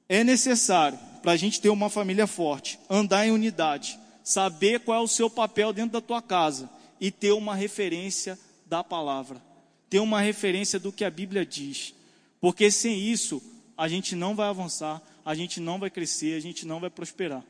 é 0.07 0.23
necessário, 0.23 0.99
para 1.23 1.31
a 1.31 1.37
gente 1.37 1.59
ter 1.59 1.69
uma 1.69 1.89
família 1.89 2.27
forte, 2.27 2.79
andar 2.87 3.25
em 3.25 3.31
unidade 3.31 3.97
saber 4.29 4.81
qual 4.81 5.01
é 5.01 5.03
o 5.03 5.07
seu 5.07 5.27
papel 5.27 5.73
dentro 5.73 5.93
da 5.93 6.01
tua 6.01 6.21
casa 6.21 6.69
e 7.01 7.09
ter 7.09 7.31
uma 7.31 7.55
referência 7.55 8.37
da 8.63 8.83
palavra, 8.83 9.41
ter 9.89 9.99
uma 9.99 10.21
referência 10.21 10.79
do 10.79 10.91
que 10.91 11.03
a 11.03 11.09
Bíblia 11.09 11.43
diz. 11.43 11.95
Porque 12.39 12.69
sem 12.69 12.95
isso, 12.95 13.41
a 13.75 13.87
gente 13.87 14.15
não 14.15 14.35
vai 14.35 14.47
avançar, 14.47 15.01
a 15.25 15.33
gente 15.33 15.59
não 15.59 15.79
vai 15.79 15.89
crescer, 15.89 16.37
a 16.37 16.39
gente 16.39 16.63
não 16.63 16.79
vai 16.79 16.91
prosperar. 16.91 17.43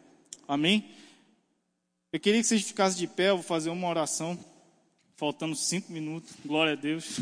Amém? 0.48 0.86
Eu 2.14 2.20
queria 2.20 2.40
que 2.40 2.48
vocês 2.48 2.62
ficassem 2.62 2.98
de 2.98 3.08
pé, 3.08 3.32
eu 3.32 3.36
vou 3.36 3.44
fazer 3.44 3.70
uma 3.70 3.90
oração, 3.90 4.40
faltando 5.18 5.58
cinco 5.58 5.92
minutos, 5.92 6.32
glória 6.46 6.74
a 6.74 6.78
Deus. 6.78 7.20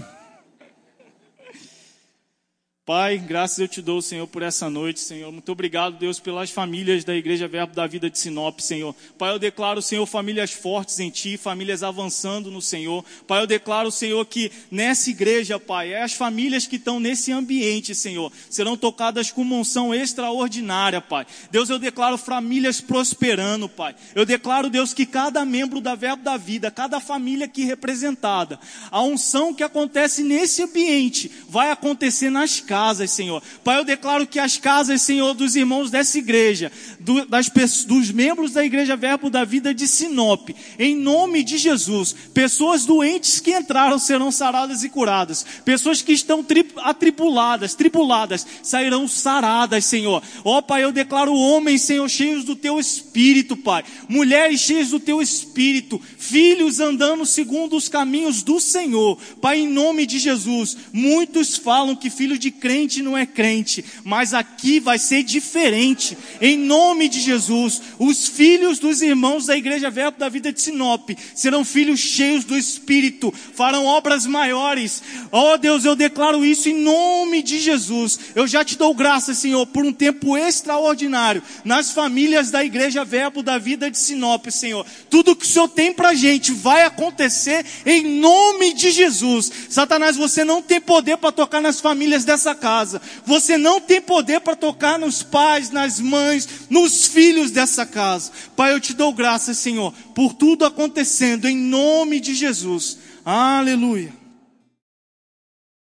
Pai, 2.88 3.18
graças 3.18 3.60
eu 3.60 3.68
te 3.68 3.82
dou, 3.82 4.02
Senhor, 4.02 4.26
por 4.28 4.42
essa 4.42 4.70
noite, 4.70 5.02
Senhor. 5.02 5.30
Muito 5.30 5.52
obrigado, 5.52 5.98
Deus, 5.98 6.22
pelas 6.22 6.50
famílias 6.50 7.04
da 7.04 7.14
Igreja 7.14 7.46
Verbo 7.46 7.76
da 7.76 7.86
Vida 7.86 8.10
de 8.10 8.18
Sinop, 8.18 8.62
Senhor. 8.62 8.96
Pai, 9.18 9.34
eu 9.34 9.38
declaro, 9.38 9.82
Senhor, 9.82 10.06
famílias 10.06 10.54
fortes 10.54 10.98
em 11.02 11.10
Ti, 11.10 11.36
famílias 11.36 11.84
avançando 11.84 12.50
no 12.50 12.62
Senhor. 12.62 13.04
Pai, 13.28 13.42
eu 13.42 13.46
declaro, 13.46 13.92
Senhor, 13.92 14.26
que 14.26 14.50
nessa 14.72 15.10
igreja, 15.10 15.60
Pai, 15.60 15.92
é 15.92 16.02
as 16.02 16.14
famílias 16.14 16.66
que 16.66 16.78
estão 16.78 16.98
nesse 16.98 17.30
ambiente, 17.30 17.94
Senhor, 17.94 18.32
serão 18.50 18.78
tocadas 18.78 19.32
com 19.32 19.44
monção 19.44 19.94
extraordinária, 19.94 21.02
Pai. 21.02 21.28
Deus, 21.52 21.70
eu 21.70 21.78
declaro 21.78 22.18
famílias 22.18 22.80
prosperando, 22.80 23.68
Pai. 23.68 23.96
Eu 24.16 24.26
declaro, 24.26 24.70
Deus, 24.70 24.94
que 24.94 25.06
cada 25.06 25.44
membro 25.44 25.82
da 25.82 25.94
Verbo 25.94 26.24
da 26.24 26.38
Vida, 26.38 26.72
cada 26.72 27.02
família 27.02 27.48
aqui 27.48 27.66
representada, 27.66 28.58
a 28.90 29.02
unção 29.02 29.54
que 29.54 29.62
acontece 29.62 30.24
nesse 30.24 30.64
ambiente 30.64 31.30
vai 31.50 31.70
acontecer 31.70 32.30
nas 32.30 32.62
casas 32.62 32.77
casas, 32.78 33.10
Senhor. 33.10 33.42
Pai, 33.64 33.80
eu 33.80 33.84
declaro 33.84 34.28
que 34.28 34.38
as 34.38 34.56
casas, 34.58 35.02
Senhor, 35.02 35.34
dos 35.34 35.56
irmãos 35.56 35.90
dessa 35.90 36.20
igreja, 36.20 36.72
do, 37.00 37.26
das, 37.26 37.50
dos 37.86 38.12
membros 38.12 38.52
da 38.52 38.64
igreja 38.64 38.96
Verbo 38.96 39.32
da 39.32 39.44
Vida 39.44 39.74
de 39.74 39.88
Sinop, 39.88 40.52
em 40.78 40.96
nome 40.96 41.44
de 41.44 41.58
Jesus, 41.58 42.14
pessoas 42.36 42.86
doentes 42.86 43.40
que 43.40 43.58
entraram 43.58 43.98
serão 43.98 44.32
saradas 44.32 44.84
e 44.84 44.90
curadas, 44.90 45.44
pessoas 45.66 46.04
que 46.04 46.12
estão 46.12 46.44
tri, 46.44 46.70
atribuladas, 46.78 47.74
tribuladas, 47.74 48.46
sairão 48.62 49.08
saradas, 49.08 49.84
Senhor. 49.84 50.22
Ó 50.44 50.60
oh, 50.60 50.62
Pai, 50.62 50.84
eu 50.84 50.92
declaro 50.92 51.34
homens, 51.34 51.82
Senhor, 51.82 52.08
cheios 52.08 52.44
do 52.44 52.56
Teu 52.56 52.80
Espírito, 52.80 53.58
Pai, 53.58 53.84
mulheres 54.08 54.60
cheias 54.62 54.90
do 54.92 55.00
Teu 55.00 55.20
Espírito, 55.20 56.00
filhos 56.20 56.80
andando 56.80 57.26
segundo 57.26 57.76
os 57.76 57.90
caminhos 57.90 58.44
do 58.44 58.60
Senhor. 58.60 59.18
Pai, 59.42 59.62
em 59.62 59.68
nome 59.68 60.06
de 60.06 60.20
Jesus, 60.20 60.78
muitos 60.94 61.58
falam 61.58 61.96
que 61.96 62.12
filho 62.12 62.38
de 62.38 62.52
crente 62.68 63.02
não 63.02 63.18
é 63.18 63.26
crente, 63.26 63.86
mas 64.04 64.34
aqui 64.34 64.78
vai 64.78 65.00
ser 65.00 65.24
diferente. 65.24 66.18
Em 66.42 66.58
nome 66.58 67.08
de 67.08 67.22
Jesus, 67.22 67.82
os 67.98 68.28
filhos 68.28 68.78
dos 68.78 69.02
irmãos 69.02 69.46
da 69.46 69.56
Igreja 69.56 69.90
Verbo 69.90 70.20
da 70.20 70.28
Vida 70.28 70.52
de 70.52 70.62
Sinop 70.62 71.12
serão 71.34 71.64
filhos 71.64 72.02
cheios 72.02 72.44
do 72.44 72.58
Espírito, 72.58 73.34
farão 73.54 73.86
obras 73.86 74.26
maiores. 74.26 75.02
Oh 75.32 75.58
Deus, 75.58 75.86
eu 75.86 75.96
declaro 75.96 76.44
isso 76.44 76.68
em 76.68 76.74
nome 76.74 77.42
de 77.42 77.58
Jesus. 77.58 78.20
Eu 78.36 78.46
já 78.46 78.66
te 78.66 78.78
dou 78.78 78.94
graças, 78.94 79.38
Senhor, 79.38 79.66
por 79.68 79.86
um 79.86 79.94
tempo 79.94 80.36
extraordinário 80.36 81.42
nas 81.64 81.92
famílias 81.92 82.52
da 82.52 82.66
Igreja 82.66 83.06
Verbo 83.06 83.42
da 83.42 83.58
Vida 83.58 83.90
de 83.90 83.98
Sinop, 83.98 84.46
Senhor. 84.50 84.86
Tudo 85.10 85.38
que 85.38 85.46
o 85.46 85.48
Senhor 85.48 85.70
tem 85.70 85.94
pra 85.94 86.14
gente 86.14 86.52
vai 86.52 86.84
acontecer 86.84 87.66
em 87.86 88.20
nome 88.20 88.74
de 88.74 88.92
Jesus. 88.92 89.50
Satanás, 89.70 90.18
você 90.18 90.44
não 90.44 90.62
tem 90.62 90.82
poder 90.82 91.16
para 91.16 91.32
tocar 91.32 91.62
nas 91.62 91.80
famílias 91.80 92.26
dessa 92.26 92.57
casa. 92.58 93.02
Você 93.26 93.58
não 93.58 93.80
tem 93.80 94.02
poder 94.02 94.42
para 94.42 94.56
tocar 94.56 95.00
nos 95.00 95.24
pais, 95.24 95.70
nas 95.70 96.00
mães, 96.00 96.68
nos 96.70 97.06
filhos 97.06 97.52
dessa 97.52 97.86
casa. 97.86 98.32
Pai, 98.56 98.74
eu 98.74 98.80
te 98.82 98.94
dou 98.94 99.14
graças, 99.14 99.58
Senhor, 99.58 99.94
por 100.14 100.34
tudo 100.34 100.66
acontecendo 100.66 101.48
em 101.48 101.56
nome 101.56 102.20
de 102.20 102.36
Jesus. 102.36 102.98
Aleluia. 103.24 104.27